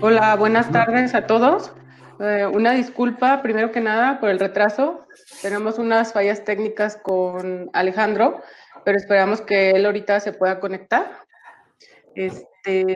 [0.00, 1.72] Hola, buenas tardes a todos.
[2.20, 5.06] Eh, una disculpa, primero que nada, por el retraso.
[5.42, 8.42] Tenemos unas fallas técnicas con Alejandro,
[8.84, 11.10] pero esperamos que él ahorita se pueda conectar.
[12.14, 12.94] Este,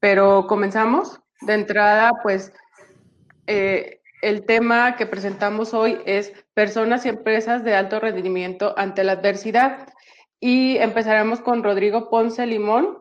[0.00, 1.18] pero comenzamos.
[1.40, 2.52] De entrada, pues
[3.46, 9.12] eh, el tema que presentamos hoy es personas y empresas de alto rendimiento ante la
[9.12, 9.91] adversidad.
[10.44, 12.98] Y empezaremos con Rodrigo Ponce Limón,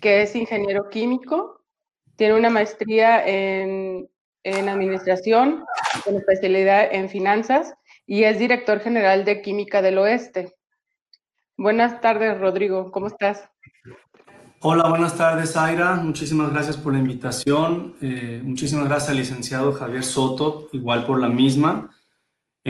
[0.00, 1.60] que es ingeniero químico,
[2.16, 4.08] tiene una maestría en,
[4.44, 5.62] en administración,
[6.02, 7.74] con especialidad en finanzas
[8.06, 10.56] y es director general de Química del Oeste.
[11.54, 13.46] Buenas tardes, Rodrigo, ¿cómo estás?
[14.60, 15.96] Hola, buenas tardes, Aira.
[15.96, 17.94] Muchísimas gracias por la invitación.
[18.00, 21.90] Eh, muchísimas gracias al licenciado Javier Soto, igual por la misma.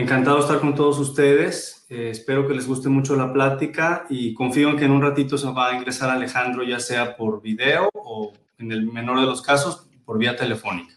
[0.01, 1.85] Encantado de estar con todos ustedes.
[1.87, 5.37] Eh, espero que les guste mucho la plática y confío en que en un ratito
[5.37, 9.43] se va a ingresar Alejandro, ya sea por video o, en el menor de los
[9.43, 10.95] casos, por vía telefónica.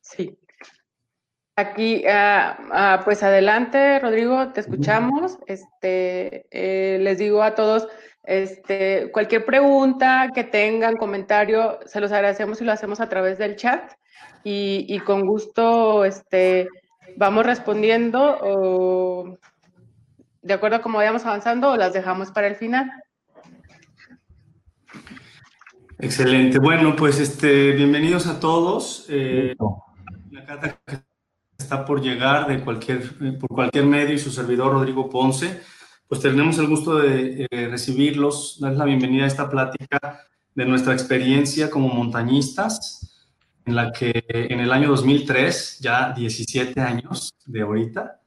[0.00, 0.38] Sí.
[1.56, 5.36] Aquí, ah, ah, pues adelante, Rodrigo, te escuchamos.
[5.46, 7.86] Este, eh, les digo a todos,
[8.22, 13.56] este, cualquier pregunta que tengan, comentario, se los agradecemos y lo hacemos a través del
[13.56, 13.92] chat
[14.44, 16.68] y, con gusto este,
[17.18, 19.38] vamos respondiendo o
[20.40, 22.90] de acuerdo a cómo vayamos avanzando o las dejamos para el final.
[25.98, 26.60] Excelente.
[26.60, 29.06] Bueno, pues este, bienvenidos a todos.
[29.08, 29.56] Eh,
[30.30, 30.80] la carta
[31.58, 33.02] está por llegar de cualquier,
[33.38, 35.60] por cualquier medio y su servidor Rodrigo Ponce.
[36.06, 40.20] Pues tenemos el gusto de eh, recibirlos, darles la bienvenida a esta plática
[40.54, 42.97] de nuestra experiencia como montañistas
[43.68, 48.20] en la que en el año 2003, ya 17 años de ahorita,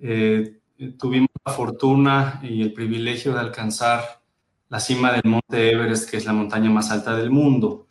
[0.00, 0.60] eh,
[0.98, 4.20] tuvimos la fortuna y el privilegio de alcanzar
[4.68, 7.86] la cima del monte Everest, que es la montaña más alta del mundo.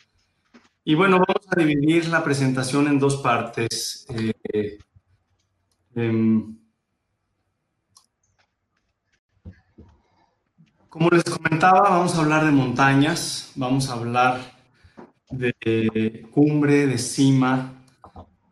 [0.83, 4.05] Y bueno, vamos a dividir la presentación en dos partes.
[4.09, 4.77] Eh,
[5.95, 6.55] em,
[10.87, 14.54] como les comentaba, vamos a hablar de montañas, vamos a hablar
[15.29, 17.83] de cumbre, de cima.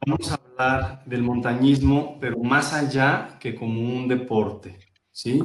[0.05, 4.79] Vamos a hablar del montañismo, pero más allá que como un deporte,
[5.11, 5.41] ¿sí?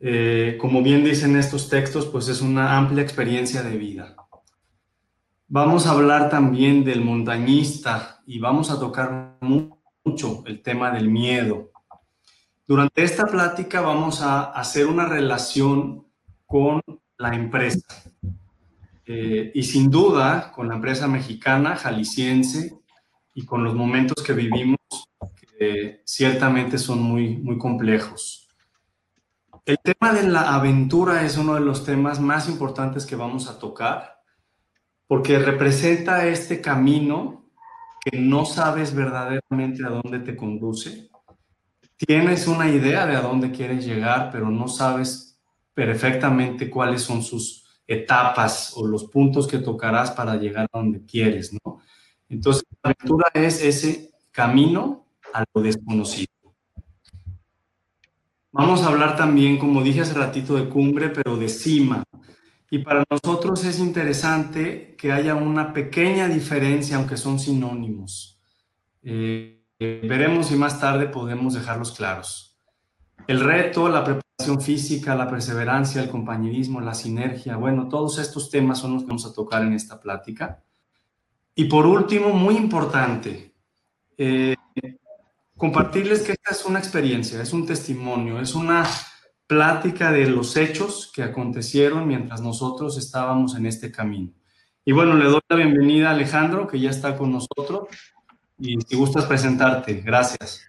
[0.00, 4.16] Eh, como bien dicen estos textos, pues es una amplia experiencia de vida.
[5.48, 11.70] Vamos a hablar también del montañista y vamos a tocar mucho el tema del miedo.
[12.66, 16.06] Durante esta plática vamos a hacer una relación
[16.44, 16.82] con
[17.16, 18.07] la empresa.
[19.10, 22.78] Eh, y sin duda con la empresa mexicana, jalisciense,
[23.32, 24.78] y con los momentos que vivimos,
[25.40, 28.48] que ciertamente son muy, muy complejos.
[29.64, 33.58] El tema de la aventura es uno de los temas más importantes que vamos a
[33.58, 34.20] tocar,
[35.06, 37.50] porque representa este camino
[38.04, 41.08] que no sabes verdaderamente a dónde te conduce.
[41.96, 45.40] Tienes una idea de a dónde quieres llegar, pero no sabes
[45.72, 47.57] perfectamente cuáles son sus
[47.88, 51.80] etapas o los puntos que tocarás para llegar a donde quieres, ¿no?
[52.28, 56.28] Entonces, la aventura es ese camino a lo desconocido.
[58.52, 62.04] Vamos a hablar también, como dije hace ratito, de cumbre, pero de cima.
[62.70, 68.38] Y para nosotros es interesante que haya una pequeña diferencia, aunque son sinónimos.
[69.02, 72.58] Eh, veremos si más tarde podemos dejarlos claros.
[73.26, 74.27] El reto, la preparación
[74.60, 77.56] física, la perseverancia, el compañerismo, la sinergia.
[77.56, 80.62] Bueno, todos estos temas son los que vamos a tocar en esta plática.
[81.54, 83.52] Y por último, muy importante,
[84.16, 84.54] eh,
[85.56, 88.86] compartirles que esta es una experiencia, es un testimonio, es una
[89.48, 94.32] plática de los hechos que acontecieron mientras nosotros estábamos en este camino.
[94.84, 97.88] Y bueno, le doy la bienvenida a Alejandro, que ya está con nosotros,
[98.58, 100.67] y si gustas presentarte, gracias.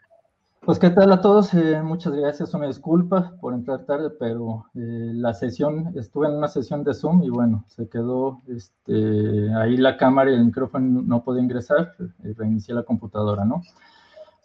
[0.69, 5.13] Pues qué tal a todos, eh, muchas gracias, una disculpa por entrar tarde, pero eh,
[5.15, 9.97] la sesión, estuve en una sesión de Zoom y bueno, se quedó este, ahí la
[9.97, 13.63] cámara y el micrófono no podía ingresar, y reinicié la computadora, ¿no?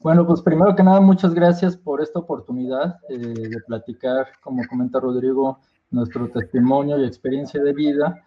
[0.01, 5.01] Bueno, pues primero que nada, muchas gracias por esta oportunidad eh, de platicar, como comenta
[5.01, 5.59] Rodrigo,
[5.91, 8.25] nuestro testimonio y experiencia de vida,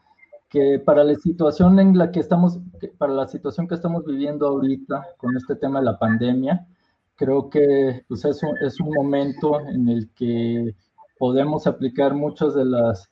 [0.50, 2.60] que para la situación en la que estamos,
[3.00, 6.68] para la situación que estamos viviendo ahorita con este tema de la pandemia,
[7.18, 10.74] creo que pues, es, un, es un momento en el que
[11.18, 13.10] podemos aplicar muchas de las,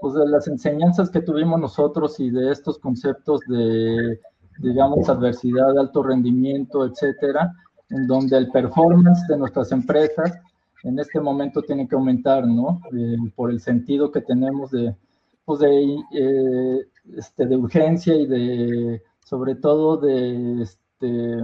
[0.00, 4.20] pues, de las enseñanzas que tuvimos nosotros y de estos conceptos de,
[4.58, 7.52] digamos, adversidad, alto rendimiento, etcétera,
[7.90, 10.38] en donde el performance de nuestras empresas
[10.84, 12.80] en este momento tiene que aumentar, ¿no?
[12.92, 14.94] Eh, por el sentido que tenemos de,
[15.44, 16.86] pues de, eh,
[17.16, 21.42] este, de urgencia y de, sobre todo, de, este,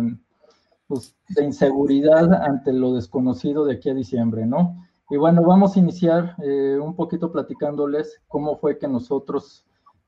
[0.87, 4.87] pues, de inseguridad ante lo desconocido de aquí a diciembre, ¿no?
[5.11, 9.65] Y bueno, vamos a iniciar eh, un poquito platicándoles cómo fue que nosotros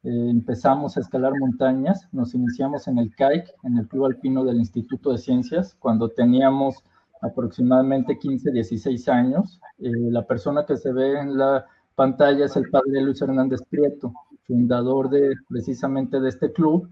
[0.07, 2.09] empezamos a escalar montañas.
[2.13, 6.85] Nos iniciamos en el CAIC, en el Club Alpino del Instituto de Ciencias, cuando teníamos
[7.23, 9.61] aproximadamente 15, 16 años.
[9.79, 14.13] Eh, la persona que se ve en la pantalla es el padre Luis Hernández Prieto,
[14.47, 16.89] fundador de precisamente de este club.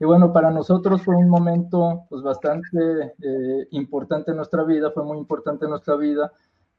[0.00, 5.04] Y bueno, para nosotros fue un momento pues bastante eh, importante en nuestra vida, fue
[5.04, 6.32] muy importante en nuestra vida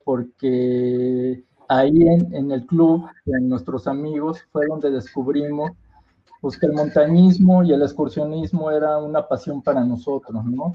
[0.03, 5.71] porque ahí en, en, el club, en nuestros amigos, fue donde descubrimos
[6.41, 10.73] pues, que el montañismo y el excursionismo era una pasión para nosotros, ¿no?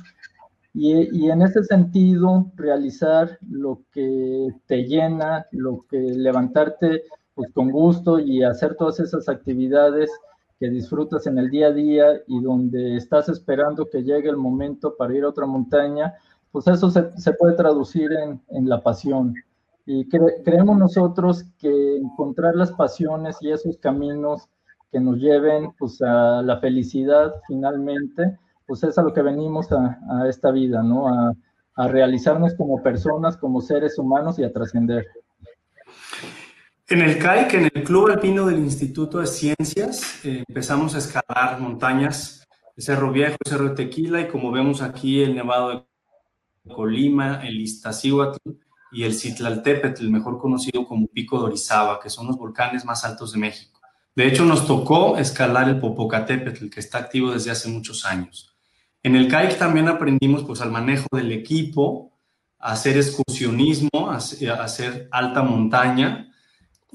[0.73, 7.05] Y, en ese sentido, realizar lo que te llena, lo que levantarte
[7.35, 10.11] pues, con gusto y hacer todas esas actividades
[10.59, 14.97] que disfrutas en el día a día y donde estás esperando que llegue el momento
[14.97, 16.15] para ir a otra montaña,
[16.51, 19.35] pues eso se, se puede traducir en, en, la pasión.
[19.85, 24.49] Y creemos nosotros que encontrar las pasiones y esos caminos
[24.91, 30.29] que nos lleven pues, a la felicidad finalmente, pues es a lo que venimos a,
[30.29, 31.09] esta vida, ¿no?
[31.09, 31.35] A,
[31.89, 35.05] realizarnos como personas, como seres humanos y a trascender.
[36.89, 41.59] En el CAIC, en el Club Alpino del Instituto de Ciencias, eh, empezamos a escalar
[41.59, 42.47] montañas,
[42.77, 45.89] el Cerro Viejo, el Cerro de Tequila, y como vemos aquí, el Nevado
[46.63, 48.39] de Colima, el Iztaccíhuatl
[48.93, 53.33] y el Citlaltépetl, mejor conocido como Pico de Orizaba, que son los volcanes más altos
[53.33, 53.81] de México.
[54.15, 58.57] De hecho, nos tocó escalar el Popocatépetl, que está activo desde hace muchos años.
[59.03, 62.13] En el CAIC también aprendimos pues al manejo del equipo,
[62.61, 66.33] a hacer excursionismo, a, hacer alta montaña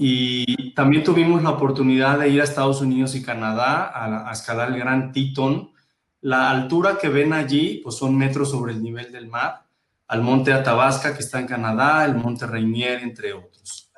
[0.03, 3.92] y también tuvimos la oportunidad de ir a Estados Unidos y Canadá
[4.27, 5.74] a, escalar el Gran Teton.
[6.21, 9.63] La altura que ven allí pues son metros sobre el nivel del mar,
[10.07, 13.92] al monte Athabasca que está en Canadá, el monte Rainier, entre otros.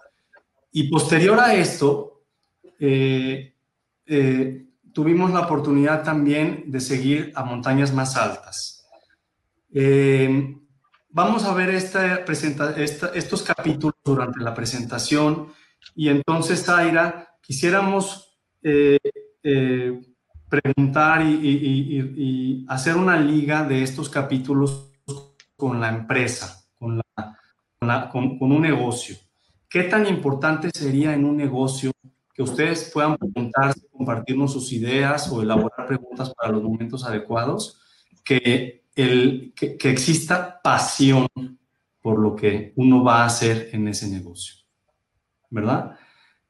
[0.74, 2.26] Y posterior a esto,
[2.82, 3.56] eh,
[4.06, 8.90] eh, tuvimos la oportunidad también de seguir a montañas más altas.
[9.74, 10.54] Eh,
[11.08, 15.63] vamos a ver esta, estos capítulos durante la presentación
[15.96, 19.00] y entonces, Zaira, quisiéramos eh,
[19.44, 20.02] eh,
[20.50, 24.92] preguntar y, hacer una liga de estos capítulos
[25.56, 27.02] con la empresa, con,
[27.82, 29.16] un negocio.
[29.70, 31.92] ¿Qué tan importante sería en un negocio
[32.34, 37.80] que ustedes puedan preguntarse, compartirnos sus ideas o elaborar preguntas para los momentos adecuados,
[38.24, 41.28] que, el, que, exista pasión
[42.02, 44.63] por lo que uno va a hacer en ese negocio,
[45.54, 45.96] ¿verdad?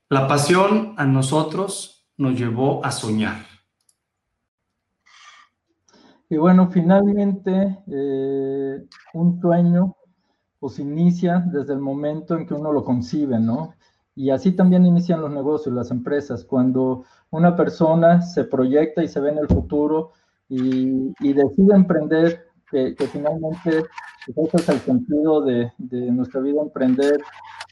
[0.09, 3.35] La pasión a nosotros nos llevó a soñar.
[6.29, 9.95] Y bueno, finalmente, eh, un sueño
[10.57, 13.73] pues inicia desde el momento en que uno lo concibe, ¿no?
[14.15, 19.19] Y así también inician los negocios, las empresas, cuando una persona se proyecta y se
[19.19, 20.13] ve en el futuro
[20.47, 23.85] y, decide emprender, que, finalmente
[24.33, 27.21] pues, ese es el sentido de, de, nuestra vida, emprender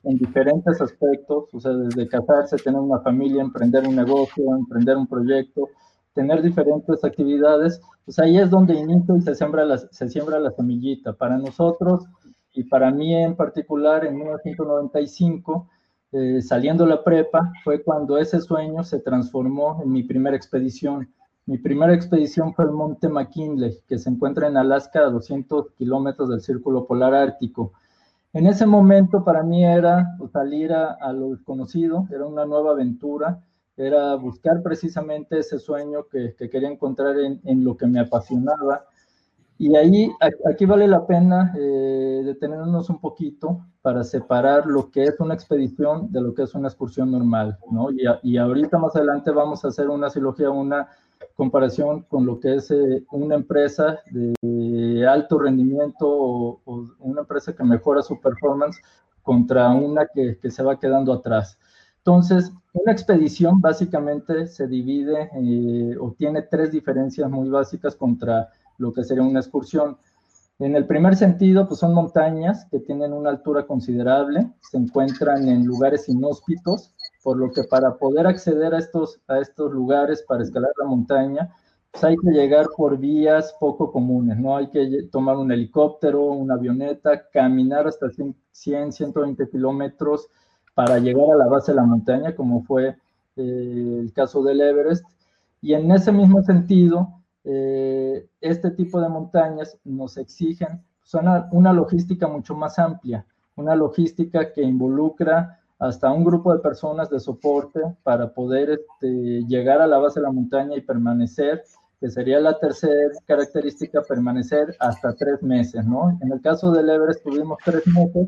[0.03, 5.07] en diferentes aspectos, o sea, desde casarse, tener una familia, emprender un negocio, emprender un
[5.07, 5.69] proyecto,
[6.13, 10.51] tener diferentes actividades, pues ahí es donde inicio y se siembra la, se siembra la
[10.51, 11.13] semillita.
[11.13, 12.05] Para nosotros
[12.53, 15.69] y para mí en particular, en 1995,
[16.13, 21.09] eh, saliendo la prepa, fue cuando ese sueño se transformó en mi primera expedición.
[21.51, 26.29] Mi primera expedición fue el Monte McKinley, que se encuentra en Alaska a 200 kilómetros
[26.29, 27.73] del Círculo Polar Ártico.
[28.31, 33.43] En ese momento para mí era salir a, lo desconocido, era una nueva aventura,
[33.75, 38.85] era buscar precisamente ese sueño que, quería encontrar en, lo que me apasionaba.
[39.57, 40.09] Y ahí,
[40.49, 46.13] aquí vale la pena eh, detenernos un poquito para separar lo que es una expedición
[46.13, 47.89] de lo que es una excursión normal, ¿no?
[48.23, 50.87] Y, ahorita más adelante vamos a hacer una silogía, una
[51.35, 57.63] comparación con lo que es eh, una empresa de alto rendimiento o, una empresa que
[57.63, 58.79] mejora su performance
[59.21, 61.57] contra una que, se va quedando atrás.
[61.97, 68.91] Entonces, una expedición básicamente se divide eh, o tiene tres diferencias muy básicas contra lo
[68.91, 69.97] que sería una excursión.
[70.59, 75.65] En el primer sentido, pues son montañas que tienen una altura considerable, se encuentran en
[75.65, 80.71] lugares inhóspitos, por lo que para poder acceder a estos, a estos lugares, para escalar
[80.79, 81.53] la montaña,
[81.91, 84.55] pues hay que llegar por vías poco comunes, ¿no?
[84.55, 88.07] Hay que tomar un helicóptero, una avioneta, caminar hasta
[88.51, 90.27] 100, 120 kilómetros
[90.73, 92.95] para llegar a la base de la montaña, como fue
[93.35, 95.05] eh, el caso del Everest.
[95.61, 100.81] Y en ese mismo sentido, eh, este tipo de montañas nos exigen
[101.13, 103.25] una, una logística mucho más amplia,
[103.55, 109.81] una logística que involucra hasta un grupo de personas de soporte para poder este, llegar
[109.81, 111.63] a la base de la montaña y permanecer,
[111.99, 116.19] que sería la tercera característica, permanecer hasta tres meses, ¿no?
[116.21, 118.27] En el caso del Everest tuvimos tres meses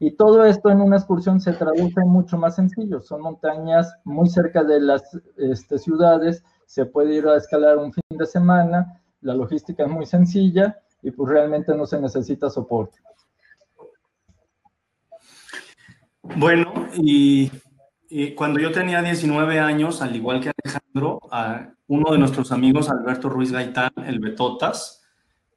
[0.00, 3.02] y todo esto en una excursión se traduce en mucho más sencillo.
[3.02, 5.02] Son montañas muy cerca de las
[5.36, 10.06] este, ciudades, se puede ir a escalar un fin de semana, la logística es muy
[10.06, 12.96] sencilla y pues realmente no se necesita soporte.
[16.36, 17.50] Bueno, y,
[18.36, 21.20] cuando yo tenía 19 años, al igual que Alejandro,
[21.88, 25.02] uno de nuestros amigos, Alberto Ruiz Gaitán, el Betotas,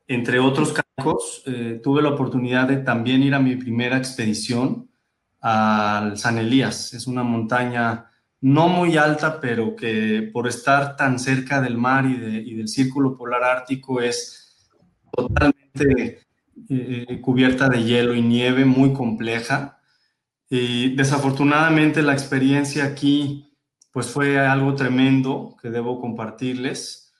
[0.08, 4.90] entre otros cargos, eh, tuve la oportunidad de también ir a mi primera expedición
[5.40, 6.94] al San Elías.
[6.94, 8.12] Es una montaña
[8.42, 12.18] no muy alta, pero que por estar tan cerca del mar y,
[12.56, 14.70] del círculo polar ártico es
[15.12, 16.22] totalmente
[16.70, 19.81] eh, eh, cubierta de hielo y nieve, muy compleja.
[20.53, 23.55] Y desafortunadamente la experiencia aquí
[23.89, 27.13] pues fue algo tremendo que debo compartirles.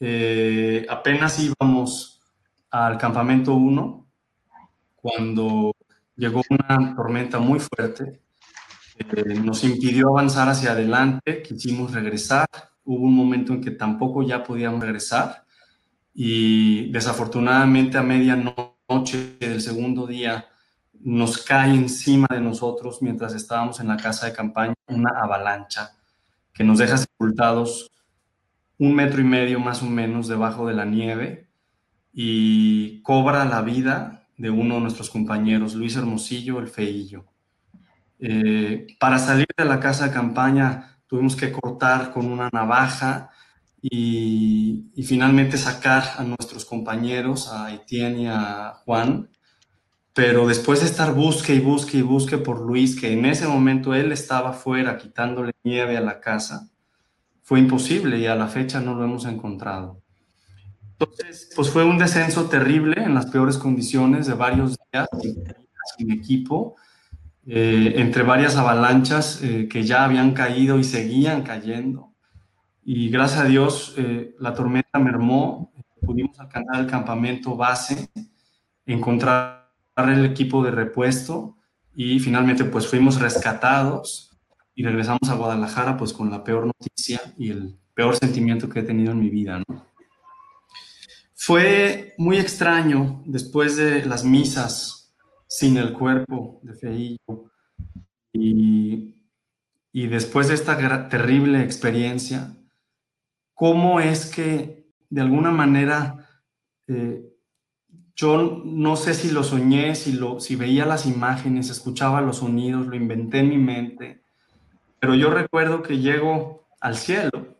[0.00, 2.22] Eh, apenas íbamos
[2.70, 4.06] al campamento 1
[4.96, 5.76] cuando
[6.16, 8.22] llegó una tormenta muy fuerte.
[8.98, 12.46] Eh, nos impidió avanzar hacia adelante, quisimos regresar.
[12.84, 15.44] Hubo un momento en que tampoco ya podíamos regresar
[16.14, 20.48] y desafortunadamente a medianoche del segundo día
[21.00, 25.96] nos cae encima de nosotros mientras estábamos en la casa de campaña una avalancha
[26.52, 27.90] que nos deja sepultados
[28.78, 31.48] un metro y medio más o menos debajo de la nieve
[32.12, 37.24] y cobra la vida de uno de nuestros compañeros, Luis Hermosillo, el feillo.
[38.20, 43.30] Eh, para salir de la casa de campaña tuvimos que cortar con una navaja
[43.80, 49.28] y, y finalmente sacar a nuestros compañeros, a Etienne y a Juan,
[50.18, 53.94] pero después de estar busque y busque y busque por Luis, que en ese momento
[53.94, 56.68] él estaba fuera quitándole nieve a la casa,
[57.44, 60.02] fue imposible y a la fecha no lo hemos encontrado.
[60.98, 65.06] Entonces, pues fue un descenso terrible en las peores condiciones de varios días
[65.96, 66.74] sin equipo,
[67.46, 72.12] eh, entre varias avalanchas eh, que ya habían caído y seguían cayendo.
[72.82, 75.72] Y gracias a Dios eh, la tormenta mermó,
[76.04, 78.10] pudimos alcanzar el campamento base,
[78.84, 79.67] encontrar
[80.06, 81.56] el equipo de repuesto
[81.94, 84.30] y finalmente pues fuimos rescatados
[84.74, 88.84] y regresamos a Guadalajara pues con la peor noticia y el peor sentimiento que he
[88.84, 89.62] tenido en mi vida,
[91.34, 95.16] Fue muy extraño después de las misas
[95.48, 97.50] sin el cuerpo de Feillo
[98.32, 99.16] y,
[99.92, 102.54] y después de esta terrible experiencia,
[103.54, 106.28] cómo es que de alguna manera
[106.86, 107.22] eh,
[108.18, 113.38] yo no sé si lo soñé, si, veía las imágenes, escuchaba los sonidos, lo inventé
[113.38, 114.24] en mi mente,
[114.98, 117.56] pero yo recuerdo que llego al cielo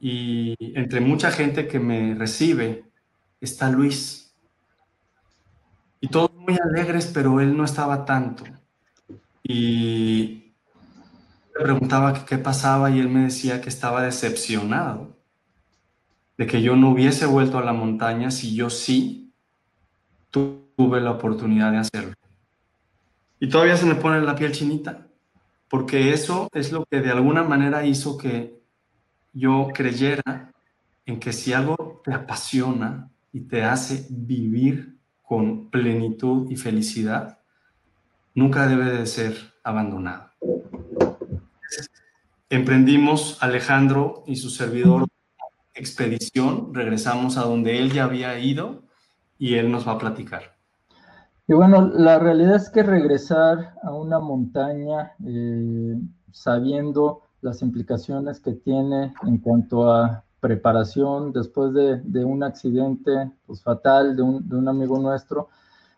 [0.00, 2.90] y entre mucha gente que me recibe
[3.40, 4.34] está Luis.
[6.00, 8.42] Y todos muy alegres, pero él no estaba tanto.
[9.44, 10.52] Y
[11.54, 15.16] le preguntaba qué pasaba y él me decía que estaba decepcionado
[16.36, 19.27] de que yo no hubiese vuelto a la montaña si yo sí
[20.30, 22.14] tuve la oportunidad de hacerlo.
[23.40, 25.06] Y todavía se me pone la piel chinita,
[25.68, 28.60] porque eso es lo que de alguna manera hizo que
[29.32, 30.52] yo creyera
[31.06, 37.38] en que si algo te apasiona y te hace vivir con plenitud y felicidad,
[38.34, 40.30] nunca debe de ser abandonado.
[42.50, 45.06] Emprendimos Alejandro y su servidor
[45.74, 48.87] expedición, regresamos a donde él ya había ido
[49.38, 50.42] y él nos va a platicar.
[51.46, 55.98] Y bueno, la realidad es que regresar a una montaña eh,
[56.30, 64.14] sabiendo las implicaciones que tiene en cuanto a preparación después de, un accidente pues, fatal
[64.14, 65.48] de un, amigo nuestro,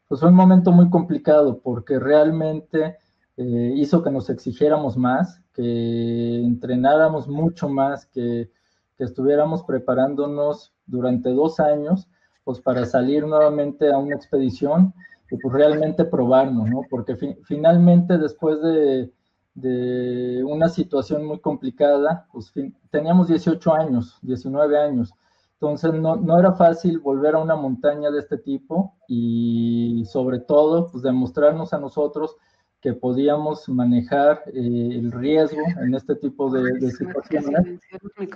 [0.06, 2.98] pues fue un momento muy complicado porque realmente
[3.36, 8.50] eh, hizo que nos exigiéramos más, que entrenáramos mucho más, que
[8.98, 12.08] estuviéramos preparándonos durante dos años
[12.50, 14.92] pues para salir nuevamente a una expedición
[15.30, 16.82] y pues realmente probarnos, ¿no?
[16.90, 17.14] Porque
[17.44, 19.12] finalmente después de,
[19.54, 22.52] de una situación muy complicada, pues
[22.90, 25.12] teníamos 18 años, 19 años,
[25.52, 30.90] entonces no, no, era fácil volver a una montaña de este tipo y sobre todo
[30.90, 32.36] pues demostrarnos a nosotros
[32.80, 37.80] que podíamos manejar eh, el riesgo en este tipo de, situaciones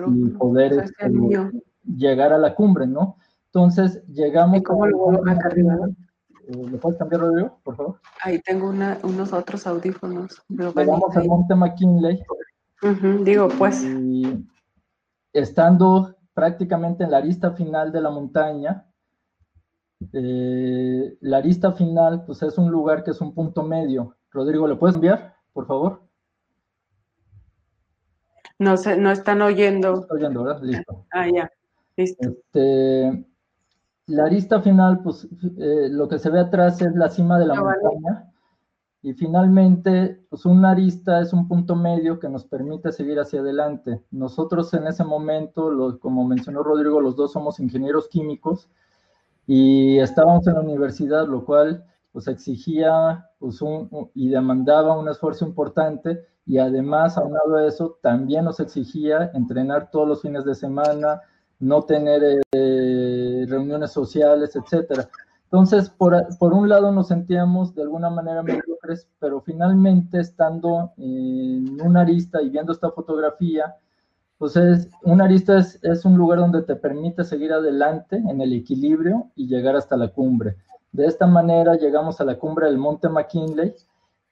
[0.06, 1.10] y poder este,
[1.96, 3.16] llegar a la cumbre, ¿no?
[3.54, 4.62] Entonces llegamos...
[4.64, 8.00] cómo lo voy a eh, ¿Le puedes cambiar, Rodrigo, por favor?
[8.20, 10.42] Ahí tengo unos otros audífonos.
[10.48, 12.20] Llegamos al monte McKinley.
[13.22, 13.84] digo, pues.
[13.84, 14.44] Y
[15.32, 18.86] estando prácticamente en la arista final de la montaña,
[20.12, 24.16] eh, la arista final, pues es un lugar que es un punto medio.
[24.32, 26.02] Rodrigo, ¿le puedes enviar, por favor?
[28.58, 30.00] No sé, no están oyendo.
[30.00, 30.60] Estoy oyendo, ¿verdad?
[30.60, 31.06] Listo.
[31.12, 31.48] Ah, ya,
[31.96, 32.28] listo.
[32.28, 33.24] Este,
[34.06, 35.26] la arista final, pues
[35.58, 38.30] eh, lo que se ve atrás es la cima de la montaña.
[39.02, 44.00] Y finalmente, pues una arista es un punto medio que nos permite seguir hacia adelante.
[44.10, 48.70] Nosotros en ese momento, como mencionó Rodrigo, los dos somos ingenieros químicos
[49.46, 55.44] y estábamos en la universidad, lo cual pues exigía pues, un, y demandaba un esfuerzo
[55.44, 61.20] importante y además, aunado a eso, también nos exigía entrenar todos los fines de semana,
[61.58, 62.40] no tener eh,
[63.74, 65.08] reuniones sociales, etcétera.
[65.44, 66.14] Entonces, por,
[66.52, 72.50] un lado nos sentíamos de alguna manera mediocres, pero finalmente estando en una arista y
[72.50, 73.76] viendo esta fotografía,
[74.38, 78.52] pues es, una arista es, es, un lugar donde te permite seguir adelante en el
[78.52, 80.56] equilibrio y llegar hasta la cumbre.
[80.90, 83.74] De esta manera llegamos a la cumbre del Monte McKinley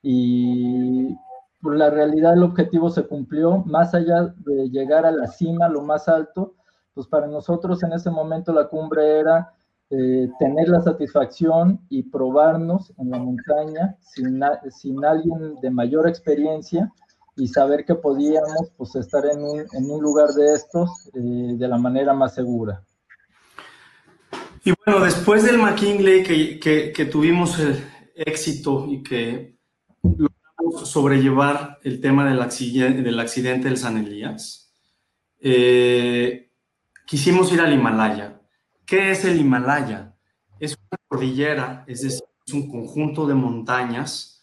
[0.02, 1.16] y
[1.60, 5.82] por la realidad el objetivo se cumplió, más allá de llegar a la cima, lo
[5.82, 6.54] más alto,
[6.94, 9.54] pues para nosotros en ese momento la cumbre era
[9.90, 16.90] eh, tener la satisfacción y probarnos en la montaña sin, sin, alguien de mayor experiencia
[17.36, 21.68] y saber que podíamos pues, estar en un, en un lugar de estos eh, de
[21.68, 22.82] la manera más segura.
[24.64, 27.84] Y bueno, después del McKinley que, que, que tuvimos el
[28.14, 29.58] éxito y que
[30.02, 34.72] logramos sobrellevar el tema del accidente del, accidente del San Elías,
[35.40, 36.51] eh,
[37.12, 38.40] quisimos ir al Himalaya.
[38.86, 40.14] ¿Qué es el Himalaya?
[40.58, 44.42] Es una cordillera, es decir, es un conjunto de montañas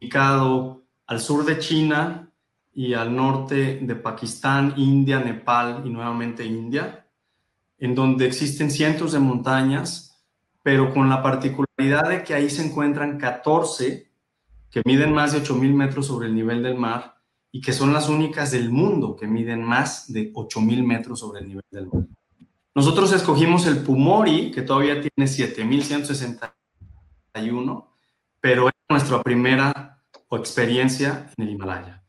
[0.00, 2.28] ubicado al sur de China
[2.74, 7.06] y al norte de Pakistán, India, Nepal y nuevamente India,
[7.78, 10.20] en donde existen cientos de montañas,
[10.64, 14.10] pero con la particularidad de que ahí se encuentran 14
[14.72, 17.17] que miden más de 8.000 metros sobre el nivel del mar
[17.50, 21.48] y que son las únicas del mundo que miden más de 8.000 metros sobre el
[21.48, 22.04] nivel del mar.
[22.74, 27.86] Nosotros escogimos el Pumori, que todavía tiene 7.161,
[28.40, 32.04] pero es nuestra primera experiencia en el Himalaya.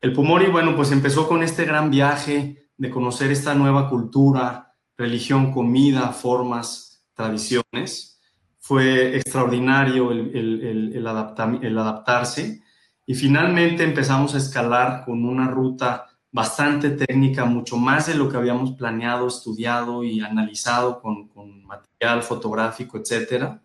[0.00, 5.52] El Pumori, bueno, pues empezó con este gran viaje de conocer esta nueva cultura, religión,
[5.52, 8.20] comida, formas, tradiciones.
[8.58, 12.62] Fue extraordinario el, adaptarse
[13.08, 18.36] y finalmente empezamos a escalar con una ruta bastante técnica, mucho más de lo que
[18.36, 21.30] habíamos planeado, estudiado y analizado con,
[21.64, 23.60] material fotográfico, etc.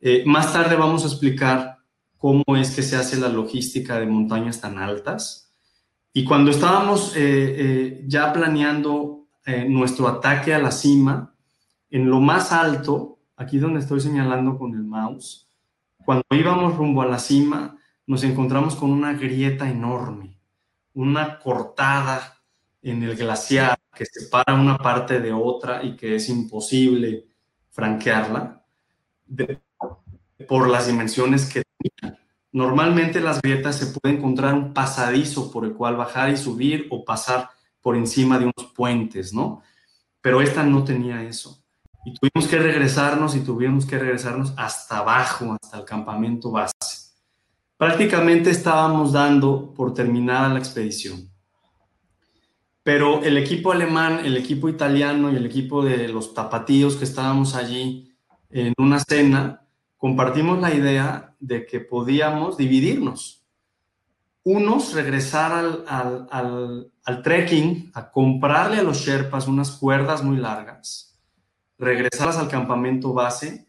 [0.00, 1.76] Eh, más tarde vamos a explicar
[2.16, 5.52] cómo es que se hace la logística de montañas tan altas.
[6.14, 9.26] Y cuando estábamos eh, eh, ya planeando
[9.68, 11.34] nuestro ataque a la cima,
[11.90, 15.50] en lo más alto, aquí donde estoy señalando con el mouse,
[16.02, 20.34] cuando íbamos rumbo a la cima, nos encontramos con una grieta enorme
[20.94, 22.40] una cortada
[22.82, 27.26] en el glaciar que separa una parte de otra y que es imposible
[27.70, 28.64] franquearla
[30.48, 32.18] por las dimensiones que tenía.
[32.52, 37.04] Normalmente las grietas se puede encontrar un pasadizo por el cual bajar y subir o
[37.04, 39.62] pasar por encima de unos puentes, ¿no?
[40.20, 41.62] Pero esta no tenía eso.
[42.04, 47.03] Y tuvimos que regresarnos y tuvimos que regresarnos hasta abajo, hasta el campamento base
[47.84, 51.30] prácticamente estábamos dando por terminada la expedición.
[52.82, 57.54] Pero el equipo alemán, el equipo italiano y el equipo de los tapatíos que estábamos
[57.54, 58.10] allí
[58.48, 59.66] en una cena,
[59.98, 63.44] compartimos la idea de que podíamos dividirnos.
[64.44, 65.52] Unos regresar
[65.86, 71.20] al, al trekking, a comprarle a los Sherpas unas cuerdas muy largas,
[71.76, 73.68] regresarlas al campamento base.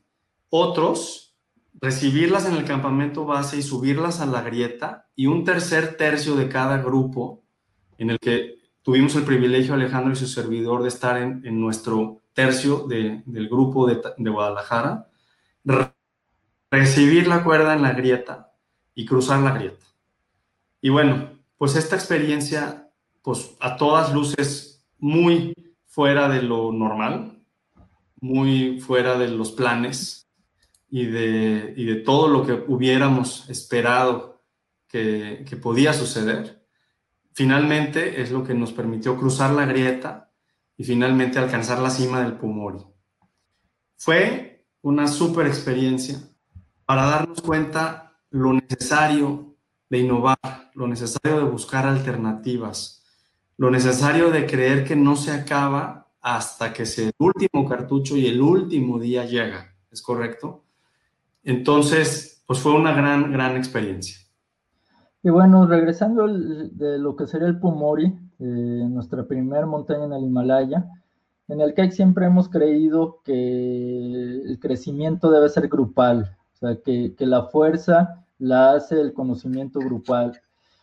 [0.50, 1.35] Otros
[1.82, 6.50] recibirlas en el campamento base y subirlas a la grieta, y un tercer tercio de
[6.50, 7.44] cada grupo,
[7.98, 12.86] en el que tuvimos el privilegio, Alejandro y su servidor, de estar en, nuestro tercio
[12.88, 15.08] del grupo de, de Guadalajara,
[16.70, 18.52] recibir la cuerda en la grieta
[18.94, 19.86] y cruzar la grieta.
[20.82, 22.90] Y bueno, pues esta experiencia,
[23.22, 25.54] pues a todas luces, muy
[25.86, 27.42] fuera de lo normal,
[28.20, 30.25] muy fuera de los planes
[30.96, 34.46] y de, y de todo lo que hubiéramos esperado
[34.88, 36.66] que, que podía suceder,
[37.34, 40.32] finalmente es lo que nos permitió cruzar la grieta
[40.78, 42.80] y finalmente alcanzar la cima del Pumori.
[43.98, 46.18] Fue una super experiencia
[46.86, 49.58] para darnos cuenta lo necesario
[49.90, 53.04] de innovar, lo necesario de buscar alternativas,
[53.58, 58.42] lo necesario de creer que no se acaba hasta que el último cartucho y el
[58.42, 60.65] último día llega, ¿es correcto?
[61.46, 64.18] Entonces, pues fue una gran, gran experiencia.
[65.24, 68.06] Y bueno, regresando de lo que sería el Pumori,
[68.40, 68.44] eh,
[68.90, 70.86] nuestra primera montaña en el Himalaya,
[71.48, 77.16] en el que siempre hemos creído que el crecimiento debe ser grupal, o sea, que,
[77.16, 80.40] que la fuerza la hace el conocimiento grupal.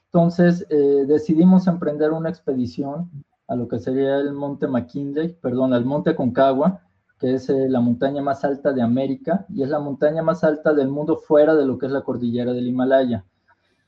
[0.07, 3.11] Entonces, eh, decidimos emprender una expedición
[3.48, 6.81] a lo que sería el Monte McKinley, perdón, al Monte Concagua,
[7.22, 10.74] que es eh, la montaña más alta de América y es la montaña más alta
[10.74, 13.24] del mundo fuera de lo que es la cordillera del Himalaya.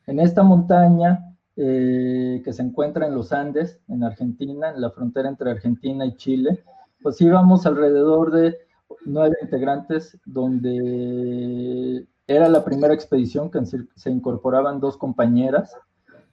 [0.07, 5.29] En esta montaña, eh, que se encuentra en los Andes, en Argentina, en la frontera
[5.29, 6.63] entre Argentina y Chile,
[7.03, 8.57] pues íbamos alrededor de
[9.05, 15.77] nueve integrantes, donde era la primera expedición que se incorporaban dos compañeras.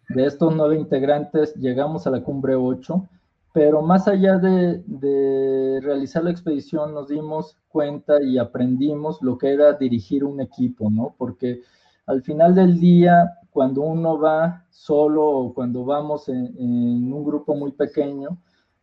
[0.10, 3.10] De estos nueve integrantes llegamos a la cumbre 8,
[3.54, 9.74] pero más allá de, realizar la expedición nos dimos cuenta y aprendimos lo que era
[9.74, 11.16] dirigir un equipo, ¿no?
[11.18, 11.62] Porque
[12.06, 17.72] al final del día cuando uno va solo o cuando vamos en, un grupo muy
[17.74, 18.38] pequeño,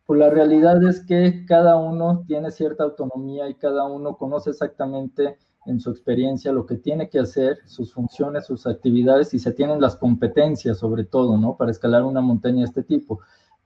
[0.05, 5.37] pues la realidad es que cada uno tiene cierta autonomía y cada uno conoce exactamente
[5.65, 9.81] en su experiencia lo que tiene que hacer, sus funciones, sus actividades y se tienen
[9.81, 11.57] las competencias sobre todo, ¿no?
[11.57, 13.19] Para escalar una montaña de este tipo.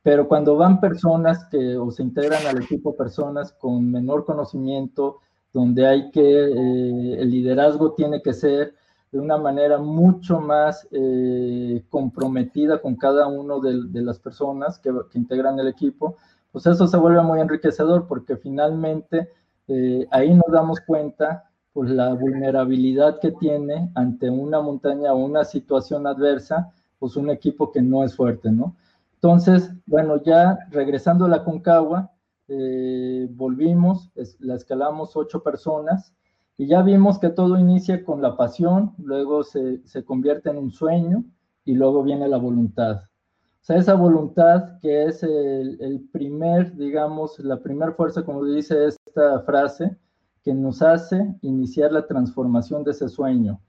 [0.03, 5.21] Pero cuando van personas que o se integran al equipo personas con menor conocimiento,
[5.53, 8.75] donde hay que, eh, el liderazgo tiene que ser
[9.13, 15.59] de una manera mucho más eh, comprometida con cada uno de, las personas que, integran
[15.59, 16.17] el equipo,
[16.51, 19.29] pues eso se vuelve muy enriquecedor porque finalmente
[19.67, 25.45] eh, ahí nos damos cuenta pues la vulnerabilidad que tiene ante una montaña o una
[25.45, 28.75] situación adversa, pues un equipo que no es fuerte, ¿no?
[29.23, 32.12] Entonces, bueno, ya regresando a la Concagua,
[32.49, 36.13] eh, volvimos, la escalamos ocho personas,
[36.57, 40.71] y ya vimos que todo inicia con la pasión, luego se, se convierte en un
[40.71, 41.23] sueño
[41.63, 42.97] y luego viene la voluntad.
[42.97, 48.88] O sea, esa voluntad que es el, el primer, digamos, la primera fuerza, como dice
[48.88, 49.95] esta frase,
[50.43, 53.62] que nos hace iniciar la transformación de ese sueño.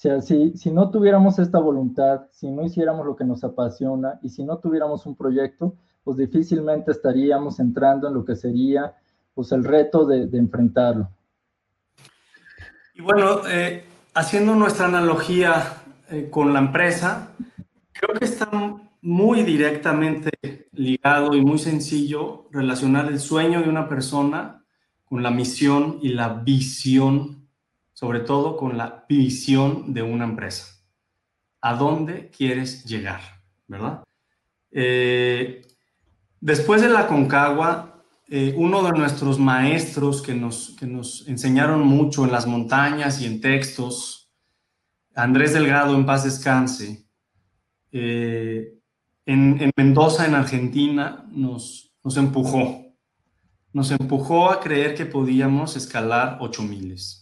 [0.00, 4.30] O sea, si, no tuviéramos esta voluntad, si no hiciéramos lo que nos apasiona y
[4.30, 8.96] si no tuviéramos un proyecto, pues difícilmente estaríamos entrando en lo que sería
[9.34, 11.10] pues el reto de, de enfrentarlo.
[12.94, 13.84] Y bueno, eh,
[14.14, 17.32] haciendo nuestra analogía eh, con la empresa,
[17.92, 18.48] creo que está
[19.02, 20.30] muy directamente
[20.72, 24.64] ligado y muy sencillo relacionar el sueño de una persona
[25.04, 27.39] con la misión y la visión,
[28.00, 30.64] sobre todo con la visión de una empresa.
[31.60, 33.20] ¿A dónde quieres llegar?
[33.68, 34.02] ¿Verdad?
[34.70, 35.60] Eh,
[36.40, 42.24] después de la Concagua, eh, uno de nuestros maestros que nos, que nos enseñaron mucho
[42.24, 44.32] en las montañas y en textos,
[45.14, 47.04] Andrés Delgado, en paz descanse,
[47.92, 48.78] eh,
[49.26, 52.94] en, Mendoza, en Argentina, nos, nos empujó.
[53.74, 57.19] Nos empujó a creer que podíamos escalar 8000.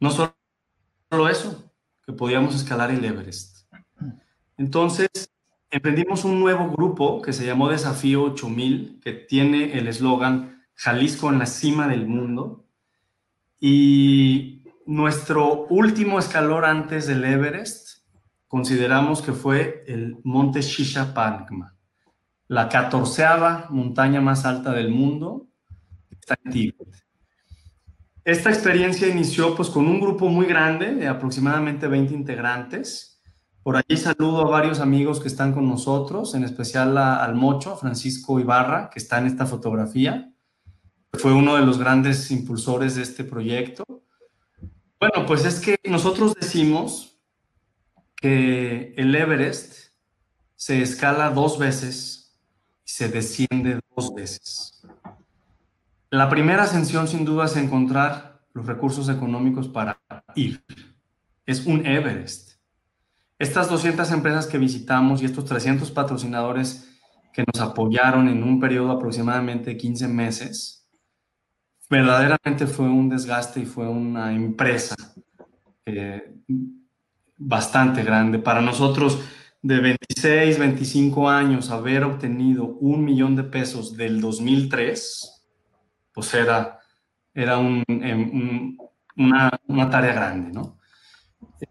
[0.00, 1.72] No solo eso,
[2.04, 3.66] que podíamos escalar el Everest.
[4.56, 5.08] Entonces,
[5.70, 11.38] emprendimos un nuevo grupo que se llamó Desafío 8000, que tiene el eslogan Jalisco en
[11.38, 12.64] la cima del mundo.
[13.58, 17.98] Y nuestro último escalón antes del Everest
[18.48, 21.74] consideramos que fue el Monte Shishapangma,
[22.48, 25.48] la catorceava montaña más alta del mundo,
[26.10, 27.05] está en Tíbet.
[28.26, 33.16] Esta experiencia inició pues con un grupo muy grande de aproximadamente 20 integrantes
[33.66, 38.38] por allí saludo a varios amigos que están con nosotros, en especial al Mocho, Francisco
[38.38, 40.32] Ibarra, que está en esta fotografía.
[41.14, 43.82] Fue uno de los grandes impulsores de este proyecto.
[45.00, 47.18] Bueno, pues es que nosotros decimos
[48.14, 49.88] que el Everest
[50.54, 52.38] se escala dos veces
[52.84, 54.80] y se desciende dos veces.
[56.16, 60.00] La primera ascensión sin duda es encontrar los recursos económicos para
[60.34, 60.64] ir.
[61.44, 62.52] Es un Everest
[63.38, 66.88] Estas 200 empresas que visitamos y estos 300 patrocinadores
[67.34, 70.88] que nos apoyaron en un periodo aproximadamente de 15 meses,
[71.90, 74.96] verdaderamente fue un desgaste y fue una empresa
[75.84, 76.34] eh,
[77.36, 78.38] bastante grande.
[78.38, 79.20] Para nosotros,
[79.60, 85.35] de 26, 25 años, haber obtenido un millón de pesos del 2003,
[86.16, 86.80] pues era,
[87.34, 88.74] era em,
[89.18, 90.78] una, tarea grande, ¿no?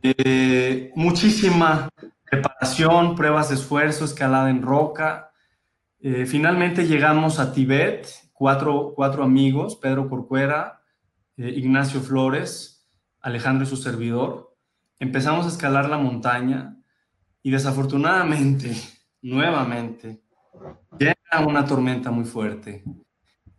[0.03, 1.89] Eh, muchísima
[2.29, 5.31] preparación, pruebas de esfuerzo, escalada en roca.
[5.99, 10.83] Eh, finalmente llegamos a Tibet, cuatro, cuatro amigos, Pedro Corcuera,
[11.37, 12.87] eh, Ignacio Flores,
[13.21, 14.55] Alejandro y su servidor.
[14.99, 16.77] Empezamos a escalar la montaña
[17.41, 18.75] y desafortunadamente,
[19.23, 20.21] nuevamente,
[20.99, 22.83] llega una tormenta muy fuerte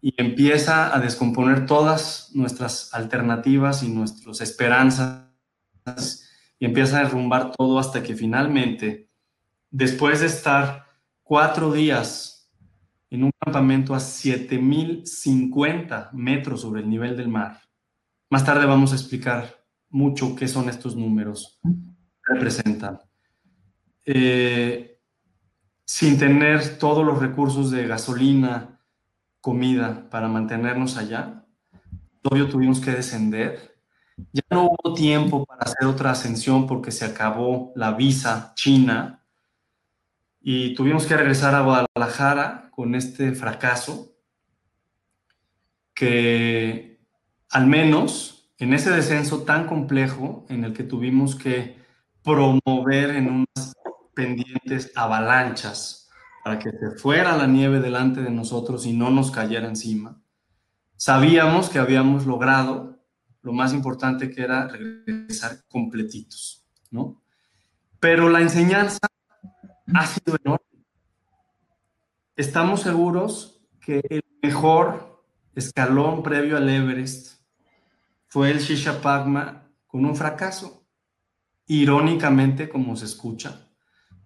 [0.06, 5.24] y empieza a descomponer todas nuestras alternativas y nuestras esperanzas
[6.60, 9.10] y empieza a derrumbar todo hasta que finalmente,
[9.68, 10.86] después de estar
[11.24, 12.52] cuatro días
[13.10, 17.62] en un campamento a 7050 metros sobre el nivel del mar,
[18.30, 19.56] más tarde vamos a explicar
[19.88, 21.58] mucho qué son estos números,
[22.22, 23.00] representan.
[24.04, 25.00] Eh,
[25.84, 28.75] sin tener todos los recursos de gasolina,
[29.46, 31.44] comida para mantenernos allá,
[32.24, 33.78] obvio tuvimos que descender.
[34.32, 39.22] Ya no hubo tiempo para hacer otra ascensión porque se acabó la visa china.
[40.40, 44.16] Y tuvimos que regresar a Guadalajara con este fracaso
[45.94, 46.98] que
[47.50, 51.76] al menos en ese descenso tan complejo en el que tuvimos que
[52.24, 53.76] promover en unas
[54.12, 56.05] pendientes avalanchas
[56.46, 60.22] para que se fuera la nieve delante de nosotros y no nos cayera encima.
[60.94, 63.00] Sabíamos que habíamos logrado
[63.42, 67.20] lo más importante que era regresar completitos, ¿no?
[67.98, 69.00] Pero la enseñanza
[69.92, 70.84] ha sido enorme.
[72.36, 77.40] Estamos seguros que el mejor escalón previo al Everest
[78.28, 80.86] fue el Shisha Pagma con un fracaso.
[81.66, 83.68] Irónicamente, como se escucha,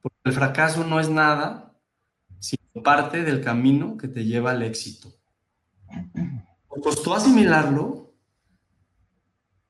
[0.03, 1.70] porque el fracaso no es nada
[2.83, 5.13] parte del camino que te lleva al éxito.
[6.83, 8.15] costó asimilarlo,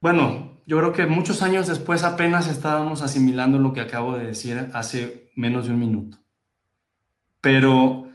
[0.00, 4.70] bueno, yo creo que muchos años después apenas estábamos asimilando lo que acabo de decir
[4.72, 6.18] hace menos de un minuto.
[7.40, 8.08] Pero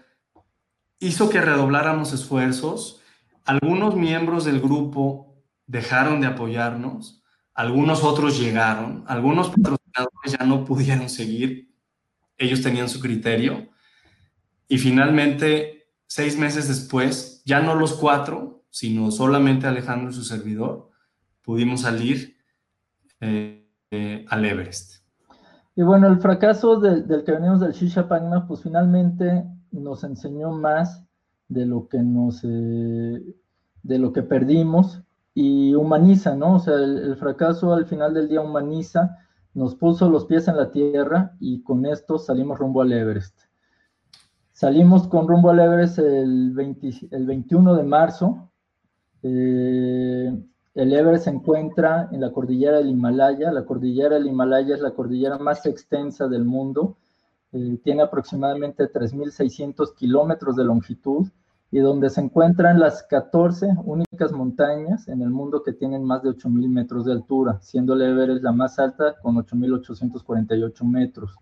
[1.00, 3.02] hizo que redobláramos esfuerzos.
[3.44, 11.10] Algunos miembros del grupo dejaron de apoyarnos, algunos otros llegaron, algunos patrocinadores ya no pudieron
[11.10, 11.72] seguir,
[12.38, 13.70] ellos tenían su criterio.
[14.68, 20.90] Y finalmente, seis meses después, ya no los cuatro, sino solamente Alejandro y su servidor,
[21.44, 22.36] pudimos salir
[23.22, 25.06] eh, al Everest.
[25.76, 28.08] Y bueno, el fracaso del que venimos del Shisha
[28.48, 31.06] pues finalmente nos enseñó más
[31.48, 33.36] de lo que nos, eh,
[33.84, 36.56] de lo que perdimos y humaniza, ¿no?
[36.56, 39.18] O sea, el, fracaso al final del día humaniza,
[39.54, 43.42] nos puso los pies en la tierra y con esto salimos rumbo al Everest.
[44.56, 46.56] Salimos con rumbo al Everest el,
[47.12, 48.50] el 21 de marzo.
[49.22, 50.34] Eh,
[50.76, 53.52] el Everest se encuentra en la cordillera del Himalaya.
[53.52, 56.96] La cordillera del Himalaya es la cordillera más extensa del mundo.
[57.52, 61.28] Eh, tiene aproximadamente 3.600 kilómetros de longitud
[61.70, 66.30] y donde se encuentran las 14 únicas montañas en el mundo que tienen más de
[66.30, 71.36] 8.000 metros de altura, siendo el Everest la más alta con 8.848 metros.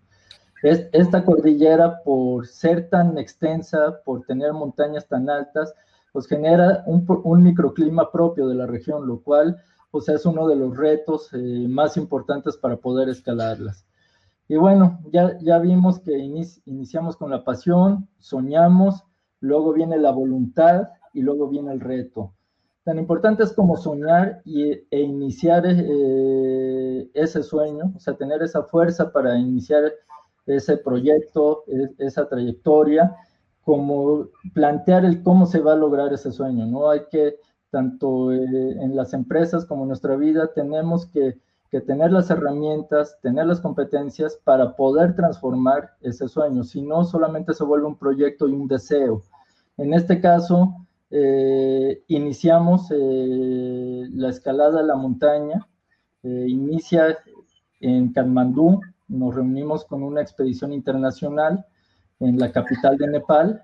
[0.64, 5.74] Esta cordillera, por ser tan extensa, por tener montañas tan altas,
[6.12, 10.76] pues genera un, microclima propio de la región, lo cual pues es uno de los
[10.76, 13.86] retos eh, más importantes para poder escalarlas.
[14.48, 19.04] Y bueno, ya, ya vimos que iniciamos con la pasión, soñamos,
[19.40, 22.32] luego viene la voluntad y luego viene el reto.
[22.84, 28.64] Tan importante es como soñar y, e iniciar eh, ese sueño, o sea, tener esa
[28.64, 29.92] fuerza para iniciar
[30.46, 33.14] ese proyecto, e, esa trayectoria
[33.64, 36.90] como plantear el cómo se va a lograr ese sueño, ¿no?
[36.90, 37.36] Hay que,
[37.70, 41.36] tanto eh, en las empresas como en nuestra vida, tenemos que,
[41.88, 47.64] tener las herramientas, tener las competencias para poder transformar ese sueño, si no solamente se
[47.64, 49.22] vuelve un proyecto y un deseo.
[49.76, 50.72] En este caso,
[51.10, 55.66] eh, iniciamos eh, la escalada a la montaña,
[56.22, 57.18] inicia
[57.80, 61.64] en Katmandú, nos reunimos con una expedición internacional,
[62.20, 63.62] en la capital de Nepal.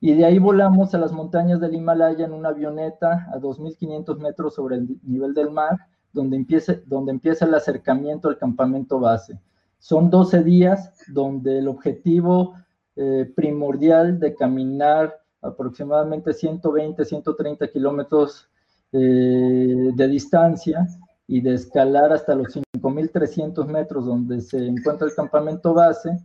[0.00, 4.54] Y de ahí volamos a las montañas del Himalaya en una avioneta a 2.500 metros
[4.54, 5.78] sobre el nivel del mar,
[6.12, 9.38] donde empieza, donde empieza el acercamiento al campamento base.
[9.78, 12.54] Son 12 días donde el objetivo
[12.96, 18.48] eh, primordial de caminar aproximadamente 120, 130 kilómetros
[18.92, 20.86] eh, de distancia
[21.26, 22.48] y de escalar hasta los
[22.82, 26.18] 5.300 metros donde se encuentra el campamento base,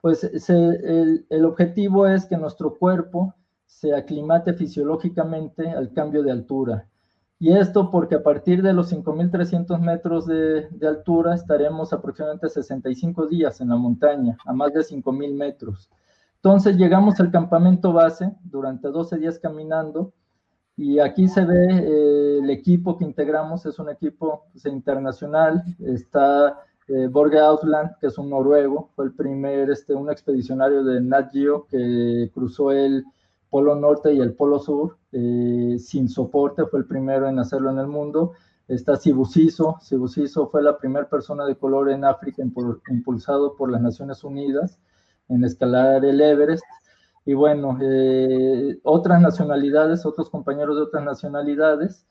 [0.00, 3.34] pues el, objetivo es que nuestro cuerpo
[3.66, 6.86] se aclimate fisiológicamente al cambio de altura.
[7.38, 13.60] Y esto porque a partir de los 5.300 metros de, altura estaremos aproximadamente 65 días
[13.60, 15.90] en la montaña, a más de 5.000 metros.
[16.36, 20.12] Entonces llegamos al campamento base durante 12 días caminando
[20.80, 26.64] y aquí se ve eh, el equipo que integramos, es un equipo pues, internacional, está
[26.88, 31.32] eh, Borge Outland, que es un noruego, fue el primer, este, un expedicionario de Nat
[31.32, 33.04] Geo que cruzó el
[33.50, 37.78] Polo Norte y el Polo Sur eh, sin soporte, fue el primero en hacerlo en
[37.78, 38.32] el mundo.
[38.66, 44.24] Está Sibusiso, Sibusiso fue la primera persona de color en África impulsado por las Naciones
[44.24, 44.78] Unidas
[45.28, 46.64] en escalar el Everest.
[47.30, 52.04] Y bueno, eh, otras nacionalidades, otros compañeros de otras nacionalidades,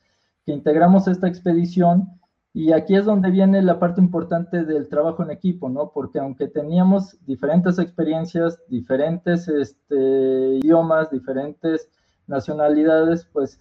[0.46, 2.08] que integramos esta expedición.
[2.54, 5.92] Y aquí es donde viene la parte importante del trabajo en equipo, ¿no?
[5.92, 11.90] Porque aunque teníamos diferentes experiencias, diferentes este, idiomas, diferentes
[12.26, 13.60] nacionalidades, pues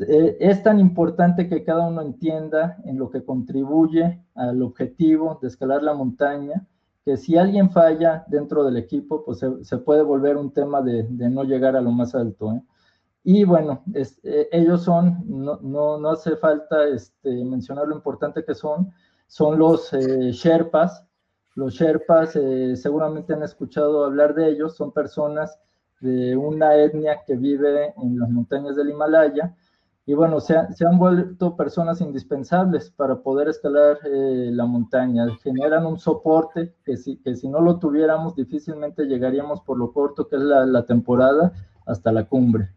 [0.00, 5.46] eh, es tan importante que cada uno entienda en lo que contribuye al objetivo de
[5.46, 6.66] escalar la montaña,
[7.04, 11.42] que si alguien falla dentro del equipo, pues se, puede volver un tema de, no
[11.44, 12.52] llegar a lo más alto.
[12.52, 12.62] ¿eh?
[13.24, 18.92] Y bueno, eh, ellos son, no, no, hace falta este, mencionar lo importante que son,
[19.26, 21.04] son los eh, Sherpas.
[21.54, 22.32] Los Sherpas
[22.74, 25.58] seguramente han escuchado hablar de ellos, son personas
[26.00, 29.54] de una etnia que vive en las montañas del Himalaya
[30.04, 35.26] y bueno, se, han vuelto personas indispensables para poder escalar eh, la montaña.
[35.42, 40.26] Generan un soporte que si, que si no lo tuviéramos difícilmente llegaríamos por lo corto
[40.26, 41.52] que es la, temporada
[41.86, 42.70] hasta la cumbre.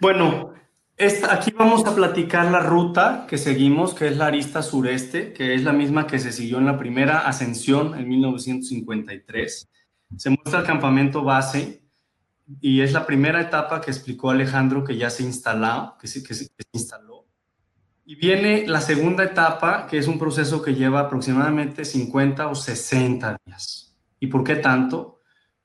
[0.00, 0.52] Bueno,
[0.96, 5.54] esta, aquí vamos a platicar la ruta que seguimos, que es la arista sureste, que
[5.54, 9.70] es la misma que se siguió en la primera ascensión en 1953.
[10.16, 11.83] Se muestra el campamento base
[12.60, 16.22] y es la primera etapa que explicó Alejandro que ya se instaló, que se,
[16.72, 17.26] instaló.
[18.04, 23.38] Y viene la segunda etapa, que es un proceso que lleva aproximadamente 50 o 60
[23.46, 23.96] días.
[24.20, 25.20] ¿Y por qué tanto?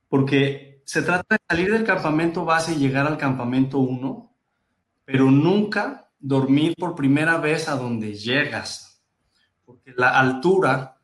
[0.07, 4.35] Porque se trata de salir del campamento base y llegar al campamento 1,
[5.03, 9.03] pero nunca dormir por primera vez a donde llegas.
[9.65, 10.98] Porque la altura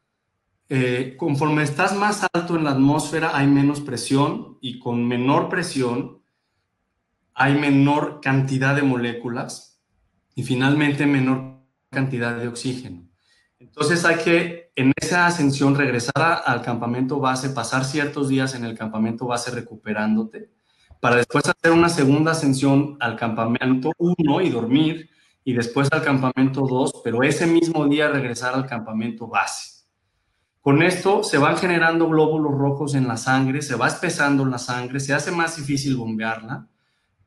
[0.69, 6.21] eh, conforme estás más alto en la atmósfera hay menos presión y con menor presión
[7.35, 9.81] hay menor cantidad de moléculas
[10.33, 11.59] y finalmente menor
[11.91, 13.07] cantidad de oxígeno.
[13.59, 18.77] Entonces hay que en esa ascensión regresar al campamento base, pasar ciertos días en el
[18.77, 20.49] campamento base recuperándote,
[20.99, 25.09] para después hacer una segunda ascensión al campamento 1 y dormir,
[25.43, 29.74] y después al campamento 2, pero ese mismo día regresar al campamento base.
[30.65, 34.99] Con esto se van generando glóbulos rojos en la sangre, se va espesando la sangre,
[34.99, 36.67] se hace más difícil bombearla,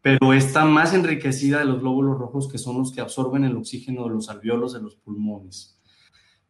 [0.02, 4.02] pero está más enriquecida de los glóbulos rojos que son los que absorben el oxígeno
[4.02, 5.78] de los alveolos de los pulmones.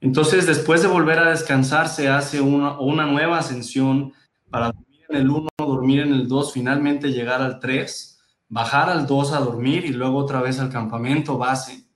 [0.00, 4.14] Entonces, después de volver a descansar, se hace una, una nueva ascensión
[4.48, 9.06] para dormir en el 1, dormir en el 2, finalmente llegar al 3, bajar al
[9.06, 11.87] 2 a dormir y luego otra vez al campamento base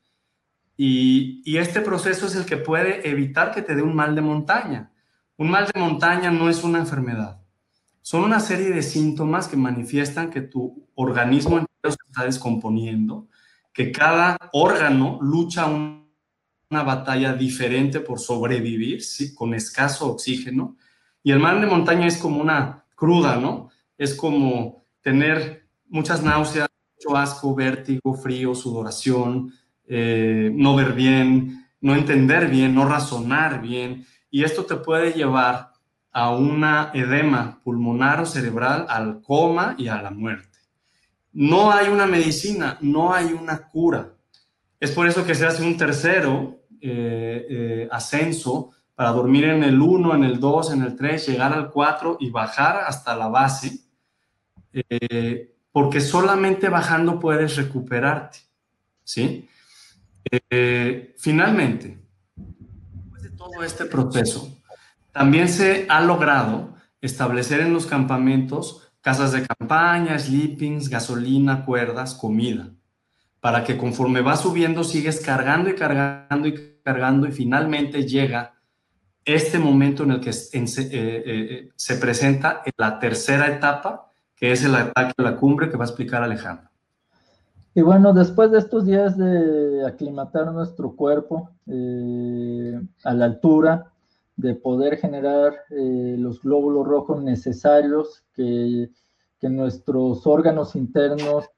[0.85, 4.91] y, este proceso es el que puede evitar que te dé un mal de montaña.
[5.37, 7.41] Un mal de montaña no es una enfermedad.
[8.01, 13.29] Son una serie de síntomas que manifiestan que tu organismo está descomponiendo,
[13.73, 19.03] que cada órgano lucha una batalla diferente por sobrevivir
[19.37, 20.77] con escaso oxígeno.
[21.23, 23.71] Y el mal de montaña es como una cruda, ¿no?
[23.97, 29.53] Es como tener muchas náuseas, mucho asco, vértigo, frío, sudoración,
[29.89, 35.73] eh, no ver bien, no entender bien, no razonar bien, y esto te puede llevar
[36.13, 40.59] a una edema pulmonar o cerebral, al coma y a la muerte.
[41.33, 44.13] No hay una medicina, no hay una cura.
[44.79, 49.81] Es por eso que se hace un tercero eh, eh, ascenso para dormir en el
[49.81, 53.81] 1, en el 2, en el 3, llegar al 4 y bajar hasta la base,
[55.73, 58.39] porque solamente bajando puedes recuperarte,
[59.03, 59.49] ¿sí?
[60.31, 61.99] Eh, finalmente,
[62.37, 64.59] después de todo este proceso,
[65.13, 72.71] también se ha logrado establecer en los campamentos casas de campaña, sleepings, gasolina, cuerdas, comida.
[73.41, 78.55] para que conforme va subiendo sigues cargando y cargando y cargando y finalmente llega
[79.25, 84.65] este momento en el que se, eh, eh, se presenta la tercera etapa, que es
[84.65, 86.72] el ataque a la cumbre que va a explicar Alejandro.
[87.75, 93.93] Y bueno, después de estos días de aclimatar nuestro cuerpo eh, a la altura,
[94.37, 98.91] de poder generar eh, los glóbulos rojos necesarios, que,
[99.41, 101.49] que nuestros órganos internos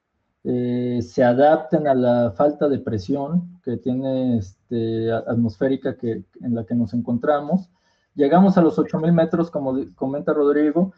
[0.44, 6.64] eh, se adapten a la falta de presión que tiene este, atmosférica que, en la
[6.64, 7.70] que nos encontramos.
[8.14, 10.92] Llegamos a los 8.000 metros, como comenta Rodrigo,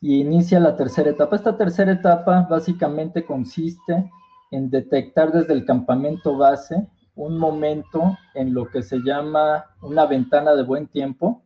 [0.00, 1.36] y inicia la tercera etapa.
[1.36, 4.10] Esta tercera etapa básicamente consiste
[4.50, 10.54] en detectar desde el campamento base un momento en lo que se llama una ventana
[10.54, 11.42] de buen tiempo,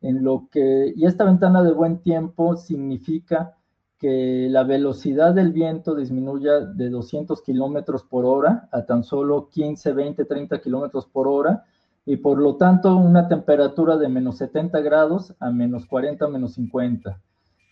[0.00, 3.56] en lo que, y esta ventana de buen tiempo significa
[3.98, 9.92] que la velocidad del viento disminuya de 200 kilómetros por hora a tan solo 15,
[9.92, 11.64] 20, 30 kilómetros por hora,
[12.06, 17.20] y por lo tanto una temperatura de menos 70 grados a menos 40, menos 50.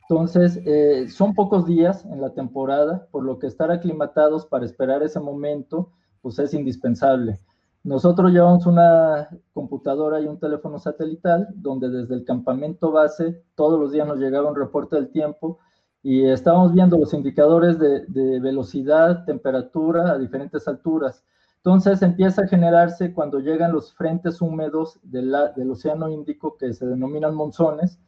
[0.08, 5.02] Entonces, eh, son pocos días en la temporada, por lo que estar aclimatados para esperar
[5.02, 5.90] ese momento,
[6.22, 7.40] pues es indispensable.
[7.82, 13.92] Nosotros llevamos una computadora y un teléfono satelital, donde desde el campamento base todos los
[13.92, 15.58] días nos llegaba un reporte del tiempo
[16.02, 21.24] y estábamos viendo los indicadores de, velocidad, temperatura a diferentes alturas.
[21.58, 27.34] Entonces empieza a generarse cuando llegan los frentes húmedos del Océano Índico, que se denominan
[27.34, 28.00] monzones,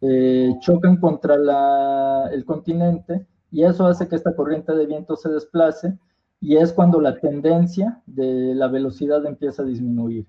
[0.00, 1.34] eh, chocan contra
[2.30, 5.98] el continente y eso hace que esta corriente de viento se desplace
[6.40, 10.26] y es cuando la tendencia de la velocidad empieza a disminuir.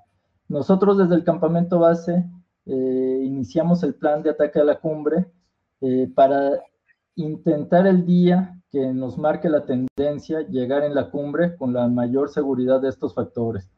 [0.48, 2.26] Nosotros desde el campamento base
[2.66, 5.26] eh, iniciamos el plan de ataque a la cumbre
[5.82, 6.52] eh, para
[7.16, 12.30] intentar el día que nos marque la tendencia llegar en la cumbre con la mayor
[12.30, 13.70] seguridad de estos factores.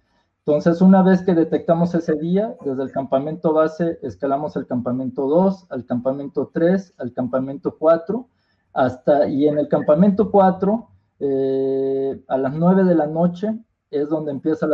[0.49, 5.67] Entonces, una vez que detectamos ese día, desde el campamento base escalamos el campamento 2,
[5.69, 8.27] al campamento 3, al campamento 4,
[8.73, 10.89] hasta, y en el campamento 4,
[11.19, 13.59] eh, a las 9 de la noche,
[13.91, 14.67] es donde empieza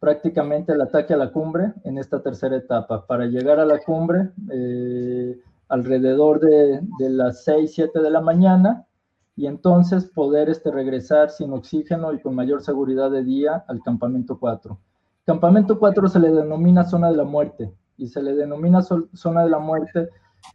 [0.00, 3.06] prácticamente el ataque a la cumbre en esta tercera etapa.
[3.06, 8.88] Para llegar a la cumbre, eh, alrededor de, las 6, 7 de la mañana,
[9.36, 14.36] y entonces poder este, regresar sin oxígeno y con mayor seguridad de día al campamento
[14.40, 14.80] 4.
[15.24, 19.50] Campamento 4 se le denomina zona de la muerte y se le denomina zona de
[19.50, 20.08] la muerte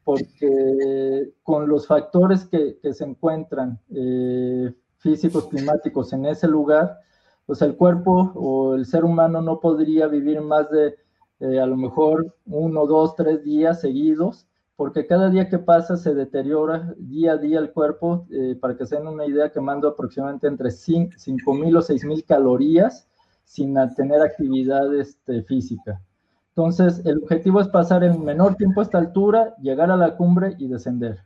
[0.04, 7.00] porque con los factores que, se encuentran eh, físicos, climáticos en ese lugar,
[7.46, 10.96] pues el cuerpo o el ser humano no podría vivir más de
[11.40, 16.14] eh, a lo mejor uno, dos, tres días seguidos, porque cada día que pasa se
[16.14, 20.48] deteriora día a día el cuerpo, eh, para que se den una idea, quemando aproximadamente
[20.48, 23.08] entre 5.000 o 6.000 calorías
[23.48, 26.02] sin tener actividad este, física.
[26.50, 30.56] Entonces, el objetivo es pasar en menor tiempo a esta altura, llegar a la cumbre
[30.60, 31.24] y descender.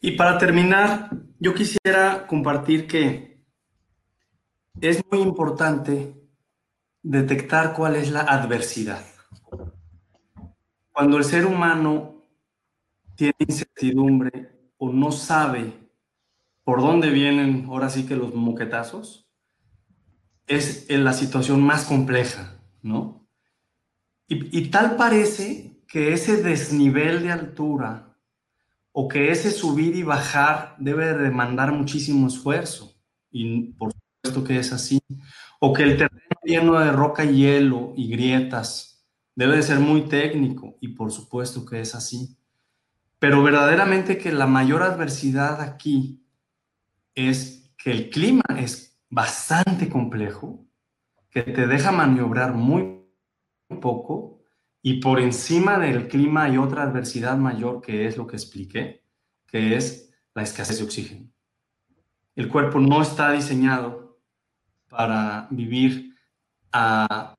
[0.00, 3.42] Y para terminar, yo quisiera compartir que
[4.80, 6.14] es muy importante
[7.02, 9.04] detectar cuál es la adversidad.
[10.92, 12.24] Cuando el ser humano
[13.16, 15.72] tiene incertidumbre o no sabe
[16.64, 19.29] por dónde vienen ahora sí que los moquetazos,
[20.50, 23.24] es la situación más compleja, ¿no?
[24.26, 28.16] Y, tal parece que ese desnivel de altura
[28.92, 32.94] o que ese subir y bajar debe demandar muchísimo esfuerzo,
[33.30, 35.00] y por supuesto que es así,
[35.58, 40.02] o que el terreno lleno de roca y hielo y grietas debe de ser muy
[40.02, 42.36] técnico, y por supuesto que es así.
[43.18, 46.24] Pero verdaderamente que la mayor adversidad aquí
[47.14, 50.66] es que el clima es bastante complejo,
[51.28, 53.04] que te deja maniobrar muy
[53.80, 54.40] poco
[54.82, 59.04] y por encima del clima hay otra adversidad mayor que es lo que expliqué,
[59.46, 61.30] que es la escasez de oxígeno.
[62.34, 64.20] El cuerpo no está diseñado
[64.88, 66.14] para vivir
[66.72, 67.36] a,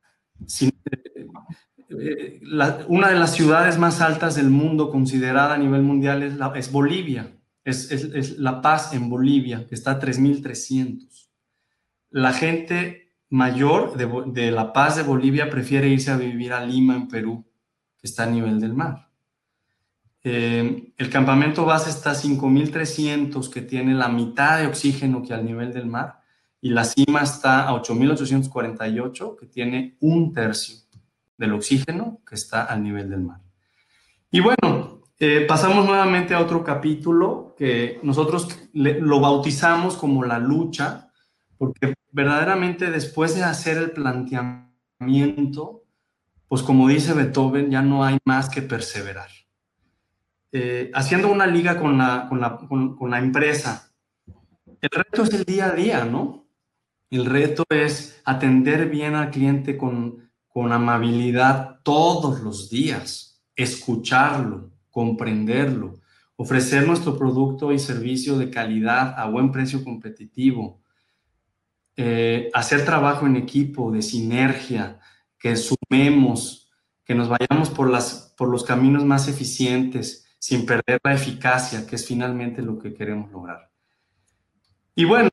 [1.89, 2.41] eh,
[2.87, 7.37] una de las ciudades más altas del mundo considerada a nivel mundial es, es Bolivia,
[7.63, 11.10] es, es, La Paz en Bolivia, que está a 3.300
[12.11, 17.07] la gente mayor de, La Paz de Bolivia prefiere irse a vivir a Lima, en
[17.07, 17.45] Perú,
[17.97, 19.09] que está a nivel del mar.
[20.23, 25.45] Eh, el campamento base está a 5.300, que tiene la mitad de oxígeno que al
[25.45, 26.19] nivel del mar,
[26.59, 30.75] y la cima está a 8.848, que tiene un tercio
[31.37, 33.39] del oxígeno que está al nivel del mar.
[34.29, 41.11] Y bueno, eh, pasamos nuevamente a otro capítulo que nosotros lo bautizamos como la lucha
[41.57, 45.83] porque verdaderamente después de hacer el planteamiento,
[46.47, 49.29] pues como dice Beethoven, ya no hay más que perseverar.
[50.51, 53.91] Eh, haciendo una liga con la, con, la, con la empresa,
[54.81, 56.47] el reto es el día a día, ¿no?
[57.09, 65.99] El reto es atender bien al cliente con, con amabilidad todos los días, escucharlo, comprenderlo,
[66.35, 70.80] ofrecer nuestro producto y servicio de calidad a buen precio competitivo,
[71.97, 74.99] eh, hacer trabajo en equipo, de sinergia,
[75.37, 76.69] que sumemos,
[77.03, 81.95] que nos vayamos por, las, por los caminos más eficientes, sin perder la eficacia, que
[81.95, 83.69] es finalmente lo que queremos lograr.
[84.95, 85.29] Y bueno,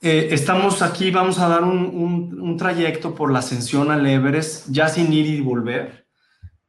[0.00, 4.88] eh, estamos aquí, vamos a dar un, un, trayecto por la ascensión al Everest, ya
[4.88, 6.06] sin ir y volver.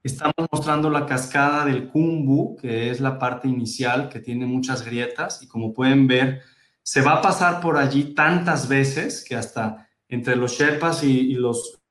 [0.04, 5.42] Estamos mostrando la cascada del Kumbu, que es la parte inicial, que tiene muchas grietas,
[5.42, 6.44] y como pueden ver,
[6.86, 11.82] se va a pasar por allí tantas veces que hasta entre los Sherpas y, los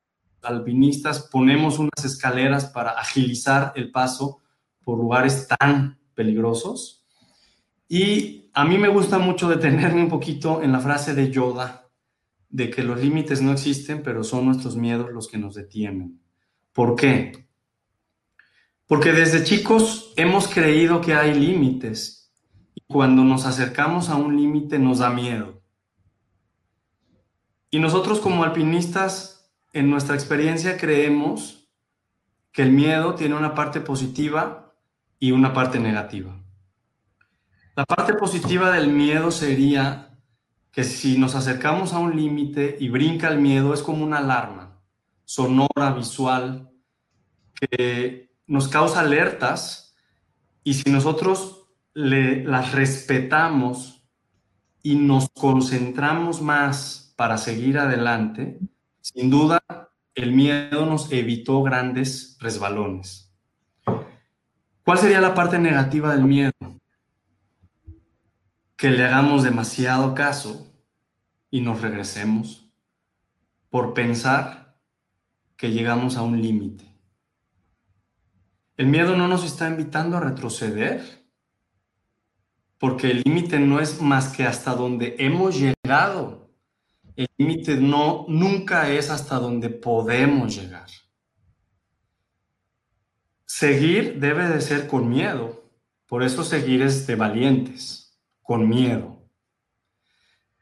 [0.41, 4.41] alpinistas ponemos unas escaleras para agilizar el paso
[4.85, 7.03] por lugares tan peligrosos.
[7.89, 11.89] Y a mí me gusta mucho detenerme un poquito en la frase de Yoda,
[12.47, 16.21] de que los límites no existen, pero son nuestros miedos los que nos detienen.
[16.71, 17.49] ¿Por qué?
[18.87, 22.24] Porque desde chicos hemos creído que hay límites
[22.87, 25.61] cuando nos acercamos a un límite nos da miedo.
[27.71, 31.67] Y nosotros como alpinistas, en nuestra experiencia, creemos
[32.51, 34.73] que el miedo tiene una parte positiva
[35.19, 36.41] y una parte negativa.
[37.75, 40.17] La parte positiva del miedo sería
[40.71, 44.65] que si nos acercamos a un límite y brinca el miedo, es como una alarma
[45.25, 46.69] sonora, visual,
[47.59, 49.95] que nos causa alertas
[50.63, 51.64] y si nosotros
[51.95, 54.05] las respetamos
[54.83, 58.59] y nos concentramos más para seguir adelante,
[59.01, 59.63] sin duda
[60.13, 63.33] el miedo nos evitó grandes resbalones.
[64.83, 66.51] ¿Cuál sería la parte negativa del miedo?
[68.75, 70.71] Que le hagamos demasiado caso
[71.49, 72.69] y nos regresemos
[73.69, 74.77] por pensar
[75.57, 76.85] que llegamos a un límite.
[78.77, 81.24] El miedo no nos está invitando a retroceder,
[82.79, 86.49] porque el límite no es más que hasta donde hemos llegado.
[87.15, 90.87] El límite no nunca es hasta donde podemos llegar.
[93.45, 95.63] Seguir debe de ser con miedo.
[96.07, 99.17] Por eso seguir es de valientes, con miedo.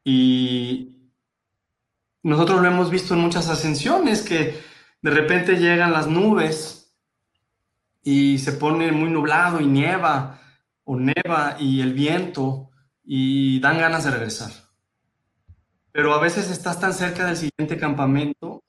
[0.03, 1.09] Y
[2.22, 4.61] nosotros lo hemos visto en muchas ascensiones que
[5.01, 6.95] de repente llegan las nubes
[8.03, 10.42] y se pone muy nublado y nieva
[10.86, 12.69] o neva y el viento
[13.03, 14.51] y dan ganas de regresar.
[15.91, 18.63] Pero a veces estás tan cerca del siguiente campamento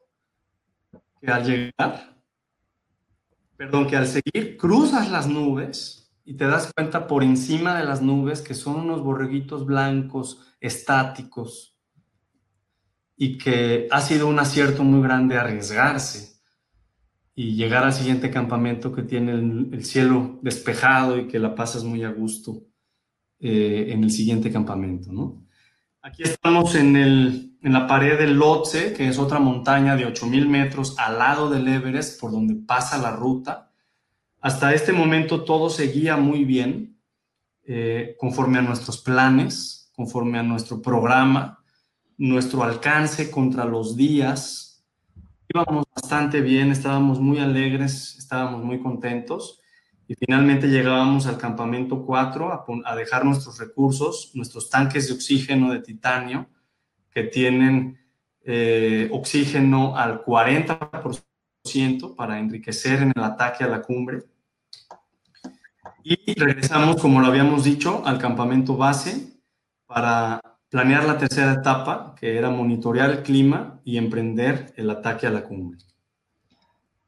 [1.21, 2.17] que al llegar,
[3.57, 8.03] perdón, que al seguir cruzas las nubes y te das cuenta por encima de las
[8.03, 11.79] nubes que son unos borreguitos blancos estáticos
[13.17, 16.34] y que ha sido un acierto muy grande arriesgarse
[17.35, 22.05] y llegar al siguiente campamento que tiene el, cielo despejado y que la pasas muy
[22.05, 22.63] a gusto
[23.41, 25.45] eh, en el siguiente campamento, ¿no?
[26.01, 30.47] Aquí estamos en, el, en la pared del Lhotse, que es otra montaña de 8.000
[30.47, 33.73] metros al lado del Everest, por donde pasa la ruta.
[34.43, 37.01] Hasta este momento todo seguía muy bien,
[37.67, 41.65] eh, conforme a nuestros planes, conforme a nuestro programa,
[42.19, 44.74] nuestro alcance contra los días,
[45.55, 49.61] íbamos bastante bien, estábamos muy alegres, estábamos muy contentos
[50.09, 55.79] y finalmente llegábamos al campamento 4 a, dejar nuestros recursos, nuestros tanques de oxígeno de
[55.81, 56.49] titanio
[57.11, 58.01] que tienen
[58.43, 64.25] eh, oxígeno al 40% para enriquecer en el ataque a la cumbre.
[66.03, 69.39] Y regresamos, como lo habíamos dicho, al campamento base
[69.87, 75.31] para planear la tercera etapa, que era monitorear el clima y emprender el ataque a
[75.31, 75.79] la cumbre.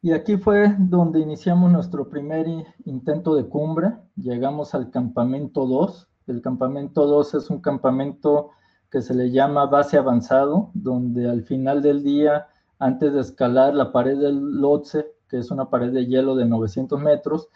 [0.01, 2.47] Y aquí fue donde iniciamos nuestro primer
[2.85, 3.91] intento de cumbre.
[4.15, 6.09] Llegamos al campamento 2.
[6.29, 8.51] El campamento 2 es un campamento
[8.89, 12.47] que se le llama base avanzado, donde al final del día,
[12.79, 17.01] antes de escalar la pared del Lhotse, que es una pared de hielo de 900
[17.01, 17.49] metros,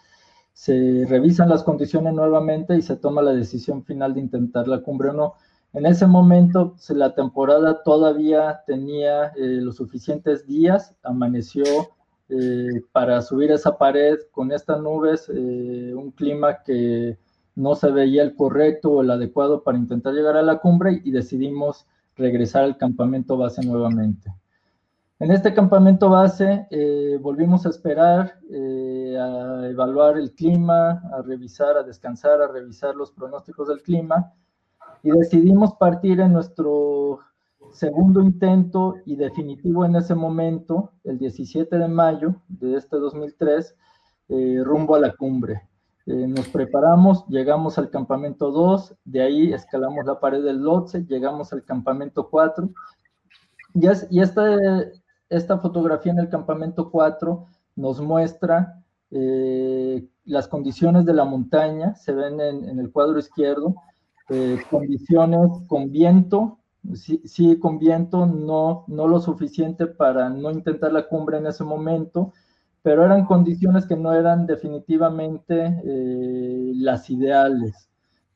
[0.55, 5.11] se revisan las condiciones nuevamente y se toma la decisión final de intentar la cumbre
[5.11, 5.35] o no.
[5.73, 11.65] En ese momento la temporada todavía tenía eh, los suficientes días, amaneció
[12.29, 17.19] eh, para subir esa pared con estas nubes, eh, un clima que
[17.55, 21.13] no se veía el correcto o el adecuado para intentar llegar a la cumbre y
[21.13, 24.35] decidimos regresar al campamento base nuevamente.
[25.21, 26.67] En este campamento base
[27.21, 33.69] volvimos a esperar, a evaluar el clima, a revisar, a descansar, a revisar los pronósticos
[33.69, 34.33] del clima
[35.03, 37.21] y decidimos partir en nuestro
[37.73, 43.75] segundo intento y definitivo en ese momento, el 17 de mayo de este 2003,
[44.29, 45.63] eh, rumbo a la cumbre.
[46.07, 51.65] nos preparamos, llegamos al campamento 2, de ahí escalamos la pared del Lotse, llegamos al
[51.65, 52.69] campamento 4
[53.75, 54.93] y, y este,
[55.29, 57.47] esta fotografía en el campamento 4
[57.77, 63.75] nos muestra eh, las condiciones de la montaña, se ven en, el cuadro izquierdo,
[64.31, 66.59] eh, condiciones con viento,
[66.95, 72.33] sí, con viento, no, no lo suficiente para no intentar la cumbre en ese momento,
[72.83, 77.91] pero eran condiciones que no eran definitivamente eh, las ideales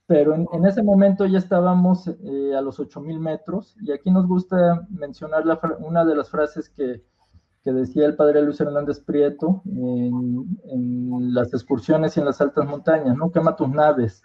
[0.07, 4.87] pero en, ese momento ya estábamos eh, a los 8.000 metros y aquí nos gusta
[4.91, 5.45] mencionar
[5.81, 7.03] una de las frases que,
[7.63, 12.67] que, decía el padre Luis Hernández Prieto en, en, las excursiones y en las altas
[12.67, 13.33] montañas, ¿no?
[13.33, 14.23] Quema tus naves.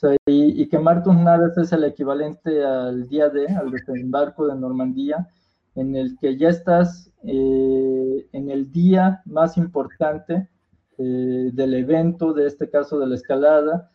[0.00, 5.28] Sea, y, quemar tus naves es el equivalente al día D, al desembarco de Normandía,
[5.74, 10.48] en el que ya estás eh, en el día más importante
[10.96, 13.90] eh, del evento, de este caso de la escalada,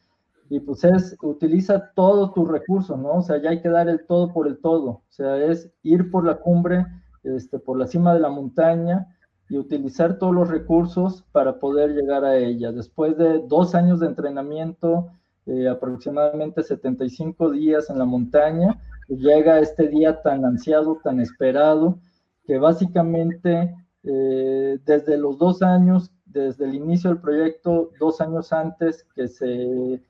[0.48, 3.14] y pues es, utiliza todos tus recursos, ¿no?
[3.14, 6.12] O sea, ya hay que dar el todo por el todo, o sea, es ir
[6.12, 6.86] por la cumbre,
[7.24, 9.08] este, por la cima de la montaña
[9.50, 12.72] y utilizar todos los recursos para poder llegar a ella.
[12.72, 15.10] Después de dos años de entrenamiento,
[15.46, 22.00] eh, aproximadamente 75 días en la montaña, llega este día tan ansiado, tan esperado,
[22.46, 23.74] que básicamente
[24.04, 30.02] eh, desde los dos años, desde el inicio del proyecto, dos años antes que se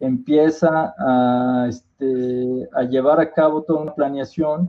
[0.00, 4.68] empieza a, este, llevar a cabo toda una planeación,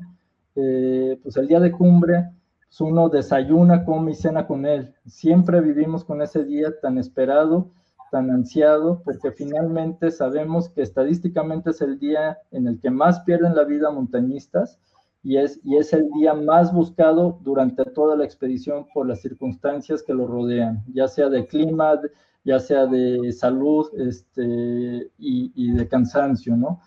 [0.56, 2.30] eh, pues el día de cumbre,
[2.68, 4.94] pues uno desayuna, come y cena con él.
[5.06, 7.72] Siempre vivimos con ese día tan esperado,
[8.12, 13.56] tan ansiado, porque finalmente sabemos que estadísticamente es el día en el que más pierden
[13.56, 14.80] la vida montañistas
[15.24, 20.04] y es, y es el día más buscado durante toda la expedición por las circunstancias
[20.04, 22.00] que lo rodean, ya sea de clima,
[22.44, 26.80] ya sea de salud este, y, de cansancio, ¿no?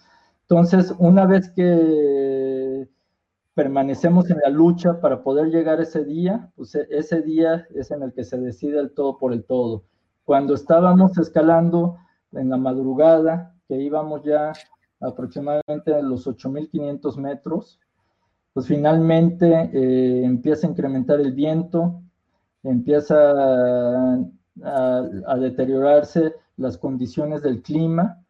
[0.42, 2.88] Entonces, una vez que
[3.54, 8.04] permanecemos en la lucha para poder llegar ese día, pues e, ese día es en
[8.04, 9.82] el que se decide el todo por el todo.
[10.28, 11.96] Cuando estábamos escalando
[12.32, 14.52] en la madrugada, que íbamos ya
[15.00, 17.80] aproximadamente a los 8.500 metros,
[18.52, 22.02] pues finalmente eh, empieza a incrementar el viento,
[22.62, 23.16] empieza
[24.64, 28.22] a, deteriorarse las condiciones del clima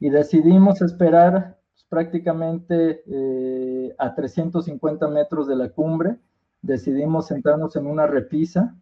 [0.00, 6.18] y decidimos esperar pues, prácticamente eh, a 350 metros de la cumbre.
[6.62, 8.74] Decidimos sentarnos en una repisa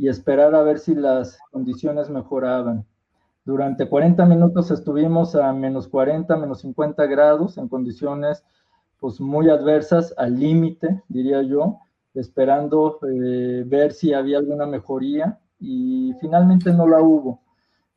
[0.00, 2.86] y esperar a ver si las condiciones mejoraban.
[3.44, 8.42] Durante 40 minutos estuvimos a menos 40, menos 50 grados en condiciones
[8.98, 11.80] pues muy adversas, al límite, diría yo,
[12.14, 17.42] esperando eh, ver si había alguna mejoría y finalmente no la hubo.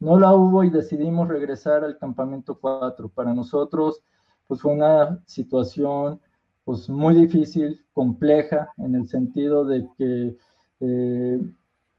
[0.01, 3.07] No la hubo y decidimos regresar al campamento 4.
[3.07, 4.01] Para nosotros,
[4.45, 6.19] pues fue una situación
[6.65, 10.35] pues muy difícil, compleja, en el sentido de que
[10.81, 11.39] eh,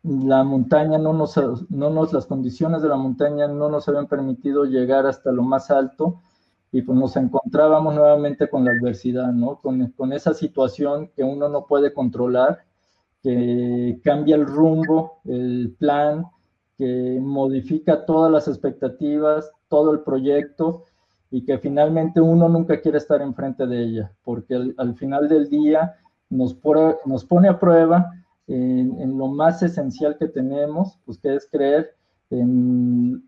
[0.05, 1.37] la montaña no nos,
[1.71, 5.71] no nos, las condiciones de la montaña no nos habían permitido llegar hasta lo más
[5.71, 6.21] alto
[6.71, 9.57] y pues nos encontrábamos nuevamente con la adversidad, ¿no?
[9.61, 12.65] Con, con esa situación que uno no puede controlar
[13.23, 16.27] que cambia el rumbo, el plan,
[16.77, 20.85] que modifica todas las expectativas, todo el proyecto
[21.31, 25.95] y que finalmente uno nunca quiere estar enfrente de ella, porque al, final del día
[26.29, 26.55] nos,
[27.07, 28.13] nos pone a prueba
[28.47, 31.95] en, lo más esencial que tenemos, pues que es creer
[32.31, 33.25] en,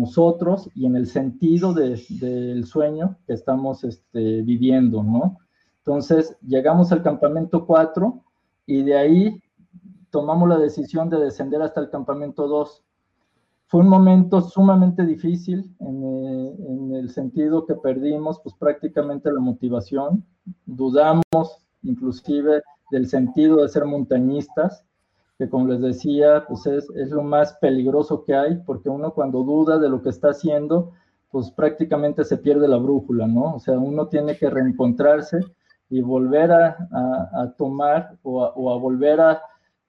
[0.00, 5.38] nosotros y en el sentido del sueño que estamos este, viviendo, ¿no?
[5.78, 8.22] Entonces, llegamos al campamento 4
[8.66, 9.42] y de ahí
[10.10, 12.82] tomamos la decisión de descender hasta el campamento 2.
[13.66, 16.04] Fue un momento sumamente difícil en,
[16.68, 20.24] en, el sentido que perdimos pues prácticamente la motivación,
[20.64, 21.22] dudamos
[21.82, 24.84] inclusive del sentido de ser montañistas,
[25.38, 29.42] que como les decía, pues es, es lo más peligroso que hay, porque uno cuando
[29.42, 30.92] duda de lo que está haciendo,
[31.30, 33.54] pues prácticamente se pierde la brújula, ¿no?
[33.54, 35.40] O sea, uno tiene que reencontrarse
[35.90, 39.20] y volver a, tomar o a, volver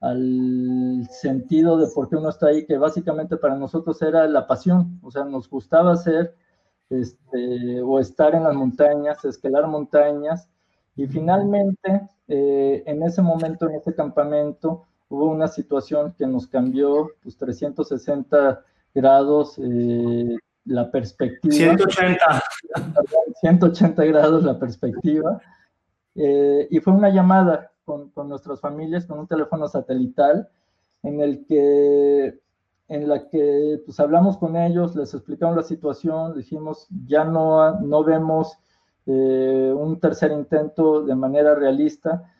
[0.01, 4.99] al sentido de por qué uno está ahí, que básicamente para nosotros era la pasión,
[5.03, 6.35] o sea, nos gustaba hacer
[6.89, 10.49] este, o estar en las montañas, escalar montañas,
[10.95, 17.11] Y finalmente, eh, en ese momento, en ese campamento, hubo una situación que nos cambió
[17.21, 21.53] pues, 360 grados eh, la perspectiva.
[21.53, 22.43] 180.
[23.41, 25.41] 180 grados la perspectiva.
[26.15, 30.49] Eh, y fue una llamada con, con, nuestras familias, con un teléfono satelital,
[31.03, 32.39] en el que
[32.87, 38.03] en la que pues hablamos con ellos, les explicamos la situación, dijimos, ya no, no
[38.03, 38.57] vemos
[39.05, 42.31] eh, un tercer intento de manera realista,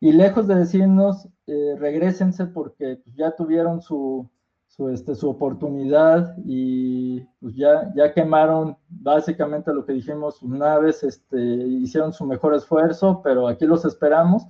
[0.00, 4.28] y lejos de decirnos, eh, regresense porque pues, ya tuvieron su,
[4.66, 11.38] su, este, oportunidad y pues ya, ya quemaron básicamente lo que dijimos, sus naves, este,
[11.38, 14.46] hicieron su mejor esfuerzo, pero aquí los esperamos.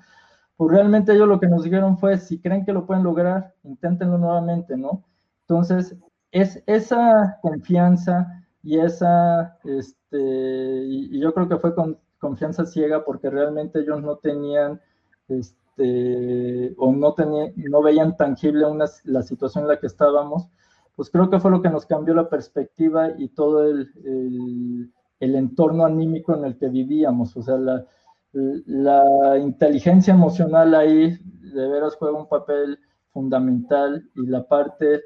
[0.56, 4.18] Pues realmente ellos lo que nos dijeron fue, si creen que lo pueden lograr, inténtenlo
[4.18, 5.02] nuevamente, ¿no?
[5.42, 5.96] Entonces,
[6.30, 13.30] es esa confianza y esa, este, y, yo creo que fue con confianza ciega porque
[13.30, 14.80] realmente ellos no tenían,
[15.28, 20.48] este, o no, tenían, no veían tangible una, la situación en la que estábamos,
[20.94, 25.34] pues creo que fue lo que nos cambió la perspectiva y todo el, el, el
[25.34, 27.34] entorno anímico en el que vivíamos.
[27.36, 27.86] O sea, la,
[28.32, 32.78] la inteligencia emocional ahí de veras juega un papel
[33.12, 35.02] fundamental y la parte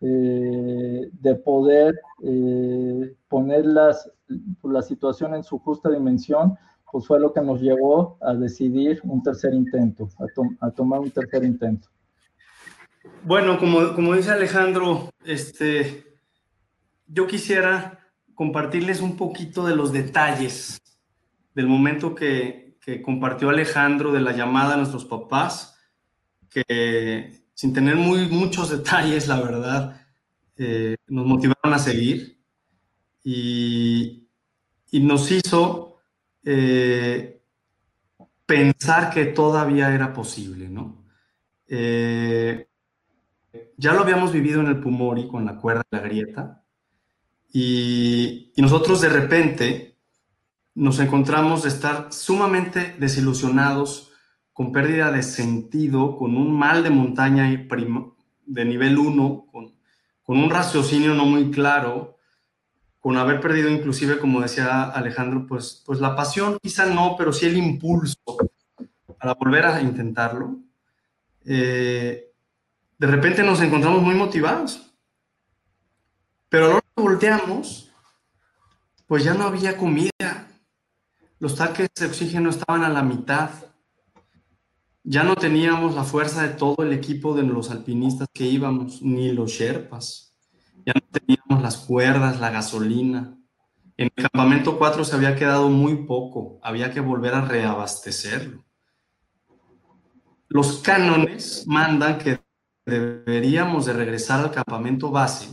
[0.00, 6.56] eh, de poder eh, poner la situación en su justa dimensión,
[6.90, 11.10] pues fue lo que nos llevó a decidir un tercer intento, a, a tomar un
[11.10, 11.88] tercer intento.
[13.24, 16.04] Bueno, como, como dice Alejandro, este,
[17.06, 17.98] yo quisiera
[18.34, 20.80] compartirles un poquito de los detalles
[21.54, 25.76] del momento que, que compartió Alejandro de la llamada a nuestros papás,
[26.48, 30.00] que sin tener muy, muchos detalles, la verdad,
[30.56, 32.40] eh, nos motivaron a seguir
[33.24, 34.28] y,
[34.92, 35.98] y nos hizo
[36.44, 37.42] eh,
[38.46, 41.04] pensar que todavía era posible, ¿no?
[41.66, 42.68] Eh,
[43.76, 46.64] ya lo habíamos vivido en el Pumori con la cuerda de la grieta
[47.52, 49.98] y, y nosotros de repente
[50.76, 54.07] nos encontramos de estar sumamente desilusionados
[54.58, 59.72] con pérdida de sentido, con un mal de montaña de nivel 1, con,
[60.24, 62.18] con un raciocinio no muy claro,
[62.98, 67.46] con haber perdido inclusive, como decía Alejandro, pues, pues la pasión, quizá no, pero sí
[67.46, 68.18] el impulso
[69.16, 70.58] para volver a intentarlo.
[71.44, 72.32] Eh,
[72.98, 74.92] de repente nos encontramos muy motivados.
[76.48, 77.92] Pero que volteamos,
[79.06, 80.48] pues ya no había comida.
[81.38, 83.67] Los tanques de oxígeno estaban a la mitad
[85.10, 89.32] ya no teníamos la fuerza de todo el equipo de los alpinistas que íbamos, ni
[89.32, 90.36] los Sherpas.
[90.84, 93.34] Ya no teníamos las cuerdas, la gasolina.
[93.96, 98.66] En el campamento 4 se había quedado muy poco, había que volver a reabastecerlo.
[100.46, 102.40] Los cánones mandan que
[102.84, 105.48] deberíamos de regresar al campamento base,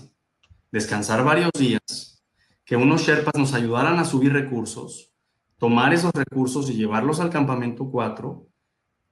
[0.69, 2.21] descansar varios días,
[2.65, 5.13] que unos Sherpas nos ayudaran a subir recursos,
[5.57, 8.44] tomar esos recursos y llevarlos al campamento 4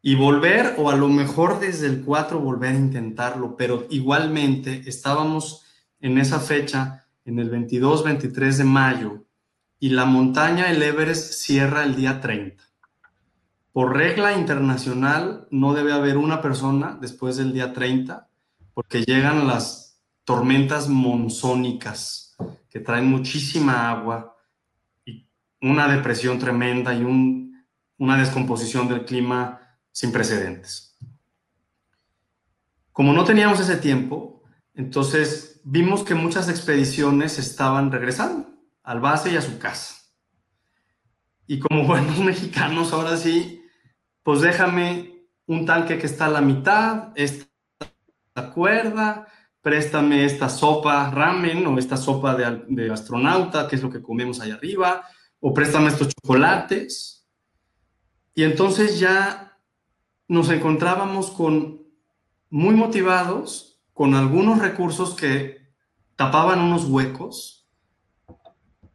[0.06, 5.64] y volver, o a lo mejor desde el 4 volver a intentarlo, pero igualmente estábamos
[6.02, 9.24] en esa fecha, en el 22, 23 de mayo,
[9.80, 12.62] y la montaña, el Everest, cierra el día 30.
[13.72, 18.28] Por regla internacional, no debe haber una persona después del día 30,
[18.74, 22.36] porque llegan las tormentas monzónicas,
[22.70, 24.36] que traen muchísima agua
[25.06, 25.30] y
[25.62, 27.66] una depresión tremenda y un,
[27.98, 29.62] una descomposición del clima
[29.94, 30.98] sin precedentes.
[32.92, 38.50] Como no teníamos ese tiempo, entonces vimos que muchas expediciones estaban regresando
[38.84, 39.96] al base y a su casa.
[41.48, 43.64] Y como buenos mexicanos, ahora sí,
[44.24, 45.14] pues déjame
[45.46, 47.48] un tanque que está a la mitad, esta
[48.54, 49.28] cuerda,
[49.62, 54.56] préstame esta sopa ramen o esta sopa de, astronauta, que es lo que comemos allá
[54.56, 55.08] arriba,
[55.40, 57.26] o préstame estos chocolates.
[58.36, 59.53] Y entonces ya
[60.28, 61.84] nos encontrábamos con
[62.50, 65.58] muy motivados, con algunos recursos que
[66.16, 67.68] tapaban unos huecos,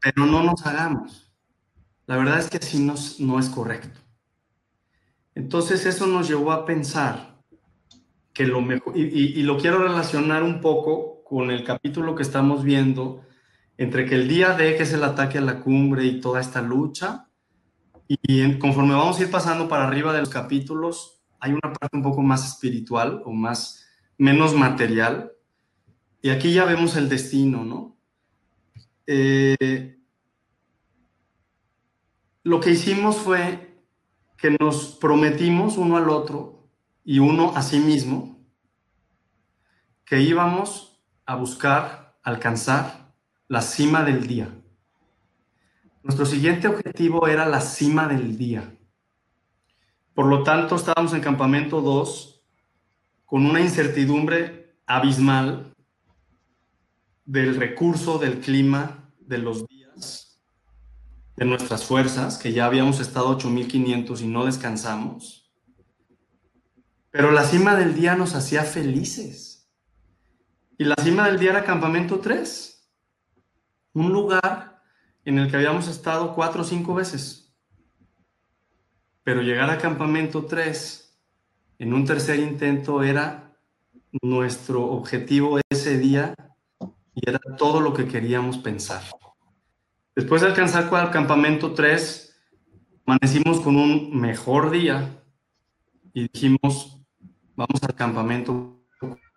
[0.01, 1.33] pero no nos hagamos.
[2.07, 4.01] La verdad es que así no, no es correcto.
[5.35, 7.39] Entonces eso nos llevó a pensar
[8.33, 13.25] que lo mejor, y, lo quiero relacionar un poco con el capítulo que estamos viendo,
[13.77, 16.63] entre que el día D, que es el ataque a la cumbre y toda esta
[16.63, 17.29] lucha,
[18.07, 22.03] y conforme vamos a ir pasando para arriba de los capítulos, hay una parte un
[22.03, 23.87] poco más espiritual o más,
[24.17, 25.33] menos material.
[26.21, 27.97] Y aquí ya vemos el destino, ¿no?
[29.07, 29.99] Eh,
[32.43, 33.85] lo que hicimos fue
[34.37, 36.69] que nos prometimos uno al otro
[37.05, 38.39] y uno a sí mismo
[40.05, 43.15] que íbamos a buscar alcanzar
[43.49, 44.49] la cima del día.
[46.03, 48.78] Nuestro siguiente objetivo era la cima del día.
[50.19, 52.43] Por lo tanto, estábamos en campamento 2
[53.25, 55.73] con una incertidumbre abismal
[57.25, 60.43] del recurso, del clima, de los días,
[61.37, 65.53] de nuestras fuerzas, que ya habíamos estado 8500 y no descansamos.
[67.13, 69.71] Pero la cima del día nos hacía felices.
[70.79, 72.91] Y la cima del día era campamento 3,
[73.93, 74.83] un lugar
[75.25, 77.48] en el que habíamos estado cuatro o cinco veces.
[79.29, 81.19] Pero llegar a campamento 3
[81.81, 83.55] en un tercer intento era
[84.23, 86.35] nuestro objetivo ese día
[87.15, 89.03] y era todo lo que queríamos pensar.
[90.17, 92.41] Después de alcanzar el campamento 3,
[93.05, 95.23] amanecimos con un mejor día
[96.15, 96.99] y dijimos,
[97.55, 98.81] vamos al campamento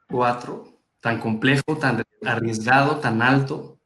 [0.08, 0.64] 4,
[1.02, 3.81] tan complejo, tan arriesgado, tan alto,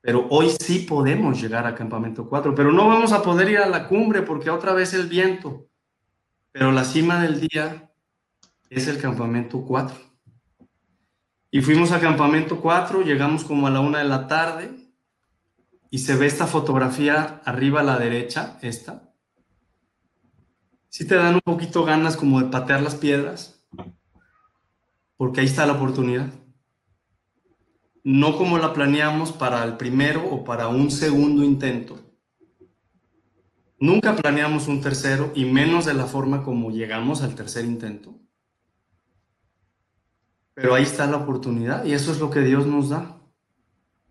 [0.00, 3.68] pero hoy sí podemos llegar al campamento 4, pero no vamos a poder ir a
[3.68, 5.66] la cumbre porque otra vez el viento,
[6.52, 7.90] pero la cima del día
[8.70, 9.96] es el campamento 4.
[11.50, 14.70] Y fuimos a campamento 4, llegamos como a la una de la tarde
[15.90, 19.14] y se ve esta fotografía arriba a la derecha, esta.
[20.88, 23.64] Sí te dan un poquito ganas como de patear las piedras,
[25.16, 26.30] porque ahí está la oportunidad.
[28.04, 31.98] No como la planeamos para el primero o para un segundo intento.
[33.80, 38.14] Nunca planeamos un tercero y menos de la forma como llegamos al tercer intento.
[40.54, 43.16] Pero ahí está la oportunidad y eso es lo que Dios nos da.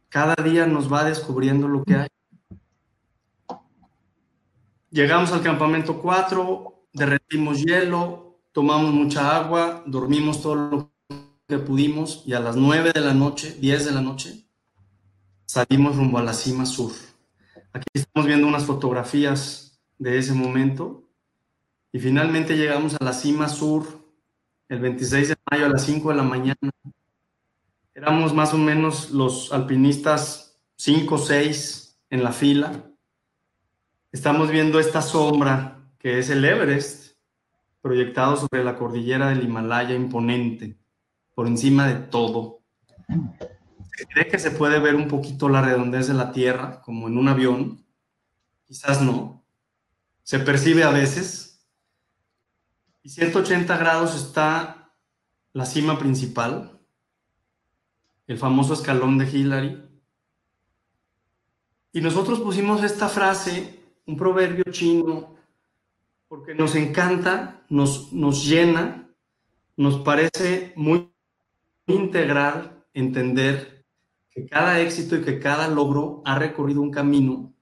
[0.07, 2.07] Cada día nos va descubriendo lo que hay.
[4.89, 10.91] Llegamos al campamento 4, derretimos hielo, tomamos mucha agua, dormimos todo lo
[11.47, 14.45] que pudimos y a las 9 de la noche, 10 de la noche,
[15.45, 16.91] salimos rumbo a la cima sur.
[17.71, 21.09] Aquí estamos viendo unas fotografías de ese momento
[21.93, 23.85] y finalmente llegamos a la cima sur
[24.67, 26.71] el 26 de mayo a las 5 de la mañana.
[27.95, 32.91] Éramos más o menos los alpinistas 5 o 6 en la fila.
[34.11, 37.15] Estamos viendo esta sombra que es el Everest,
[37.81, 40.75] proyectado sobre la cordillera del Himalaya imponente,
[41.37, 42.63] por encima de todo.
[43.95, 47.15] Se cree que se puede ver un poquito la redondez de la Tierra, como en
[47.15, 47.85] un avión.
[48.65, 49.45] Quizás no.
[50.23, 51.63] Se percibe a veces,
[53.03, 54.91] y 180 grados está
[55.53, 56.81] la cima principal,
[58.25, 59.87] el famoso escalón de Hillary.
[61.91, 65.35] Y nosotros pusimos esta frase, un proverbio chino,
[66.27, 69.07] porque nos encanta, nos, nos llena,
[69.75, 71.11] nos parece muy
[71.87, 73.85] integral entender
[74.29, 77.53] que cada éxito y que cada logro ha recorrido un camino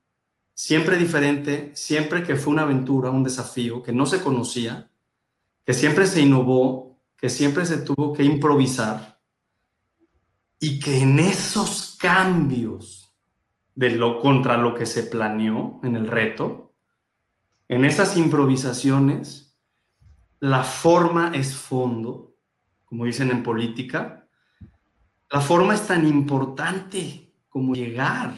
[0.53, 4.89] siempre diferente, siempre que fue una aventura, un desafío que no se conocía,
[5.63, 9.19] que siempre se innovó, que siempre se tuvo que improvisar
[10.59, 13.13] y que en esos cambios
[13.75, 16.73] de lo contra lo que se planeó en el reto,
[17.67, 19.57] en esas improvisaciones,
[20.39, 22.34] la forma es fondo,
[22.95, 24.25] como dicen en política.
[25.29, 28.33] La forma es tan importante como llegar.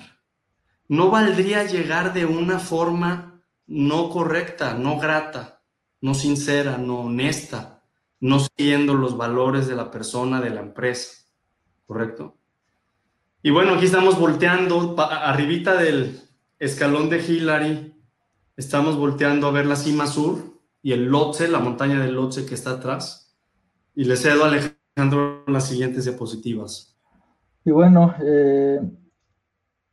[0.87, 5.57] No valdría llegar de una forma no correcta, no grata
[6.01, 7.83] no sincera, no honesta,
[8.19, 11.25] no siguiendo los valores de la persona, de la empresa,
[11.85, 12.37] ¿correcto?
[13.41, 16.21] Y bueno, aquí estamos volteando, arribita del
[16.59, 17.95] escalón de Hillary,
[18.55, 22.55] estamos volteando a ver la cima sur y el Lotse, la montaña del Lotse que
[22.55, 23.26] está atrás.
[23.97, 26.95] Y le cedo a Alejandro las siguientes diapositivas.
[27.65, 28.79] Y bueno, eh,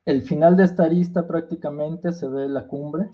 [0.05, 3.09] el final de esta arista prácticamente se ve la cumbre.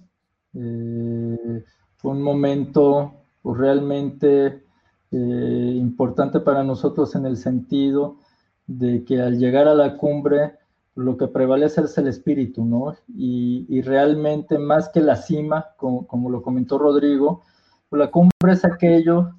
[0.53, 1.65] Eh,
[1.95, 4.65] fue un momento pues, realmente
[5.13, 8.19] eh, importante para nosotros en el sentido
[8.67, 10.55] de que al llegar a la cumbre
[10.97, 12.97] lo que prevalece es el espíritu, ¿no?
[13.17, 17.45] Y, realmente más que la cima, como, lo comentó Rodrigo,
[17.89, 19.37] pues, la cumbre es aquello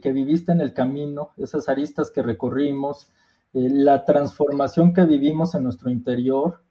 [0.00, 3.08] que, viviste en el camino, esas aristas que recorrimos,
[3.54, 6.62] eh, la transformación que vivimos en nuestro interior,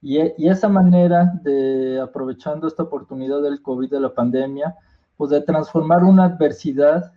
[0.00, 4.74] y, esa manera de, aprovechando esta oportunidad del COVID, de la pandemia,
[5.16, 7.12] pues de transformar una adversidad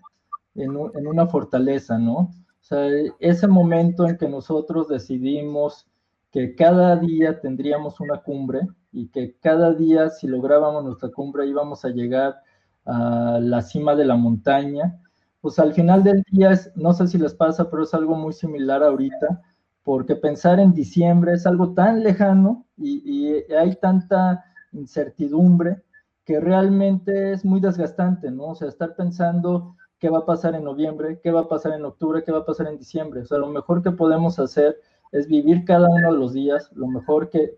[0.54, 2.18] en, una fortaleza, ¿no?
[2.18, 2.88] O sea,
[3.20, 5.88] ese momento en que nosotros decidimos
[6.32, 11.84] que cada día tendríamos una cumbre y que cada día si lográbamos nuestra cumbre íbamos
[11.84, 12.42] a llegar
[12.86, 15.00] a la cima de la montaña,
[15.42, 18.32] pues al final del día es, no sé si les pasa, pero es algo muy
[18.32, 19.42] similar ahorita,
[19.84, 25.82] porque pensar en diciembre es algo tan lejano y, hay tanta incertidumbre
[26.24, 28.50] que realmente es muy desgastante, ¿no?
[28.50, 31.86] O sea, estar pensando qué va a pasar en noviembre, qué va a pasar en
[31.86, 33.22] octubre, qué va a pasar en diciembre.
[33.22, 34.80] O sea, lo mejor que podemos hacer
[35.12, 37.58] es vivir cada uno de los días, lo mejor que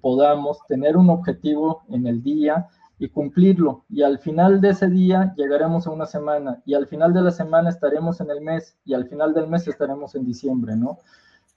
[0.00, 2.68] podamos, tener un objetivo en el día
[3.02, 3.84] y cumplirlo.
[3.88, 7.32] Y al final de ese día llegaremos a una semana y al final de la
[7.32, 10.98] semana estaremos en el mes y al final del mes estaremos en diciembre, ¿no?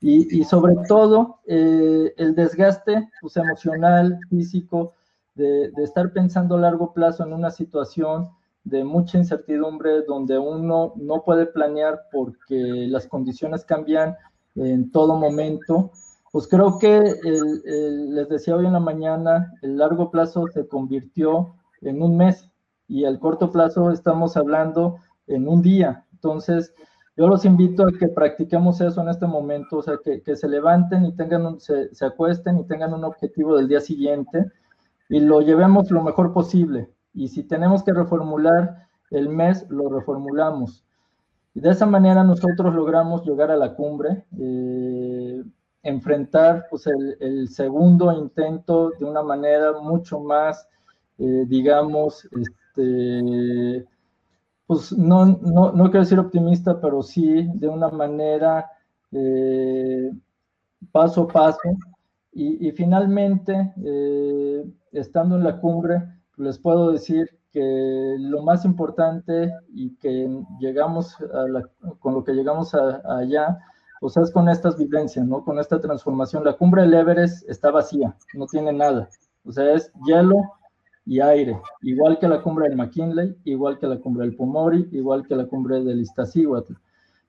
[0.02, 4.94] Y, y sobre todo eh, el desgaste pues, emocional, físico,
[5.36, 8.30] de, de estar pensando a largo plazo en una situación
[8.64, 14.16] de mucha incertidumbre donde uno no puede planear porque las condiciones cambian
[14.56, 15.92] en todo momento,
[16.36, 22.02] pues creo que les decía hoy en la mañana, el largo plazo se convirtió en
[22.02, 22.52] un mes
[22.90, 26.06] y el corto plazo estamos hablando en un día.
[26.12, 26.74] Entonces,
[27.16, 30.50] yo los invito a que practiquemos eso en este momento, o sea, que, que se
[30.50, 34.52] levanten y tengan un, se, se acuesten y tengan un objetivo del día siguiente
[35.08, 36.90] y lo llevemos lo mejor posible.
[37.14, 40.84] Y si tenemos que reformular el mes, lo reformulamos.
[41.54, 45.42] Y de esa manera nosotros logramos llegar a la cumbre, eh,
[45.86, 50.68] enfrentar pues, el, segundo intento de una manera mucho más,
[51.20, 53.86] eh, digamos, este,
[54.66, 58.70] pues no, no, no, quiero decir optimista, pero sí de una manera
[59.12, 60.12] eh,
[60.92, 61.78] paso a paso.
[62.38, 66.04] Y, finalmente, eh, estando en la cumbre,
[66.36, 71.16] les puedo decir que lo más importante y que llegamos
[72.00, 73.58] con lo que llegamos allá,
[74.06, 75.44] pues es con estas vivencias, ¿no?
[75.44, 76.44] Con esta transformación.
[76.44, 79.10] La cumbre del Everest está vacía, no tiene nada.
[79.44, 80.44] O sea, es hielo
[81.08, 85.26] y aire, igual que la cumbre del McKinley, igual que la cumbre del Pomori, igual
[85.28, 86.74] que la cumbre del Iztaccíhuatl.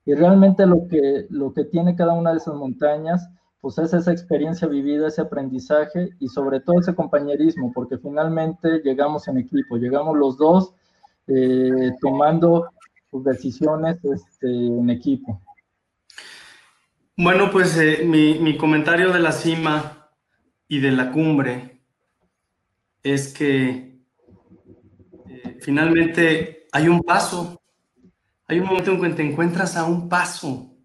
[0.05, 3.27] Y realmente lo que, lo que tiene cada una de esas montañas
[3.59, 9.27] pues es esa experiencia vivida, ese aprendizaje y sobre todo ese compañerismo, porque finalmente llegamos
[9.27, 10.75] en equipo, llegamos los dos
[11.25, 12.67] eh, tomando
[13.09, 15.41] sus decisiones este, en equipo.
[17.19, 20.07] Bueno, pues eh, mi, mi, comentario de la cima
[20.67, 21.81] y de la cumbre
[23.01, 24.03] es que
[25.27, 27.59] eh, finalmente hay un paso,
[28.45, 30.77] hay un momento en que te encuentras a un paso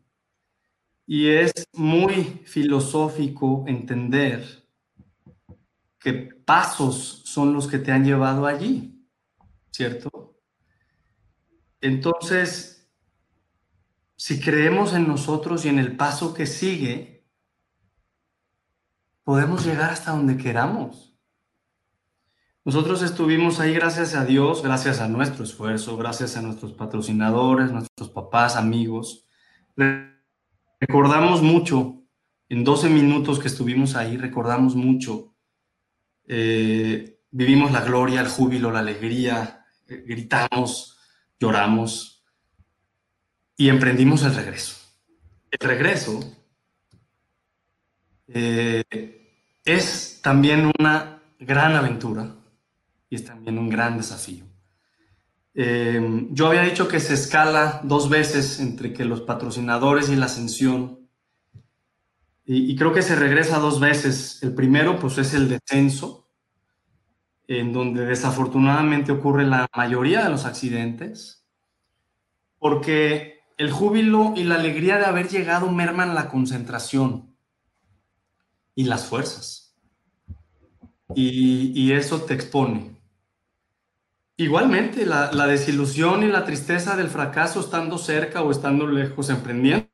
[1.06, 4.64] y es muy filosófico entender
[5.98, 9.06] que pasos son los que te han llevado allí,
[9.70, 10.38] ¿cierto?
[11.82, 12.81] Entonces,
[14.22, 17.26] si creemos en nosotros y en el paso que sigue,
[19.24, 21.18] podemos llegar hasta donde queramos.
[22.64, 28.10] Nosotros estuvimos ahí gracias a Dios, gracias a nuestro esfuerzo, gracias a nuestros patrocinadores, nuestros
[28.10, 29.26] papás, amigos
[30.78, 32.04] Recordamos mucho,
[32.48, 35.34] en 12 minutos que estuvimos ahí, recordamos mucho.
[36.28, 40.96] Eh, vivimos la gloria, el júbilo, la alegría, eh, gritamos,
[41.40, 42.11] lloramos
[43.56, 44.76] y emprendimos el regreso.
[45.50, 46.20] El regreso
[48.28, 48.82] eh,
[49.64, 52.34] es también una gran aventura
[53.10, 54.44] y es también un gran desafío.
[55.54, 60.26] Eh, yo había dicho que se escala dos veces entre que los patrocinadores y la
[60.26, 61.08] ascensión.
[62.44, 64.42] Y, y, creo que se regresa dos veces.
[64.42, 66.26] El primero, pues, es el descenso,
[67.46, 71.46] en donde desafortunadamente ocurre la mayoría de los accidentes,
[72.58, 77.36] porque el júbilo y la alegría de haber llegado merman la concentración
[78.74, 79.76] y las fuerzas.
[81.14, 82.96] Y, y eso te expone.
[84.36, 89.86] Igualmente, la, la, desilusión y la tristeza del fracaso estando cerca o estando lejos, emprendiendo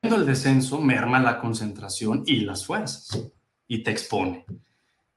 [0.00, 3.30] el descenso, merma la concentración y las fuerzas
[3.66, 4.46] y te expone.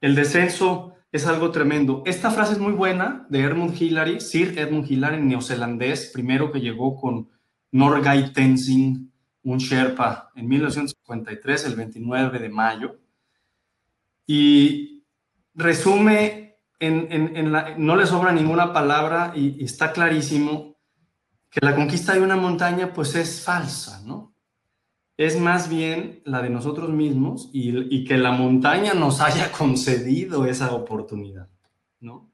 [0.02, 2.04] El descenso es algo tremendo.
[2.06, 7.00] Esta frase es muy buena de Edmund Hillary, Sir Edmund Hillary, neozelandés, primero que llegó
[7.00, 7.30] con
[7.72, 9.12] Norgay Tenzing,
[9.44, 13.00] un Sherpa, en 1953, el 29 de mayo,
[14.28, 15.04] y
[15.54, 20.78] resume en, en, en la, no le sobra ninguna palabra y, y, está clarísimo
[21.50, 24.34] que la conquista de una montaña pues es falsa, ¿no?
[25.18, 30.46] Es más bien la de nosotros mismos y, y que la montaña nos haya concedido
[30.46, 31.50] esa oportunidad,
[32.00, 32.32] ¿no?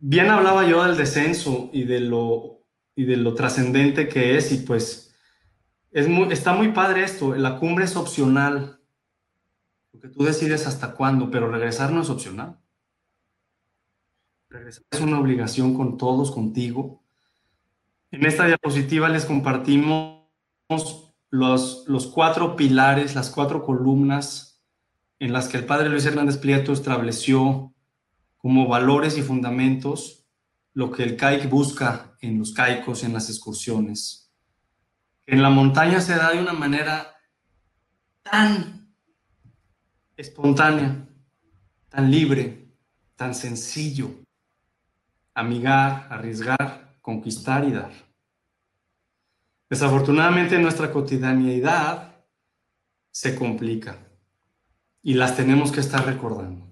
[0.00, 2.57] Bien hablaba yo del descenso y de lo,
[2.98, 5.14] y de lo trascendente que es y pues
[5.92, 8.80] es muy, está muy padre esto, la cumbre es opcional,
[9.92, 12.58] porque tú decides hasta cuándo, pero regresar no es opcional.
[14.48, 17.04] Regresar es una obligación con todos, contigo.
[18.10, 20.24] En esta diapositiva les compartimos
[21.30, 24.60] los, los cuatro pilares, las cuatro columnas
[25.20, 27.72] en las que el padre Luis Hernández Prieto estableció
[28.38, 30.17] como valores y fundamentos
[30.78, 34.32] lo que el CAIC busca en los caicos, en las excursiones.
[35.26, 37.16] En la montaña se da de una manera
[38.22, 38.94] tan
[40.16, 41.04] espontánea,
[41.88, 42.76] tan libre,
[43.16, 44.22] tan sencillo.
[45.34, 47.90] Amigar, arriesgar, conquistar y dar.
[49.68, 52.14] Desafortunadamente nuestra cotidianidad
[53.10, 53.98] se complica
[55.02, 56.68] y las tenemos que estar recordando.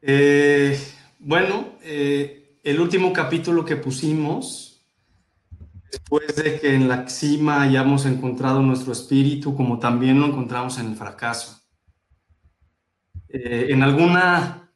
[0.00, 0.94] Eh,
[1.26, 4.86] bueno, eh, el último capítulo que pusimos,
[5.90, 10.86] después de que en la cima hayamos encontrado nuestro espíritu, como también lo encontramos en
[10.86, 11.60] el fracaso.
[13.28, 14.72] Eh, en alguna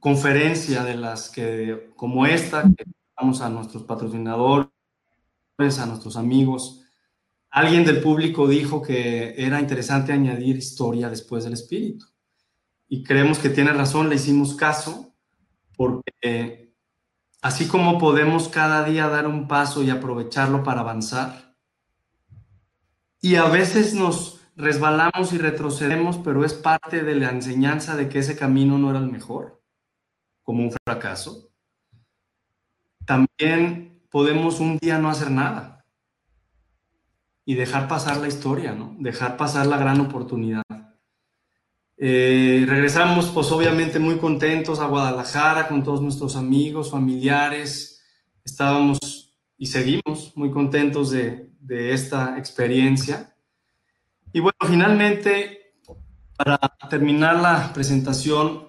[0.00, 2.84] conferencia de las que, como esta, que
[3.16, 4.68] damos a nuestros patrocinadores,
[5.78, 6.82] a nuestros amigos.
[7.50, 12.06] Alguien del público dijo que era interesante añadir historia después del espíritu.
[12.88, 15.13] Y creemos que tiene razón, le hicimos caso,
[15.76, 16.74] porque
[17.42, 21.56] así como podemos cada día dar un paso y aprovecharlo para avanzar,
[23.20, 28.18] y a veces nos resbalamos y retrocedemos, pero es parte de la enseñanza de que
[28.18, 29.62] ese camino no era el mejor,
[30.42, 31.50] como un fracaso.
[33.06, 35.84] También podemos un día no hacer nada
[37.44, 38.94] y dejar pasar la historia, ¿no?
[38.98, 40.62] Dejar pasar la gran oportunidad.
[42.06, 48.04] Eh, regresamos, pues obviamente muy contentos a Guadalajara con todos nuestros amigos, familiares.
[48.44, 53.34] Estábamos y seguimos muy contentos de, esta experiencia.
[54.34, 55.76] Y bueno, finalmente,
[56.36, 56.58] para
[56.90, 58.68] terminar la presentación,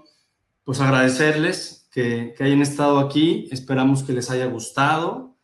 [0.63, 3.49] pues agradecerles que, que hayan estado aquí.
[3.51, 5.35] Esperamos que les haya gustado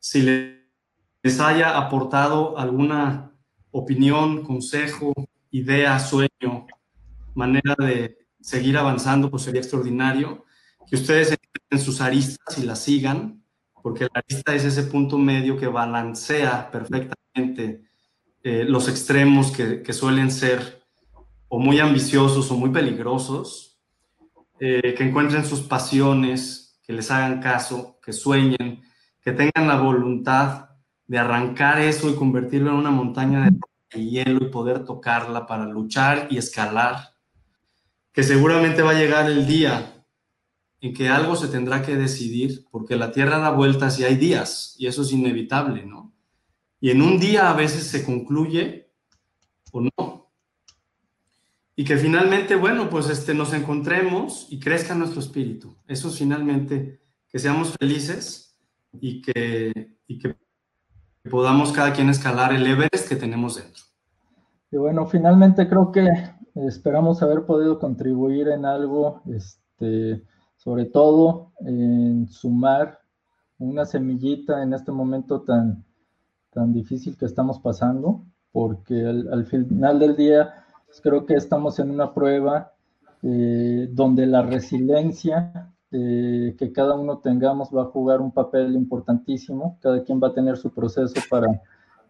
[0.00, 3.34] si les haya aportado alguna
[3.70, 5.12] opinión, consejo,
[5.50, 6.66] idea, sueño,
[7.34, 10.44] manera de seguir avanzando, pues sería extraordinario.
[10.86, 11.36] Que ustedes
[11.70, 13.42] en sus aristas y las sigan,
[13.82, 17.84] porque la arista es ese punto medio que balancea perfectamente
[18.42, 20.82] eh, los extremos que, suelen ser
[21.48, 23.80] o muy ambiciosos o muy peligrosos,
[24.60, 28.82] eh, que encuentren sus pasiones, que les hagan caso, que sueñen,
[29.22, 30.68] que tengan la voluntad
[31.06, 33.48] de arrancar eso y convertirlo en una montaña
[33.90, 37.13] de hielo y poder tocarla para luchar y escalar,
[38.14, 40.06] que seguramente va a llegar el día
[40.80, 44.76] en que algo se tendrá que decidir, porque la Tierra da vueltas y hay días,
[44.78, 46.14] y eso es inevitable, ¿no?
[46.80, 48.92] Y en un día a veces se concluye
[49.72, 50.30] o no.
[51.74, 55.76] Y que finalmente, bueno, pues este, nos encontremos y crezca nuestro espíritu.
[55.88, 58.56] Eso es finalmente, que seamos felices
[58.92, 60.36] y que, y que
[61.28, 63.82] podamos cada quien escalar el Everest que tenemos dentro.
[64.70, 66.06] Y bueno, finalmente creo que
[66.54, 70.22] esperamos haber podido contribuir en algo, este,
[70.56, 73.00] sobre todo en sumar
[73.58, 75.84] una semillita en este momento tan,
[76.50, 80.54] tan difícil que estamos pasando, porque al, final del día
[80.86, 82.72] pues, creo que estamos en una prueba
[83.22, 89.78] eh, donde la resiliencia eh, que cada uno tengamos va a jugar un papel importantísimo,
[89.80, 91.46] cada quien va a tener su proceso para,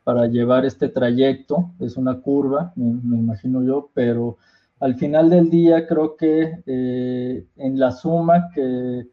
[0.05, 4.37] para llevar este trayecto, es una curva, me, imagino yo, pero
[4.81, 9.09] al final del día creo que eh, en la suma que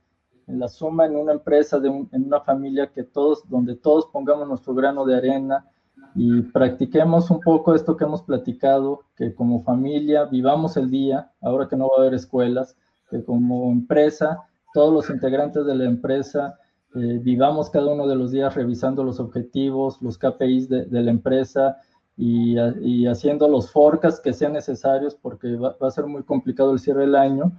[0.47, 4.73] en la suma en una empresa, en una familia que todos, donde todos pongamos nuestro
[4.73, 5.65] grano de arena
[6.13, 11.69] y practiquemos un poco esto que hemos platicado, que como familia vivamos el día, ahora
[11.69, 12.75] que no va a haber escuelas,
[13.09, 14.41] que como empresa
[14.73, 16.57] todos los integrantes de la empresa
[16.95, 21.77] eh, vivamos cada uno de los días revisando los objetivos, los KPIs de, la empresa
[22.17, 22.57] y,
[23.07, 27.15] haciendo los forecasts que sean necesarios porque va, a ser muy complicado el cierre del
[27.15, 27.53] año,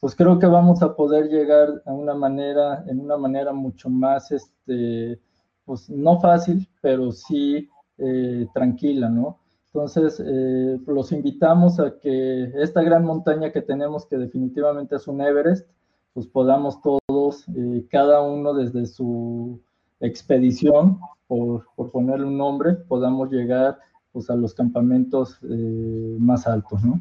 [0.00, 4.30] pues creo que vamos a poder llegar a una manera, en una manera mucho más,
[4.30, 5.20] este,
[5.64, 7.68] pues no fácil, pero sí
[7.98, 9.40] eh, tranquila, ¿no?
[9.66, 15.20] Entonces, eh, los invitamos a que esta gran montaña que tenemos, que definitivamente es un
[15.20, 15.68] Everest,
[16.14, 19.58] pues podamos todos, eh, cada uno desde su
[19.98, 23.78] expedición, por, ponerle un nombre, podamos llegar
[24.12, 27.00] pues, a los campamentos eh, más altos, ¿no?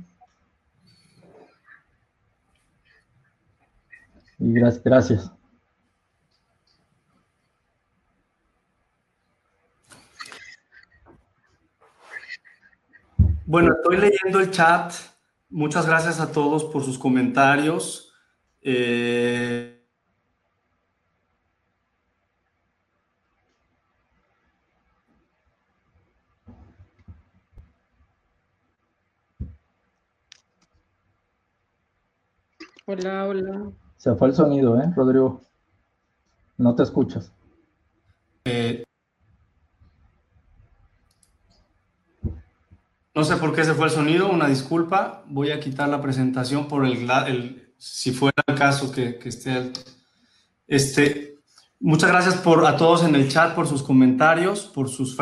[4.39, 4.83] Y gracias.
[4.83, 5.31] gracias.
[13.45, 14.93] Bueno, estoy leyendo el chat.
[15.49, 18.13] Muchas gracias a todos por sus comentarios.
[18.61, 19.76] Eh,
[32.89, 33.69] Hola, hola.
[33.97, 35.41] Se fue el sonido, ¿eh, Rodrigo?
[36.55, 37.33] No te escuchas.
[38.45, 38.85] Eh,
[43.13, 45.25] no sé por qué se fue el sonido, una disculpa.
[45.27, 49.73] Voy a quitar la presentación por el, el si fuera el caso que, que esté.
[50.65, 51.39] Este,
[51.81, 55.17] muchas gracias por, a todos en el chat por sus comentarios, por sus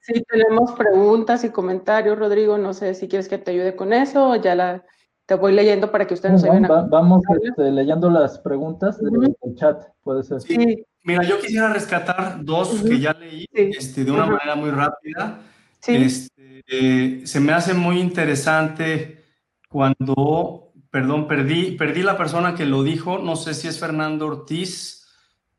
[0.00, 2.56] Sí, tenemos preguntas y comentarios, Rodrigo.
[2.56, 4.82] No sé si quieres que te ayude con eso o ya la,
[5.26, 6.82] te voy leyendo para que ustedes nos ayuden a...
[6.82, 10.40] Vamos este, leyendo las preguntas del chat, puede ser.
[10.40, 10.84] Sí.
[11.04, 15.40] Mira, yo quisiera rescatar dos que ya leí este, de una manera muy rápida.
[15.84, 19.24] Este, eh, se me hace muy interesante
[19.68, 25.08] cuando, perdón, perdí, perdí la persona que lo dijo, no sé si es Fernando Ortiz.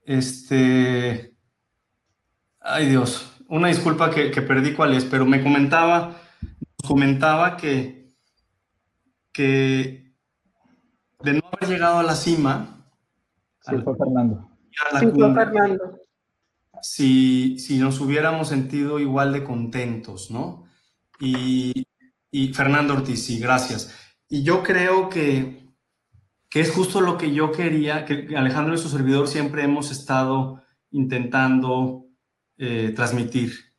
[0.05, 1.33] Este,
[2.59, 6.15] ay Dios, una disculpa que, perdí cuál es, pero me comentaba,
[6.87, 8.02] comentaba que,
[9.33, 10.13] que
[11.23, 12.87] de no haber llegado a la cima.
[13.61, 14.49] Sí, fue Fernando.
[14.99, 15.99] Sí, fue Fernando.
[16.81, 20.65] Si, si, nos hubiéramos sentido igual de contentos, ¿no?
[21.19, 21.87] Y,
[22.29, 23.93] y, Fernando Ortiz, sí, gracias.
[24.27, 25.73] Y yo creo que,
[26.49, 30.61] que es justo lo que yo quería, que Alejandro y su servidor siempre hemos estado
[30.91, 32.07] intentando
[32.57, 33.73] eh, transmitir.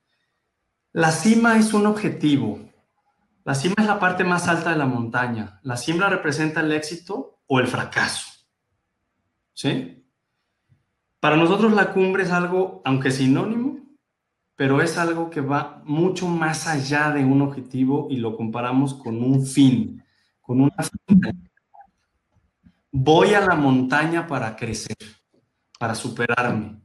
[0.93, 2.59] La cima es un objetivo.
[3.45, 5.61] La cima es la parte más alta de la montaña.
[5.63, 8.27] La cima representa el éxito o el fracaso.
[9.53, 10.05] ¿Sí?
[11.21, 13.79] Para nosotros la cumbre es algo, aunque sinónimo,
[14.57, 19.23] pero es algo que va mucho más allá de un objetivo y lo comparamos con
[19.23, 20.03] un fin,
[20.41, 20.75] con una
[22.93, 24.97] Voy a la montaña para crecer,
[25.79, 26.81] para superarme,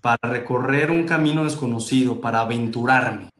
[0.00, 3.31] para recorrer un camino desconocido, para aventurarme.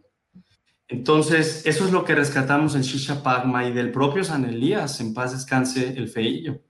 [0.92, 5.14] Entonces, eso es lo que rescatamos en Shisha Pagma y del propio San Elías, en
[5.14, 6.60] paz descanse el feillo.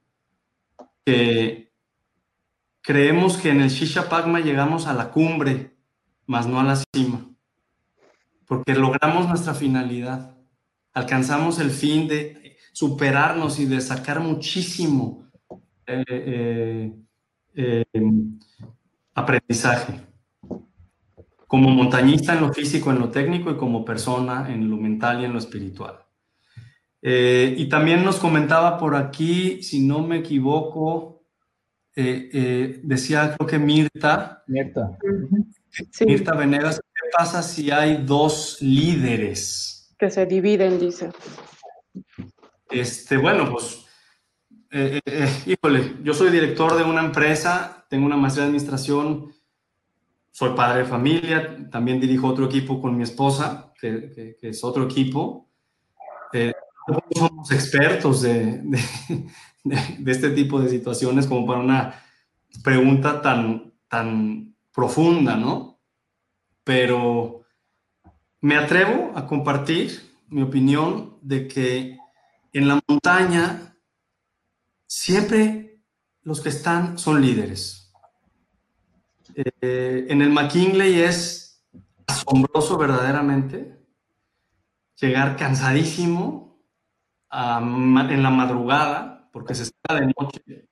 [1.05, 1.73] Que
[2.83, 5.77] creemos que en el Shisha Pagma llegamos a la cumbre,
[6.27, 7.29] más no a la cima,
[8.47, 10.37] porque logramos nuestra finalidad,
[10.93, 15.29] alcanzamos el fin de superarnos y de sacar muchísimo
[15.85, 16.93] eh, eh,
[17.57, 17.85] eh,
[19.15, 20.12] aprendizaje.
[21.53, 25.27] Como montañista en lo físico, en lo técnico y como persona en lo mental y
[25.27, 25.99] en lo espiritual.
[27.03, 31.27] Eh, y también nos comentaba por aquí, si no me equivoco,
[31.95, 34.43] eh, eh, decía creo que Mirta.
[34.47, 34.97] Mirta.
[36.07, 39.95] Mirta Venegas, ¿qué pasa si hay dos líderes?
[39.99, 41.11] Que se dividen, dice.
[42.71, 43.85] Este, bueno, pues,
[45.45, 49.35] híjole, yo soy director de una empresa tengo una maestría de administración,
[50.43, 55.49] soy padre de familia, también dirijo otro equipo con mi esposa, que, es otro equipo.
[56.33, 56.53] Eh,
[57.15, 58.61] somos expertos de,
[59.63, 61.95] de, este tipo de situaciones como para una
[62.65, 65.79] pregunta tan, tan profunda, ¿no?
[66.65, 67.45] Pero
[68.41, 71.99] me atrevo a compartir mi opinión de que
[72.53, 73.77] en la montaña
[74.89, 75.85] siempre
[76.23, 77.82] los que están son líderes.
[79.35, 81.65] Eh, en el McKinley es
[82.07, 83.79] asombroso verdaderamente
[85.01, 86.63] llegar cansadísimo
[87.31, 90.69] en la madrugada, porque se está de noche,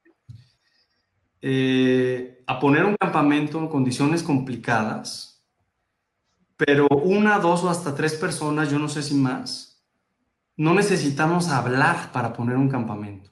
[1.41, 5.43] eh, a poner un campamento en condiciones complicadas,
[6.57, 9.82] pero una, dos o hasta tres personas, yo no sé si más,
[10.57, 13.31] no necesitamos hablar para poner un campamento.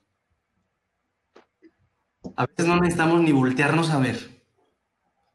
[2.35, 4.38] A veces no necesitamos ni voltearnos a ver.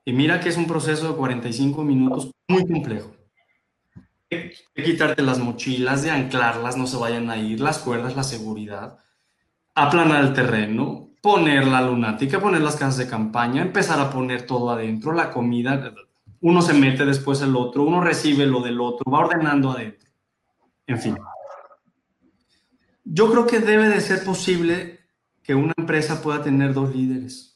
[0.06, 3.16] Y mira que es un proceso de 45 minutos muy complejo.
[4.76, 8.98] Quitarte las mochilas, de anclarlas, no se vayan a ir, las cuerdas, la seguridad,
[9.76, 14.72] aplanar el terreno, poner la lunática, poner las casas de campaña, empezar a poner todo
[14.72, 15.94] adentro, la comida,
[16.42, 20.10] uno se mete después el otro, uno recibe lo del otro, va ordenando adentro.
[20.88, 21.18] En fin.
[23.06, 25.00] Yo creo que debe de ser posible
[25.44, 27.53] que una empresa pueda tener dos líderes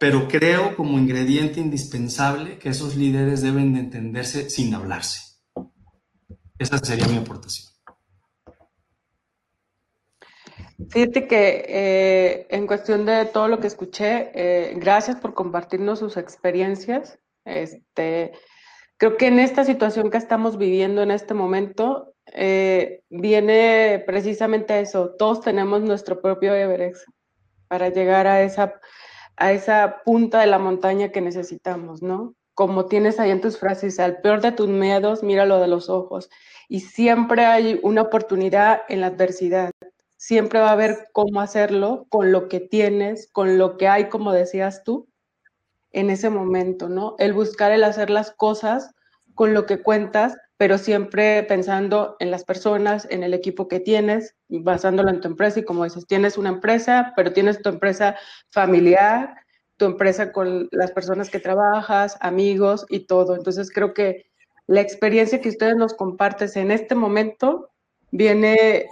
[0.00, 5.36] pero creo como ingrediente indispensable que esos líderes deben de entenderse sin hablarse.
[6.58, 7.70] Esa sería mi aportación.
[10.88, 16.16] Fíjate que eh, en cuestión de todo lo que escuché, eh, gracias por compartirnos sus
[16.16, 17.18] experiencias.
[17.44, 18.32] Este,
[18.96, 25.10] creo que en esta situación que estamos viviendo en este momento, eh, viene precisamente eso.
[25.18, 27.06] Todos tenemos nuestro propio Everest
[27.68, 28.80] para llegar a esa,
[29.40, 32.34] a esa punta de la montaña que necesitamos, ¿no?
[32.54, 36.30] Como tienes ahí en tus frases, al peor de tus miedos, míralo de los ojos.
[36.68, 39.72] Y siempre hay una oportunidad en la adversidad.
[40.18, 44.32] Siempre va a haber cómo hacerlo con lo que tienes, con lo que hay, como
[44.32, 45.08] decías tú,
[45.90, 47.16] en ese momento, ¿no?
[47.18, 48.94] El buscar el hacer las cosas
[49.34, 54.36] con lo que cuentas, pero siempre pensando en las personas, en el equipo que tienes,
[54.50, 55.58] basándolo en tu empresa.
[55.60, 58.16] Y como dices, tienes una empresa, pero tienes tu empresa
[58.50, 59.36] familiar,
[59.78, 63.36] tu empresa con las personas que trabajas, amigos y todo.
[63.36, 64.26] Entonces creo que
[64.66, 67.70] la experiencia que ustedes nos comparten en este momento
[68.10, 68.84] viene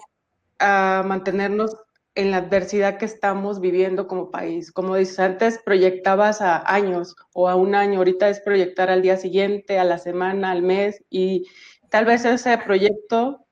[0.59, 1.77] a mantenernos
[2.19, 4.73] en la adversidad que estamos viviendo como país.
[4.73, 9.16] Como dices, antes proyectabas a años o a un año, ahorita es proyectar al día
[9.16, 11.47] siguiente, a la semana, al mes, y
[11.90, 13.47] tal vez ese proyecto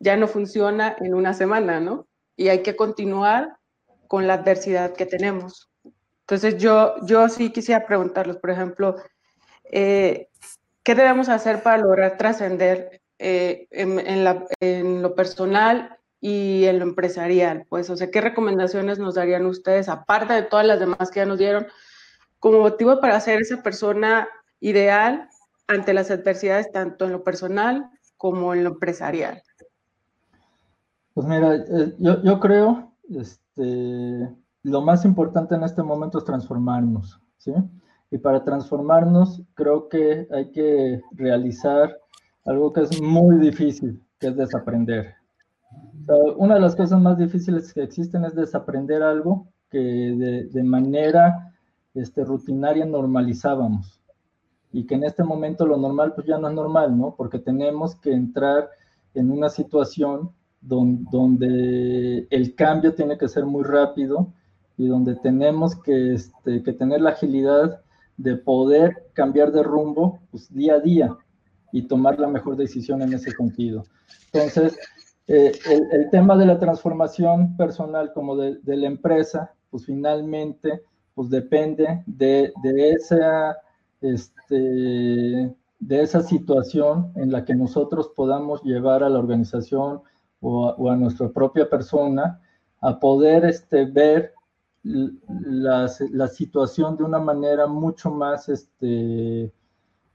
[0.00, 2.08] ya no funciona en una semana, ¿no?
[2.34, 3.56] Y hay que continuar
[4.08, 5.70] con la adversidad que tenemos.
[6.22, 8.96] Entonces yo, yo sí quisiera preguntarlos, por ejemplo,
[9.70, 10.28] eh,
[10.82, 17.66] ¿qué debemos hacer para lograr trascender eh, en, lo personal y en lo empresarial?
[17.68, 21.26] Pues, o sea, ¿qué recomendaciones nos darían ustedes, aparte de todas las demás que ya
[21.26, 21.66] nos dieron,
[22.38, 24.28] como motivo para ser esa persona
[24.60, 25.28] ideal
[25.66, 29.42] ante las adversidades, tanto en lo personal como en lo empresarial?
[31.14, 34.28] Pues mira, eh, yo, yo creo, este,
[34.62, 37.52] lo más importante en este momento es transformarnos, ¿sí?
[38.10, 41.98] Y para transformarnos creo que hay que realizar
[42.44, 45.17] algo que es muy difícil, que es desaprender.
[46.36, 51.52] Una de las cosas más difíciles que existen es desaprender algo que de, manera
[51.94, 54.00] este, rutinaria normalizábamos
[54.72, 57.14] y que en este momento lo normal pues ya no es normal, ¿no?
[57.16, 58.70] Porque tenemos que entrar
[59.14, 60.30] en una situación
[60.60, 64.32] donde el cambio tiene que ser muy rápido
[64.76, 67.80] y donde tenemos que, este, que tener la agilidad
[68.16, 71.16] de poder cambiar de rumbo pues, día a día
[71.72, 73.84] y tomar la mejor decisión en ese sentido.
[74.32, 74.78] Entonces,
[75.28, 75.52] eh,
[75.92, 80.82] el, tema de la transformación personal como de, la empresa, pues finalmente,
[81.14, 83.58] pues depende de, esa,
[84.00, 90.00] este, de esa situación en la que nosotros podamos llevar a la organización
[90.40, 92.40] o a, nuestra propia persona
[92.80, 94.32] a poder este, ver
[94.82, 99.52] la, la, situación de una manera mucho más, este, eh,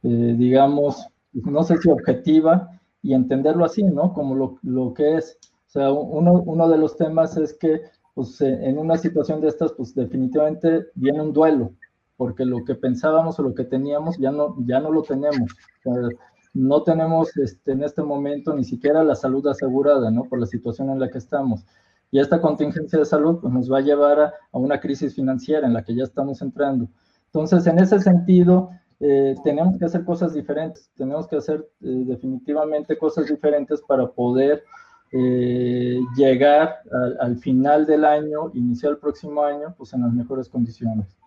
[0.02, 2.72] digamos, no sé si objetiva,
[3.04, 4.14] y entenderlo así, ¿no?
[4.14, 5.38] Como lo, lo que es.
[5.68, 7.82] O sea, uno, uno, de los temas es que,
[8.16, 11.74] pues, eh, en una situación de estas, pues, definitivamente viene un duelo,
[12.18, 15.52] porque lo que pensábamos o lo que teníamos ya no, ya no lo tenemos.
[15.86, 16.10] O sea,
[16.54, 20.24] no tenemos este, en este momento ni siquiera la salud asegurada, ¿no?
[20.24, 21.66] Por la situación en la que estamos.
[22.12, 25.74] Y esta contingencia de salud pues, nos va a llevar a, una crisis financiera en
[25.74, 26.88] la que ya estamos entrando.
[27.26, 28.70] Entonces, en ese sentido,
[29.06, 34.64] eh, tenemos que hacer cosas diferentes, tenemos que hacer eh, definitivamente cosas diferentes para poder
[35.12, 36.80] eh, llegar
[37.20, 41.18] al final del año, iniciar el próximo año, pues en las mejores condiciones.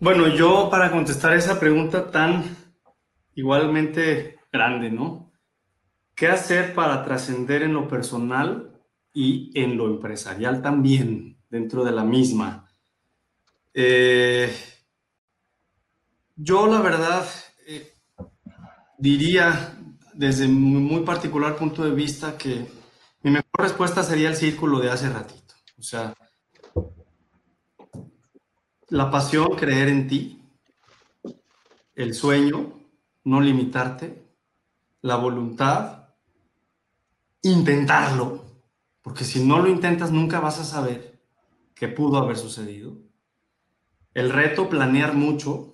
[0.00, 2.42] Bueno, yo para contestar esa pregunta tan
[3.34, 5.30] igualmente grande, ¿no?
[6.14, 8.80] ¿Qué hacer para trascender en lo personal
[9.12, 12.66] y en lo empresarial también, dentro de la misma.
[13.74, 14.50] Eh,
[16.42, 17.26] yo la verdad
[17.66, 17.92] eh,
[18.98, 19.76] diría
[20.14, 22.66] desde muy particular punto de vista que
[23.22, 25.54] mi mejor respuesta sería el círculo de hace ratito.
[25.78, 26.14] O sea,
[28.88, 30.42] la pasión, creer en ti,
[31.94, 32.72] el sueño,
[33.24, 34.26] no limitarte,
[35.02, 36.08] la voluntad,
[37.42, 38.44] intentarlo,
[39.02, 41.20] porque si no lo intentas, nunca vas a saber
[41.74, 42.96] qué pudo haber sucedido.
[44.14, 45.69] El reto, planear mucho.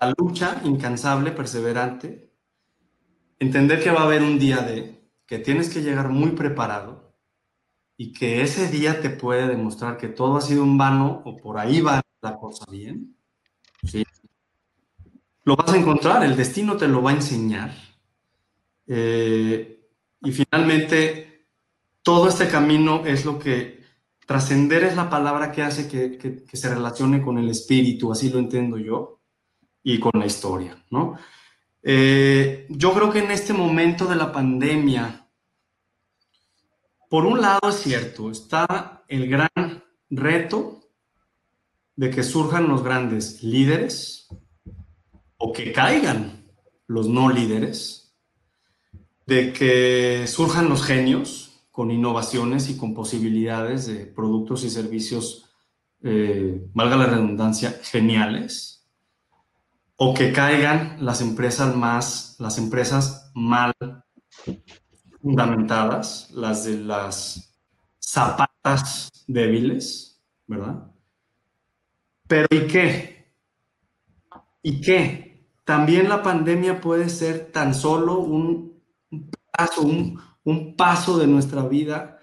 [0.00, 2.32] La lucha, incansable, perseverante.
[3.38, 7.14] Entender que va a haber un día de que tienes que llegar muy preparado
[7.96, 11.58] y que ese día te puede demostrar que todo ha sido un vano o por
[11.58, 13.16] ahí va la cosa bien.
[13.84, 14.04] ¿sí?
[15.44, 17.72] Lo vas a encontrar, el destino te lo va a enseñar.
[18.86, 19.88] Eh,
[20.22, 21.46] y finalmente,
[22.02, 23.84] todo este camino es lo que
[24.26, 28.78] trascender es la palabra que hace que, se relacione con el espíritu, así lo entiendo
[28.78, 29.20] yo,
[29.84, 31.16] y con la historia, ¿no?
[31.82, 35.28] Eh, yo creo que en este momento de la pandemia,
[37.10, 40.80] por un lado es cierto, está el gran reto
[41.94, 44.28] de que surjan los grandes líderes
[45.36, 46.48] o que caigan
[46.86, 48.16] los no líderes,
[49.26, 55.50] de que surjan los genios, con innovaciones y con posibilidades de productos y servicios,
[56.02, 58.73] eh, valga la redundancia, geniales,
[59.96, 63.72] o que caigan las empresas más, las empresas mal
[65.20, 67.54] fundamentadas, las de las
[68.00, 70.90] zapatas débiles, ¿verdad?
[72.26, 73.32] Pero ¿y qué?
[74.62, 75.48] ¿Y qué?
[75.64, 78.82] También la pandemia puede ser tan solo un
[79.50, 82.18] paso, un, paso de nuestra vida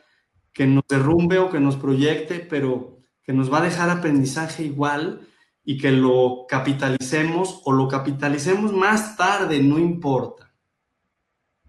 [0.54, 5.28] que nos derrumbe o que nos proyecte, pero que nos va a dejar aprendizaje igual
[5.64, 10.54] y que lo capitalicemos o lo capitalicemos más tarde, no importa.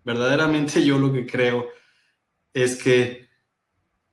[0.04, 1.66] Verdaderamente yo lo que creo
[2.52, 3.28] es que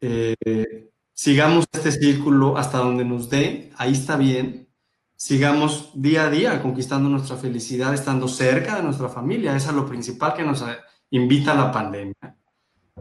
[0.01, 4.69] eh, sigamos este círculo hasta donde nos dé, ahí está bien,
[5.15, 9.85] sigamos día a día conquistando nuestra felicidad, estando cerca de nuestra familia, esa es lo
[9.85, 10.64] principal que nos
[11.10, 12.38] invita la pandemia.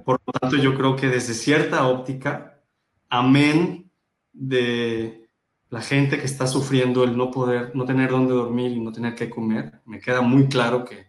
[0.05, 2.61] Por lo tanto, yo creo que desde cierta óptica,
[3.09, 3.91] amén
[4.33, 5.28] de
[5.71, 9.15] la gente que está sufriendo el no poder, no tener dónde dormir y no tener
[9.15, 11.09] qué comer, me queda muy claro que,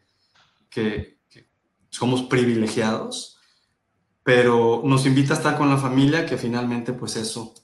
[0.70, 1.18] que,
[1.92, 3.40] somos privilegiados,
[4.22, 7.56] pero nos invita a estar con la familia, que finalmente pues eso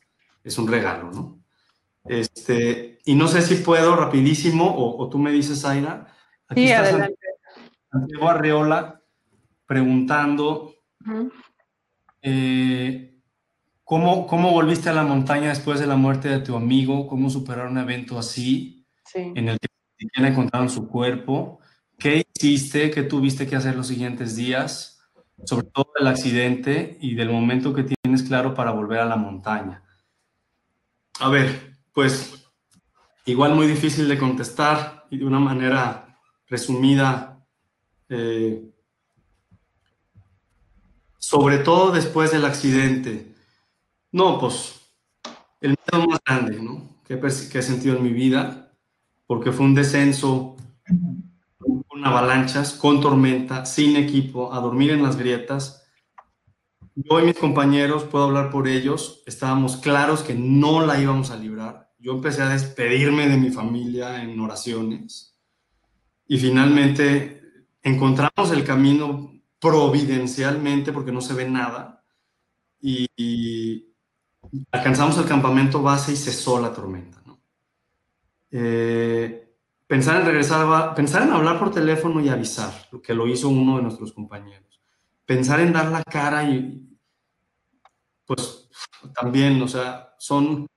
[0.44, 1.40] es un regalo, ¿no?
[2.06, 6.08] Este, y no sé si puedo rapidísimo, o, tú me dices, Aira.
[6.48, 7.20] Aquí sí, adelante.
[7.92, 9.02] Santiago Arreola
[9.66, 10.74] preguntando
[12.22, 13.15] eh,
[13.86, 17.68] ¿cómo, ¿cómo, volviste a la montaña después de la muerte de tu amigo, cómo superar
[17.68, 21.60] un evento así en el que siquiera encontraron su cuerpo,
[21.98, 25.00] qué hiciste, qué tuviste que hacer los siguientes días,
[25.46, 29.82] sobre todo el accidente y del momento que tienes claro para volver a la montaña.
[31.22, 32.52] A ver, pues
[33.26, 37.46] igual muy difícil de contestar y de una manera resumida.
[38.10, 38.70] Eh,
[41.18, 43.35] sobre todo después del accidente.
[44.16, 44.80] No, pues
[45.60, 47.02] el miedo más grande ¿no?
[47.04, 48.72] que, he sentido en mi vida,
[49.28, 50.56] porque fue un descenso
[51.86, 55.86] con avalanchas, con tormenta, sin equipo, a dormir en las grietas.
[56.96, 61.36] Yo y mis compañeros, puedo hablar por ellos, estábamos claros que no la íbamos a
[61.36, 61.92] librar.
[62.00, 65.38] Yo empecé a despedirme de mi familia en oraciones
[66.26, 67.42] y finalmente
[67.84, 72.02] encontramos el camino providencialmente, porque no se ve nada,
[72.80, 73.95] y,
[74.72, 77.22] alcanzamos el campamento base y cesó la tormenta.
[78.52, 79.54] Eh,
[79.86, 82.72] pensar en regresar, pensar en hablar por teléfono y avisar,
[83.04, 84.82] que lo hizo uno de nuestros compañeros.
[85.26, 86.88] Pensar en dar la cara y,
[88.26, 88.70] pues
[89.14, 90.68] también, o sea, son,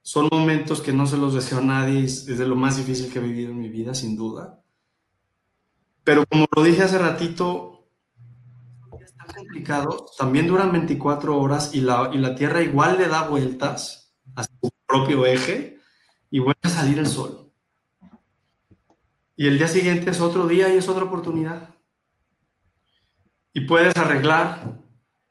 [0.00, 3.18] son momentos que no se los deseo a nadie, es de lo más difícil que
[3.18, 4.62] he vivido en mi vida, sin duda.
[6.04, 7.75] Pero como lo dije hace ratito,
[10.18, 14.70] también duran 24 horas y la, y la Tierra igual le da vueltas a su
[14.86, 15.78] propio eje
[16.30, 17.50] y vuelve a salir el sol.
[19.36, 21.70] Y el día siguiente es otro día y es otra oportunidad.
[23.52, 24.80] Y puedes arreglar,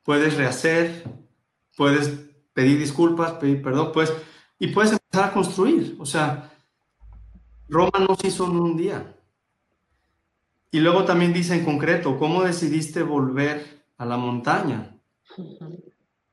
[0.03, 1.03] puedes rehacer,
[1.75, 2.09] puedes
[2.53, 4.13] pedir disculpas, pedir perdón, pues,
[4.59, 5.95] y puedes empezar a construir.
[5.99, 6.51] O sea,
[7.67, 9.15] Roma no se hizo en un día.
[10.71, 14.97] Y luego también dice en concreto, ¿cómo decidiste volver a la montaña.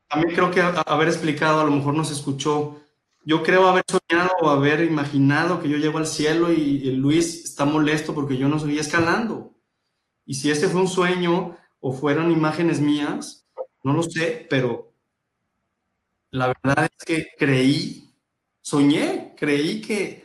[0.09, 2.81] También creo que haber explicado, a lo mejor no se escuchó.
[3.25, 7.65] Yo creo haber soñado o haber imaginado que yo llego al cielo y, Luis está
[7.65, 9.55] molesto porque yo no seguía escalando.
[10.27, 13.47] Y si ese fue un sueño o fueron imágenes mías,
[13.83, 14.93] no lo sé, pero
[16.31, 18.15] la verdad es que creí,
[18.61, 20.25] soñé, creí que,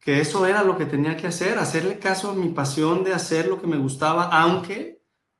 [0.00, 3.48] que eso era lo que tenía que hacer, hacerle caso a mi pasión de hacer
[3.48, 4.95] lo que me gustaba, aunque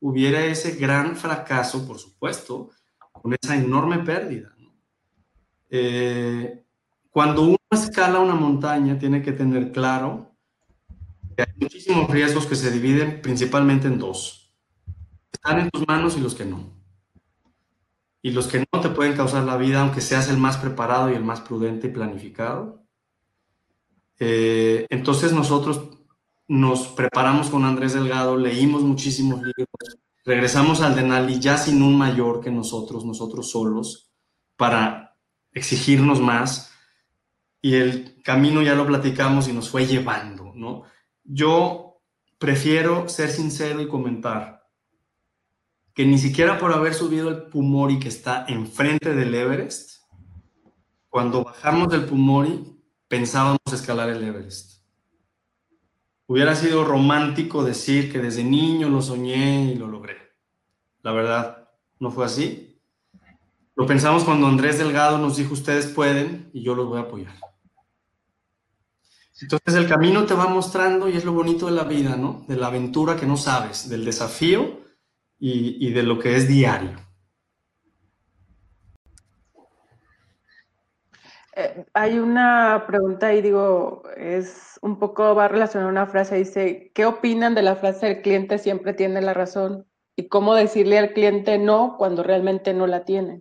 [0.08, 2.70] hubiera ese gran fracaso, por supuesto,
[3.10, 4.54] con esa enorme pérdida.
[5.68, 6.64] Eh,
[7.10, 10.30] cuando uno escala una montaña, tiene que tener claro
[11.36, 14.54] que hay muchísimos riesgos que se dividen principalmente en dos.
[15.32, 16.72] Están en tus manos y los que no.
[18.22, 21.14] Y los que no te pueden causar la vida, aunque seas el más preparado y
[21.14, 22.86] el más prudente y planificado.
[24.20, 25.95] Eh, entonces nosotros
[26.48, 32.40] nos preparamos con Andrés Delgado, leímos muchísimos libros, regresamos al Denali ya sin un mayor
[32.40, 34.12] que nosotros, nosotros solos,
[34.56, 35.16] para
[35.52, 36.73] exigirnos más.
[37.60, 40.85] Y el camino ya lo platicamos y nos fue llevando, ¿no?
[41.24, 42.01] Yo
[42.39, 44.64] prefiero ser sincero y comentar
[45.94, 50.02] que ni siquiera por haber subido el Pumori que está enfrente del Everest,
[51.09, 52.78] cuando bajamos del Pumori
[53.09, 54.76] pensábamos escalar el Everest
[56.27, 60.16] Hubiera sido romántico decir que desde niño lo soñé y lo logré.
[61.03, 61.69] La verdad,
[62.01, 62.81] no fue así.
[63.77, 67.35] Lo pensamos cuando Andrés Delgado nos dijo, ustedes pueden y yo los voy a apoyar.
[69.40, 72.44] Entonces el camino te va mostrando y es lo bonito de la vida, ¿no?
[72.48, 74.81] De la aventura que no sabes, del desafío
[75.39, 76.97] y, de lo que es diario.
[81.58, 86.92] Eh, hay una pregunta ahí, digo, es un poco, va relacionada a una frase, dice,
[86.94, 89.86] ¿qué opinan de la frase el cliente siempre tiene la razón?
[90.16, 93.40] ¿Y cómo decirle al cliente no cuando realmente no la tiene?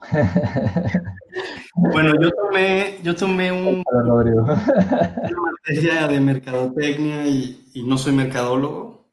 [1.74, 9.06] Bueno, yo tomé, yo tomé un, una materia de mercadotecnia y, no soy mercadólogo.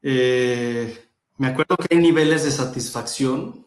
[0.00, 0.96] Eh,
[1.36, 3.63] me acuerdo que hay niveles de satisfacción.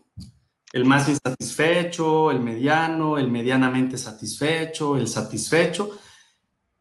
[0.74, 5.98] El más insatisfecho, el mediano, el medianamente satisfecho, el satisfecho.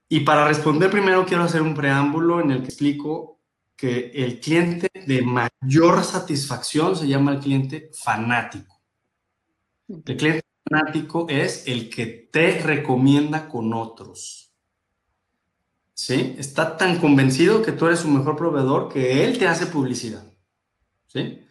[0.08, 3.40] Y para responder primero quiero hacer un preámbulo en el que explico
[3.76, 8.80] que el cliente de mayor satisfacción se llama el cliente fanático.
[9.88, 14.50] El cliente fanático es el que te recomienda con otros.
[15.92, 16.34] ¿Sí?
[16.38, 20.30] Está tan convencido que tú eres su mejor proveedor que él te hace publicidad.
[21.06, 21.45] ¿Sí?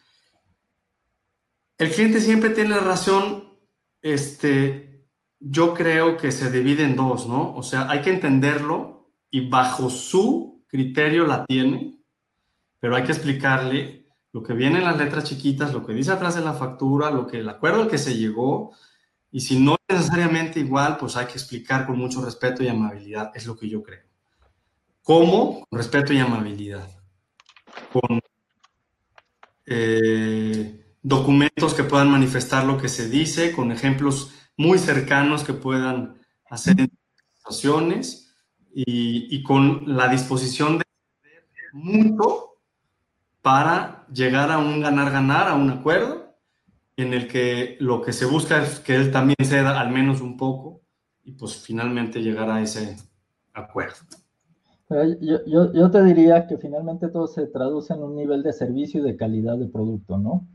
[1.78, 3.58] El cliente siempre tiene razón,
[4.02, 5.06] este,
[5.40, 7.54] yo creo que se divide en dos, ¿no?
[7.54, 12.00] O sea, hay que entenderlo y bajo su criterio la tiene,
[12.80, 16.36] pero hay que explicarle lo que viene en las letras chiquitas, lo que dice atrás
[16.36, 18.74] de la factura, lo que el acuerdo al que se llegó,
[19.32, 23.32] y si no es necesariamente igual, pues hay que explicar con mucho respeto y amabilidad,
[23.36, 24.04] es lo que yo creo.
[25.02, 25.66] ¿Cómo?
[25.70, 26.90] Con respeto y amabilidad.
[27.92, 28.22] Con
[29.66, 36.20] eh, documentos que puedan manifestar lo que se dice, con ejemplos muy cercanos que puedan
[36.50, 36.90] hacer
[37.36, 38.36] situaciones
[38.74, 40.86] y, y con la disposición de
[41.74, 42.56] mucho
[43.44, 46.36] para llegar a un ganar-ganar, a un acuerdo
[46.98, 50.38] en el que lo que se busca es que él también ceda al menos un
[50.38, 50.82] poco
[51.24, 52.96] y pues finalmente llegar a ese
[53.54, 53.98] acuerdo.
[54.90, 59.02] Yo, yo, yo, te diría que finalmente todo se traduce en un nivel de servicio
[59.02, 60.48] y de calidad de producto, ¿no?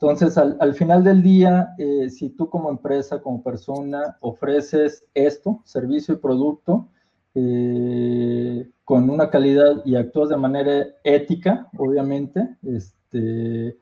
[0.00, 5.60] Entonces, al, al final del día, eh, si tú como empresa, como persona, ofreces esto,
[5.66, 6.88] servicio y producto,
[7.34, 13.76] eh, con una calidad y actúas de manera ética, obviamente, este,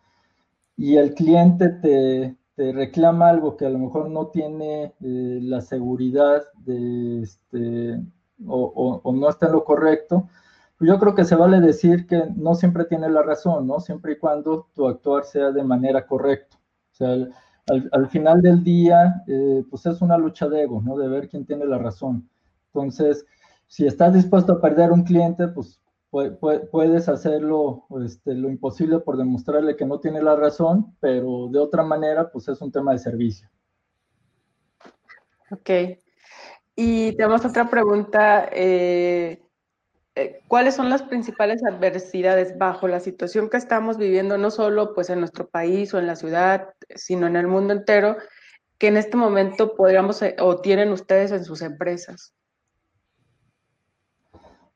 [0.77, 6.43] y el cliente te, reclama algo que a lo mejor no tiene eh, la seguridad
[6.65, 8.03] de este,
[8.45, 10.29] o, no está en lo correcto,
[10.81, 13.81] yo creo que se vale decir que no siempre tiene la razón, ¿no?
[13.81, 16.57] Siempre y cuando tu actuar sea de manera correcta.
[16.93, 17.17] O sea,
[17.93, 20.97] al, final del día, eh, pues es una lucha de ego, ¿no?
[20.97, 22.29] De ver quién tiene la razón.
[22.67, 23.27] Entonces,
[23.67, 25.81] si estás dispuesto a perder un cliente, pues
[26.11, 31.83] puedes hacerlo este, lo imposible por demostrarle que no tiene la razón, pero de otra
[31.83, 33.49] manera, pues es un tema de servicio.
[35.51, 35.71] Ok.
[36.77, 38.49] Y tenemos otra pregunta.
[38.53, 39.43] Eh,
[40.19, 45.11] eh, ¿Cuáles son las principales adversidades bajo la situación que estamos viviendo, no solo pues
[45.11, 48.17] en nuestro país o en la ciudad, sino en el mundo entero,
[48.79, 52.35] que en este momento podríamos eh, o tienen ustedes en sus empresas?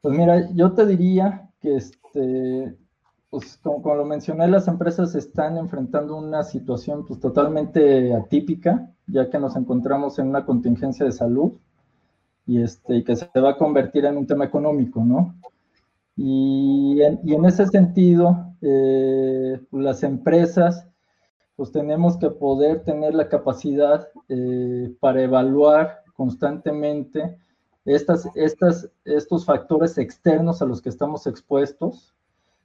[0.00, 2.76] Pues mira, yo te diría que, este,
[3.28, 9.40] pues como, lo mencioné, las empresas están enfrentando una situación pues totalmente atípica, ya que
[9.40, 11.54] nos encontramos en una contingencia de salud
[12.46, 15.34] y, este, que se va a convertir en un tema económico, ¿no?
[16.16, 20.86] Y en, ese sentido, eh, las empresas,
[21.56, 27.38] pues tenemos que poder tener la capacidad eh, para evaluar constantemente
[27.84, 32.14] estas, estas, estos factores externos a los que estamos expuestos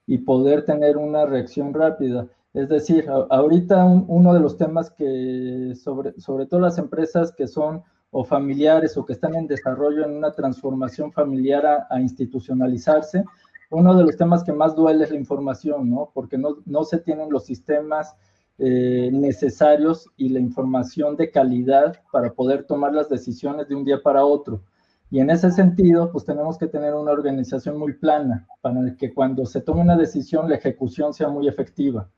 [0.05, 2.27] y poder tener una reacción rápida.
[2.53, 7.83] Es decir, ahorita uno de los temas que sobre, sobre todo las empresas que son
[8.11, 13.23] o familiares o que están en desarrollo en una transformación familiar a, institucionalizarse,
[13.69, 16.09] uno de los temas que más duele es la información, ¿no?
[16.13, 18.15] Porque no, no se tienen los sistemas
[18.59, 24.01] eh, necesarios y la información de calidad para poder tomar las decisiones de un día
[24.01, 24.63] para otro.
[25.11, 29.45] Y en ese sentido, pues tenemos que tener una organización muy plana para que cuando
[29.45, 32.09] se tome una decisión, la ejecución sea muy efectiva.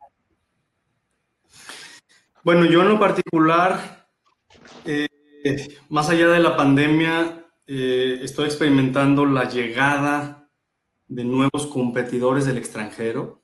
[2.44, 4.08] Bueno, yo en lo particular,
[4.86, 5.08] eh,
[5.90, 10.50] más allá de la pandemia, eh, estoy experimentando la llegada
[11.08, 13.44] de nuevos competidores del extranjero,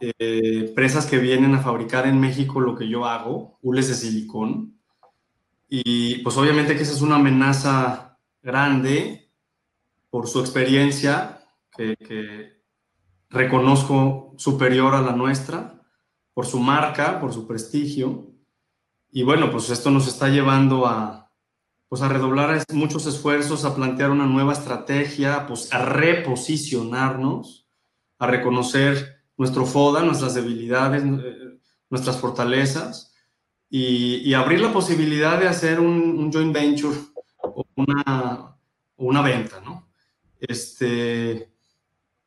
[0.00, 4.78] eh, empresas que vienen a fabricar en México lo que yo hago, hules de silicón.
[5.68, 9.30] Y pues obviamente que esa es una amenaza grande
[10.10, 11.44] por su experiencia,
[11.76, 12.58] que,
[13.30, 15.82] reconozco superior a la nuestra,
[16.32, 18.30] por su marca, por su prestigio.
[19.10, 21.30] Y bueno, pues esto nos está llevando a,
[21.88, 27.66] pues a redoblar muchos esfuerzos, a plantear una nueva estrategia, pues a reposicionarnos,
[28.18, 31.58] a reconocer nuestro FODA, nuestras debilidades, eh,
[31.88, 33.14] nuestras fortalezas
[33.70, 36.96] y, abrir la posibilidad de hacer un, joint venture
[37.42, 38.56] o una,
[38.96, 39.88] una, venta, ¿no?
[40.40, 41.50] Este,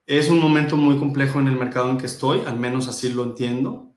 [0.06, 3.24] es un momento muy complejo en el mercado en que estoy, al menos así lo
[3.24, 3.94] entiendo.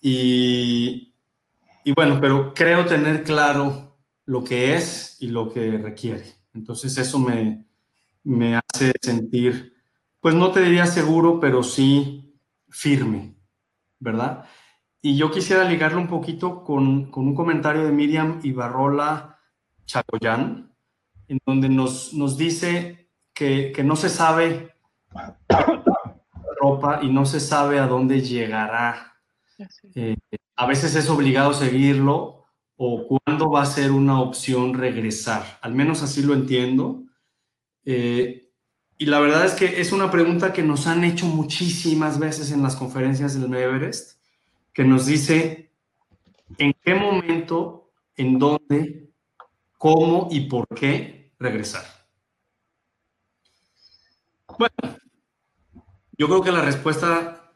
[0.00, 1.13] Y,
[1.84, 6.24] y bueno, pero creo tener claro lo que es y lo que requiere.
[6.54, 7.66] Entonces eso me,
[8.22, 9.74] me hace sentir,
[10.20, 12.40] pues no te diría seguro, pero sí
[12.70, 13.36] firme,
[14.00, 14.46] ¿verdad?
[15.02, 19.38] Y yo quisiera ligarlo un poquito con, con un comentario de Miriam Ibarrola
[19.84, 20.74] Chacoyán,
[21.28, 24.74] en donde nos, nos dice que, que, no se sabe
[26.60, 29.14] ropa y no se sabe a dónde llegará.
[29.94, 30.16] Eh,
[30.56, 32.44] a veces es obligado seguirlo
[32.76, 35.58] o cuándo va a ser una opción regresar.
[35.62, 37.04] Al menos así lo entiendo.
[37.84, 38.50] Eh,
[38.96, 42.62] y la verdad es que es una pregunta que nos han hecho muchísimas veces en
[42.62, 44.20] las conferencias del Everest
[44.72, 45.72] que nos dice
[46.58, 49.10] en qué momento, en dónde,
[49.78, 51.84] cómo y por qué regresar.
[54.58, 54.98] Bueno,
[56.16, 57.52] yo creo que la respuesta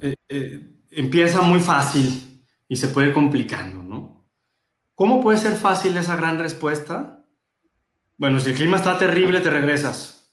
[0.00, 4.26] eh, eh, empieza muy fácil y se puede ir complicando, ¿no?
[4.94, 7.24] ¿Cómo puede ser fácil esa gran respuesta?
[8.16, 10.32] Bueno, si el clima está terrible, te regresas.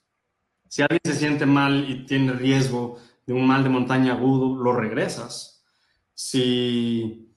[0.67, 4.73] Si alguien se siente mal y tiene riesgo de un mal de montaña agudo, lo
[4.73, 5.59] regresas
[6.21, 7.33] si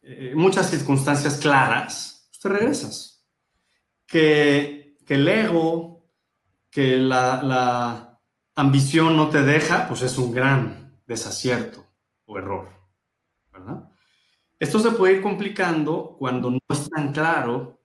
[0.00, 3.26] eh, muchas circunstancias claras, pues te regresas.
[4.06, 6.10] Que, que el ego,
[6.70, 8.20] que la, la,
[8.54, 11.89] ambición no te deja, pues es un gran desacierto
[12.30, 12.68] o error,
[13.52, 13.90] ¿verdad?
[14.58, 17.80] Esto se puede ir complicando cuando no es tan claro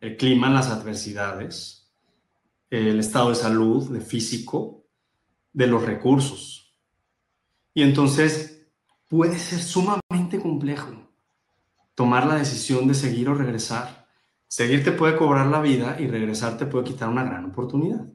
[0.00, 1.92] el clima, las adversidades,
[2.70, 4.86] el estado de salud, de físico,
[5.52, 6.74] de los recursos.
[7.74, 8.66] Y entonces
[9.08, 11.10] puede ser sumamente complejo
[11.94, 14.08] tomar la decisión de seguir o regresar.
[14.48, 18.06] Seguir te puede cobrar la vida y regresar te puede quitar una gran oportunidad.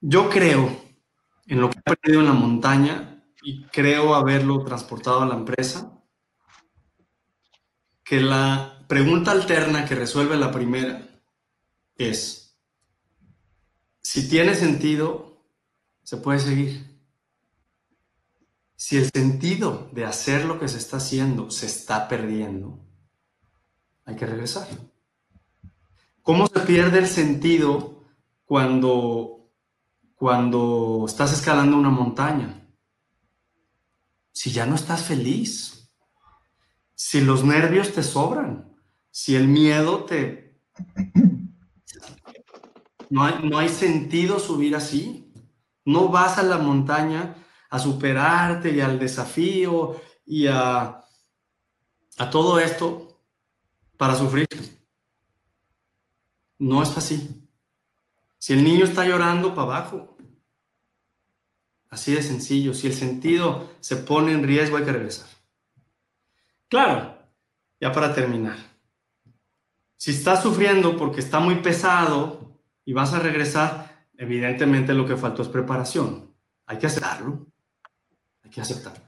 [0.00, 0.68] Yo creo
[1.46, 3.09] en lo que he aprendido en la montaña
[3.42, 6.02] y creo haberlo transportado a la empresa,
[8.04, 11.08] que la pregunta alterna que resuelve la primera
[11.96, 12.58] es,
[14.00, 15.44] si tiene sentido,
[16.02, 16.90] se puede seguir.
[18.74, 22.80] Si el sentido de hacer lo que se está haciendo se está perdiendo,
[24.04, 24.66] hay que regresar.
[26.22, 28.04] ¿Cómo se pierde el sentido
[28.44, 29.52] cuando,
[30.14, 32.59] cuando estás escalando una montaña?
[34.32, 35.90] Si ya no estás feliz,
[36.94, 38.76] si los nervios te sobran,
[39.10, 40.60] si el miedo te...
[43.12, 45.32] No hay, no hay sentido subir así.
[45.84, 47.34] No vas a la montaña
[47.68, 51.02] a superarte y al desafío y a,
[52.18, 53.20] a todo esto
[53.96, 54.46] para sufrir.
[56.58, 57.48] No es así.
[58.38, 60.09] Si el niño está llorando, para abajo.
[61.90, 62.72] Así de sencillo.
[62.72, 65.28] Si el sentido se pone en riesgo, hay que regresar.
[66.68, 67.18] Claro,
[67.80, 68.56] ya para terminar.
[69.96, 75.42] Si estás sufriendo porque está muy pesado y vas a regresar, evidentemente lo que faltó
[75.42, 76.32] es preparación.
[76.66, 77.50] Hay que hacerlo
[78.50, 79.04] que aceptarlo.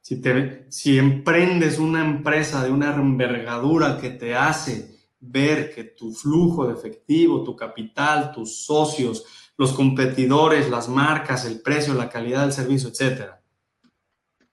[0.00, 6.12] Si, te, si emprendes una empresa de una envergadura que te hace ver que tu
[6.12, 12.42] flujo de efectivo, tu capital, tus socios, los competidores, las marcas, el precio, la calidad
[12.42, 13.42] del servicio, etcétera,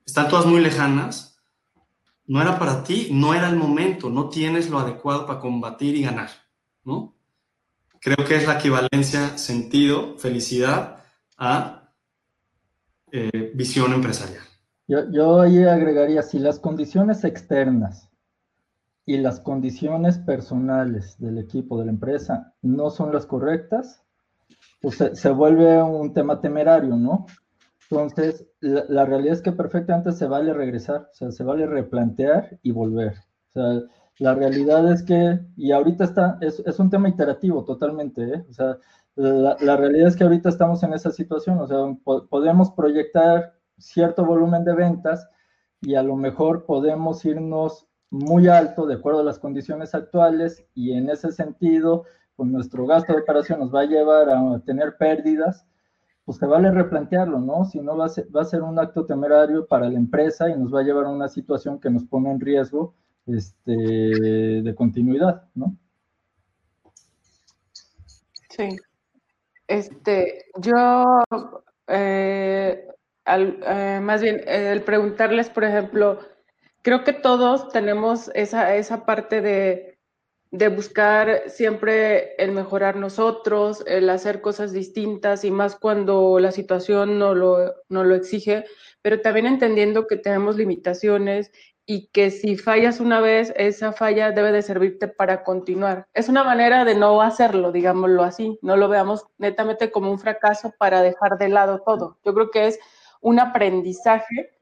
[0.06, 1.40] están todas muy lejanas,
[2.26, 6.02] no era para ti, no era el momento, no tienes lo adecuado para combatir y
[6.02, 6.30] ganar,
[6.84, 7.15] ¿no?
[8.02, 11.03] Creo que es la equivalencia sentido, felicidad
[11.38, 11.91] a
[13.11, 14.44] eh, visión empresarial.
[14.88, 18.10] Yo, yo ahí agregaría, si las condiciones externas
[19.06, 24.05] y las condiciones personales del equipo, de la empresa, no son las correctas,
[24.85, 27.25] pues se, vuelve un tema temerario, ¿no?
[27.89, 32.69] Entonces, la, realidad es que perfectamente se vale regresar, o sea, se vale replantear y
[32.69, 33.15] volver.
[33.49, 33.81] O sea,
[34.19, 38.45] la realidad es que, y ahorita está, es, es un tema iterativo totalmente, ¿eh?
[38.47, 38.77] O sea,
[39.15, 41.79] la, realidad es que ahorita estamos en esa situación, o sea,
[42.29, 45.27] podemos proyectar cierto volumen de ventas
[45.81, 50.91] y a lo mejor podemos irnos muy alto de acuerdo a las condiciones actuales y
[50.91, 52.03] en ese sentido,
[52.35, 55.65] pues nuestro gasto de operación nos va a llevar a tener pérdidas
[56.25, 57.65] pues te vale replantearlo, ¿no?
[57.65, 60.83] Si no va a, ser, un acto temerario para la empresa y nos va a
[60.83, 62.95] llevar a una situación que nos pone en riesgo
[63.27, 65.77] este, de continuidad, ¿no?
[68.49, 68.75] Sí.
[69.67, 71.05] Este, yo,
[71.87, 72.87] eh,
[73.27, 76.19] eh, más bien, el preguntarles, por ejemplo,
[76.81, 79.94] creo que todos tenemos esa, esa parte de
[80.57, 87.19] de buscar siempre el mejorar nosotros, el hacer cosas distintas y más cuando la situación
[87.19, 88.64] no lo, no lo exige,
[89.02, 91.52] pero también entendiendo que tenemos limitaciones
[91.86, 96.07] y que si fallas una vez, esa falla debe de servirte para continuar.
[96.14, 100.73] Es una manera de no hacerlo, digámoslo así, no lo veamos netamente como un fracaso
[100.80, 102.18] para dejar de lado todo.
[102.23, 102.80] Yo creo que es
[103.19, 104.57] un aprendizaje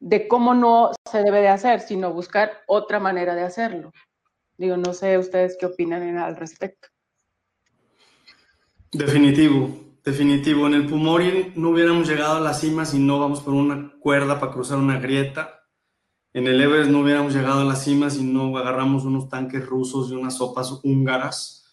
[0.00, 3.92] de cómo no se debe de hacer, sino buscar otra manera de hacerlo.
[4.60, 6.88] Digo, no sé ustedes qué opinan al respecto.
[8.92, 9.74] Definitivo,
[10.04, 10.66] definitivo.
[10.66, 14.38] En el Pumori no hubiéramos llegado a la cima si no vamos por una cuerda
[14.38, 15.62] para cruzar una grieta.
[16.34, 20.10] En el Everest no hubiéramos llegado a la cima si no agarramos unos tanques rusos
[20.10, 21.64] y unas sopas húngaras.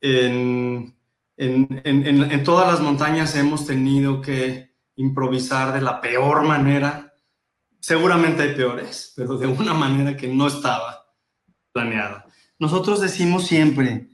[0.00, 0.96] En,
[1.36, 7.12] en, en, en, todas las montañas hemos tenido que improvisar de la peor manera.
[7.80, 10.93] Seguramente hay peores, pero de una manera que no estaba
[11.74, 12.26] planeada.
[12.58, 14.08] Nosotros decimos siempre,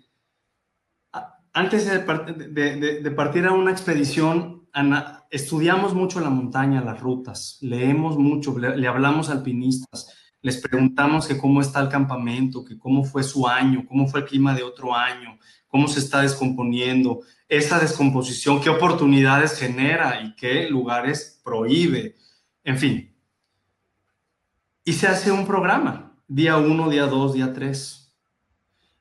[1.53, 4.67] antes de, partir a una expedición,
[5.31, 11.37] estudiamos mucho la montaña, las rutas, leemos mucho, le, hablamos a alpinistas, les preguntamos que
[11.37, 14.95] cómo está el campamento, que cómo fue su año, cómo fue el clima de otro
[14.97, 15.39] año,
[15.69, 22.17] cómo se está descomponiendo, esa descomposición, qué oportunidades genera y qué lugares prohíbe,
[22.65, 23.15] en fin.
[24.83, 28.15] Y se hace un programa, día 1, día 2, día 3.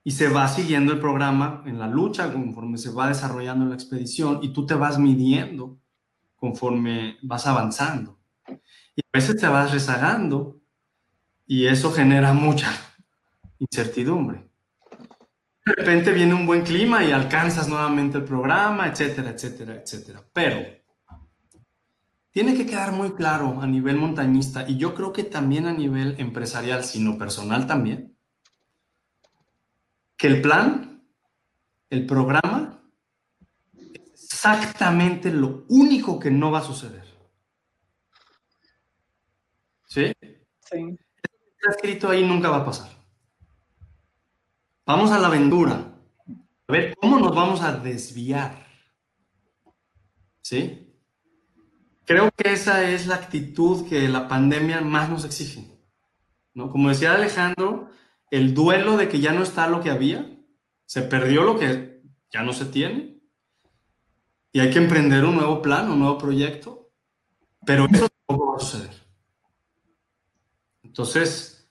[0.04, 4.40] Y se va siguiendo el programa en la lucha conforme se va desarrollando la expedición
[4.42, 5.78] y tú te vas midiendo
[6.36, 8.18] conforme vas avanzando.
[8.96, 10.60] Y a veces te vas rezagando
[11.46, 12.72] y eso genera mucha
[13.60, 14.50] incertidumbre.
[15.66, 20.24] De repente viene un buen clima y alcanzas nuevamente el programa, etcétera, etcétera, etcétera.
[20.34, 20.79] Pero
[22.32, 26.16] tiene que quedar muy claro a nivel montañista y yo creo que también a nivel
[26.20, 28.18] empresarial, sino personal también,
[30.16, 31.04] que el plan,
[31.90, 32.84] el programa,
[33.74, 37.06] es exactamente lo único que no va a suceder.
[39.88, 40.14] ¿Sí?
[40.22, 40.98] Sí.
[41.62, 42.90] Está escrito ahí nunca va a pasar.
[44.86, 45.74] Vamos a la aventura.
[46.68, 48.68] A ver cómo nos vamos a desviar.
[50.42, 50.89] ¿Sí?
[52.10, 55.80] Creo que esa es la actitud que la pandemia más nos exige.
[56.56, 56.72] ¿no?
[56.72, 57.92] Como decía Alejandro,
[58.32, 60.28] el duelo de que ya no está lo que había,
[60.88, 63.22] se perdió lo que ya no se tiene,
[64.52, 66.92] y hay que emprender un nuevo plan, un nuevo proyecto,
[67.64, 68.96] pero eso tampoco va a suceder.
[70.82, 71.70] Entonces,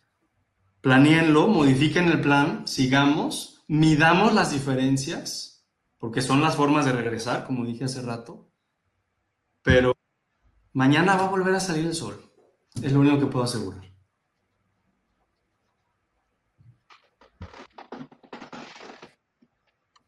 [0.81, 5.67] planeenlo, modifiquen el plan, sigamos, midamos las diferencias,
[5.99, 8.53] porque son las formas de regresar, como dije hace rato,
[9.65, 9.98] pero
[10.79, 12.15] Mañana va a volver a salir el sol.
[12.81, 13.83] Es lo único que puedo asegurar.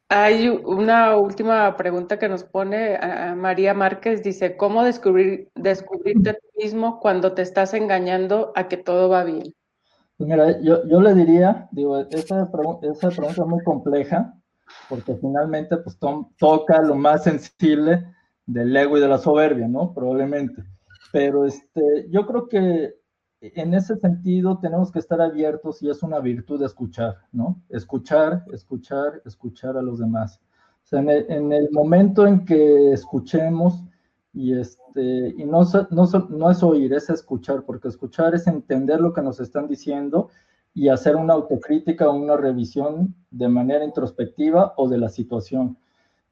[0.08, 3.00] Hay una última pregunta que nos pone
[3.34, 4.22] María Márquez.
[4.22, 9.24] Dice, ¿cómo descubrir, descubrirte a ti mismo cuando te estás engañando a que todo va
[9.24, 9.52] bien?
[10.18, 14.34] Pues mira, yo, le diría, digo, esa, pregunta es muy compleja
[14.88, 15.98] porque finalmente pues
[16.38, 18.06] toca lo más sensible
[18.52, 19.92] del ego y de la soberbia, ¿no?
[19.94, 20.64] Probablemente.
[21.12, 22.94] Pero este, yo creo que
[23.40, 27.62] en ese sentido tenemos que estar abiertos y es una virtud de escuchar, ¿no?
[27.68, 30.40] Escuchar, escuchar, escuchar a los demás.
[30.84, 33.84] O sea, en el, momento en que escuchemos
[34.32, 39.12] y, este, y no, no, no es oír, es escuchar, porque escuchar es entender lo
[39.12, 40.30] que nos están diciendo
[40.74, 45.78] y hacer una autocrítica o una revisión de manera introspectiva o de la situación.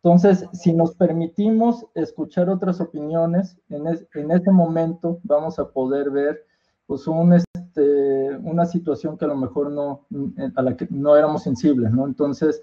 [0.03, 6.45] Entonces, si nos permitimos escuchar otras opiniones, en, en ese momento vamos a poder ver
[6.87, 10.07] pues, un, este, una situación que a lo mejor no,
[10.57, 12.07] a la que no éramos sensibles, ¿no?
[12.07, 12.63] Entonces,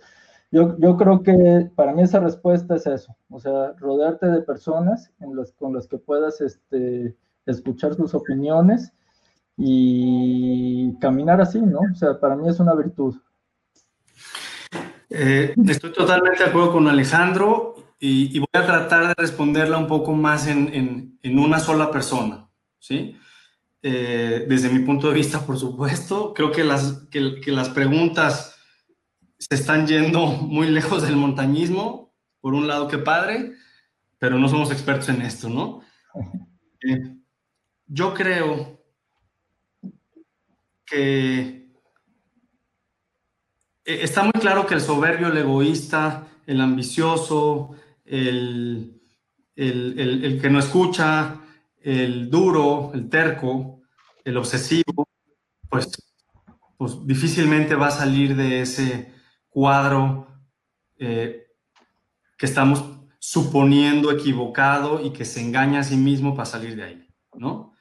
[0.51, 5.11] yo, yo, creo que para mí esa respuesta es eso, o sea, rodearte de personas
[5.19, 8.93] en con las que puedas este, escuchar sus opiniones
[9.57, 11.79] y caminar así, ¿no?
[11.79, 13.15] O sea, para mí es una virtud.
[15.17, 20.11] Eh, estoy totalmente de acuerdo con Alejandro y, voy a tratar de responderla un poco
[20.13, 23.15] más en, en, una sola persona, ¿sí?
[23.81, 28.57] Eh, desde mi punto de vista, por supuesto, creo que las, que, que las preguntas
[29.37, 33.53] se están yendo muy lejos del montañismo, por un lado, qué padre,
[34.19, 35.81] pero no somos expertos en esto, ¿no?
[36.87, 37.15] Eh,
[37.87, 38.79] yo creo
[40.85, 41.64] que
[43.85, 49.01] está muy claro que el soberbio, el egoísta, el ambicioso, el,
[49.55, 51.39] el, que no escucha,
[51.81, 53.81] el duro, el terco,
[54.23, 55.07] el obsesivo,
[55.69, 55.91] pues,
[56.77, 59.13] pues difícilmente va a salir de ese
[59.49, 60.27] cuadro
[60.97, 61.47] eh,
[62.37, 62.83] que estamos
[63.19, 67.73] suponiendo equivocado y que se engaña a sí mismo para salir de ahí, ¿no?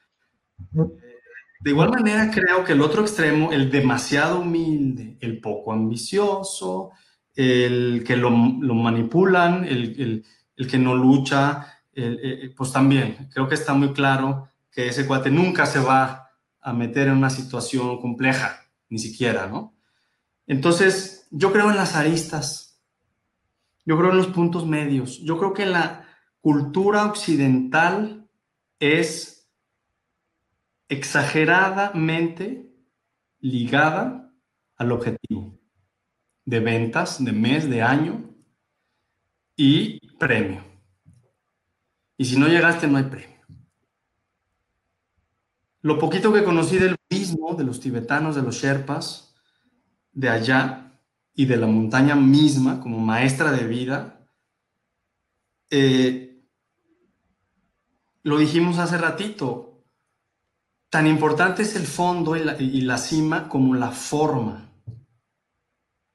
[1.65, 6.91] De igual manera, creo que el otro extremo, el demasiado humilde, el poco ambicioso,
[7.33, 10.23] el que lo, manipulan, el,
[10.69, 11.65] que no lucha,
[12.55, 16.29] pues también creo que está muy claro que ese cuate nunca se va
[16.61, 18.59] a meter en una situación compleja,
[18.89, 19.73] ni siquiera, ¿no?
[20.45, 22.79] Entonces, yo creo en las aristas,
[23.87, 26.05] yo creo en los puntos medios, yo creo que la
[26.41, 28.29] cultura occidental
[28.79, 29.34] es
[30.89, 32.71] exageradamente
[33.39, 34.31] ligada
[34.75, 35.59] al objetivo
[36.45, 38.35] de ventas, de mes, de año
[39.55, 40.63] y premio.
[42.17, 43.35] Y si no llegaste, no hay premio.
[45.81, 49.35] Lo poquito que conocí del budismo, de los tibetanos, de los sherpas,
[50.11, 50.99] de allá
[51.33, 54.27] y de la montaña misma como maestra de vida,
[55.69, 56.43] eh,
[58.23, 59.74] lo dijimos hace ratito,
[60.95, 64.71] Tan importante es el fondo y la, cima como la forma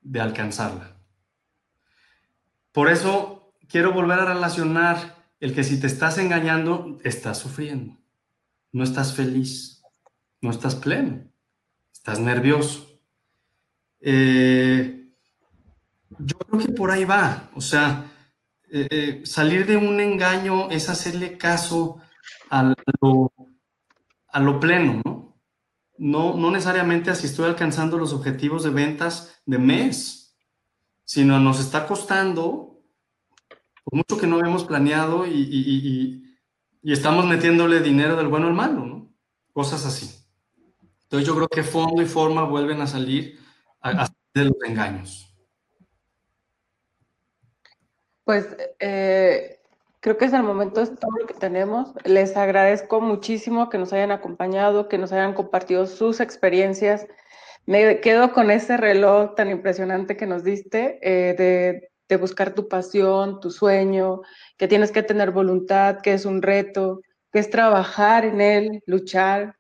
[0.01, 0.97] de alcanzarla.
[2.73, 7.99] Por eso quiero volver a relacionar el que si te estás engañando, estás sufriendo.
[8.73, 9.83] No estás feliz,
[10.41, 11.31] no estás pleno,
[11.93, 12.89] estás nervioso.
[14.01, 15.11] Eh,
[16.21, 17.51] yo creo que por ahí va.
[17.55, 18.11] O sea,
[18.73, 22.01] eh, eh, salir de un engaño es hacerle caso
[22.49, 23.31] a lo
[24.33, 25.21] a lo pleno, ¿no?
[25.99, 30.35] No, no necesariamente así estoy alcanzando los objetivos de ventas de mes,
[31.05, 32.81] sino nos está costando,
[33.85, 36.25] por mucho que no habíamos planeado y,
[36.83, 39.13] estamos metiéndole dinero del bueno al malo, ¿no?
[39.53, 40.25] Cosas así.
[41.03, 43.39] Entonces yo creo que fondo y forma vuelven a salir
[44.33, 45.35] de los engaños.
[48.25, 49.60] Pues eh,
[50.01, 51.93] Creo que es el momento, es todo lo que tenemos.
[52.05, 57.07] Les agradezco muchísimo que nos hayan acompañado, que nos hayan compartido sus experiencias.
[57.67, 62.67] Me quedo con ese reloj tan impresionante que nos diste eh, de, de buscar tu
[62.69, 64.23] pasión, tu sueño,
[64.57, 69.57] que tienes que tener voluntad, que es un reto, que es trabajar en él, luchar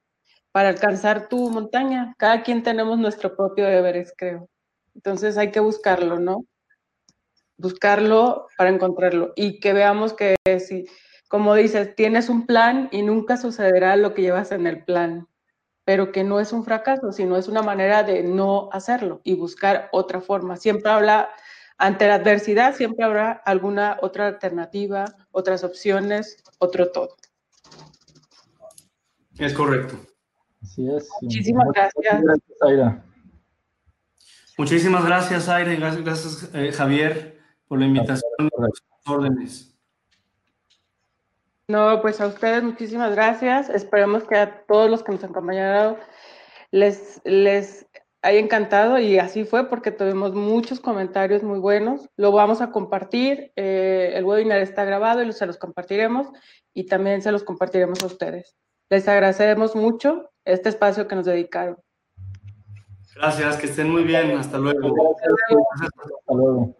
[0.52, 2.14] para alcanzar tu montaña.
[2.18, 4.48] Cada quien tenemos nuestro propio deberes, creo.
[4.94, 6.46] Entonces hay que buscarlo, ¿no?
[7.60, 10.86] Buscarlo para encontrarlo y que veamos que si,
[11.28, 15.28] como dices, tienes un plan y nunca sucederá lo que llevas en el plan,
[15.84, 19.88] pero que no es un fracaso, sino es una manera de no hacerlo y buscar
[19.92, 20.56] otra forma.
[20.56, 21.28] Siempre habla,
[21.76, 27.16] ante la adversidad, siempre habrá alguna otra alternativa, otras opciones, otro todo.
[29.38, 29.96] Es correcto.
[30.62, 31.08] Así es.
[31.22, 32.22] Muchísimas gracias.
[32.22, 33.02] gracias
[34.58, 35.76] Muchísimas gracias, Aire.
[35.76, 37.39] Gracias, eh, Javier
[37.70, 39.78] por la invitación y los órdenes.
[41.68, 43.70] No, pues a ustedes muchísimas gracias.
[43.70, 45.96] Esperemos que a todos los que nos acompañaron
[46.72, 47.86] les, les
[48.22, 52.10] haya encantado y así fue porque tuvimos muchos comentarios muy buenos.
[52.16, 53.52] Lo vamos a compartir.
[53.54, 56.26] Eh, el webinar está grabado y se los compartiremos
[56.74, 58.56] y también se los compartiremos a ustedes.
[58.88, 61.76] Les agradecemos mucho este espacio que nos dedicaron.
[63.14, 64.36] Gracias, que estén muy bien.
[64.36, 65.16] Hasta luego.
[65.16, 66.79] Hasta luego.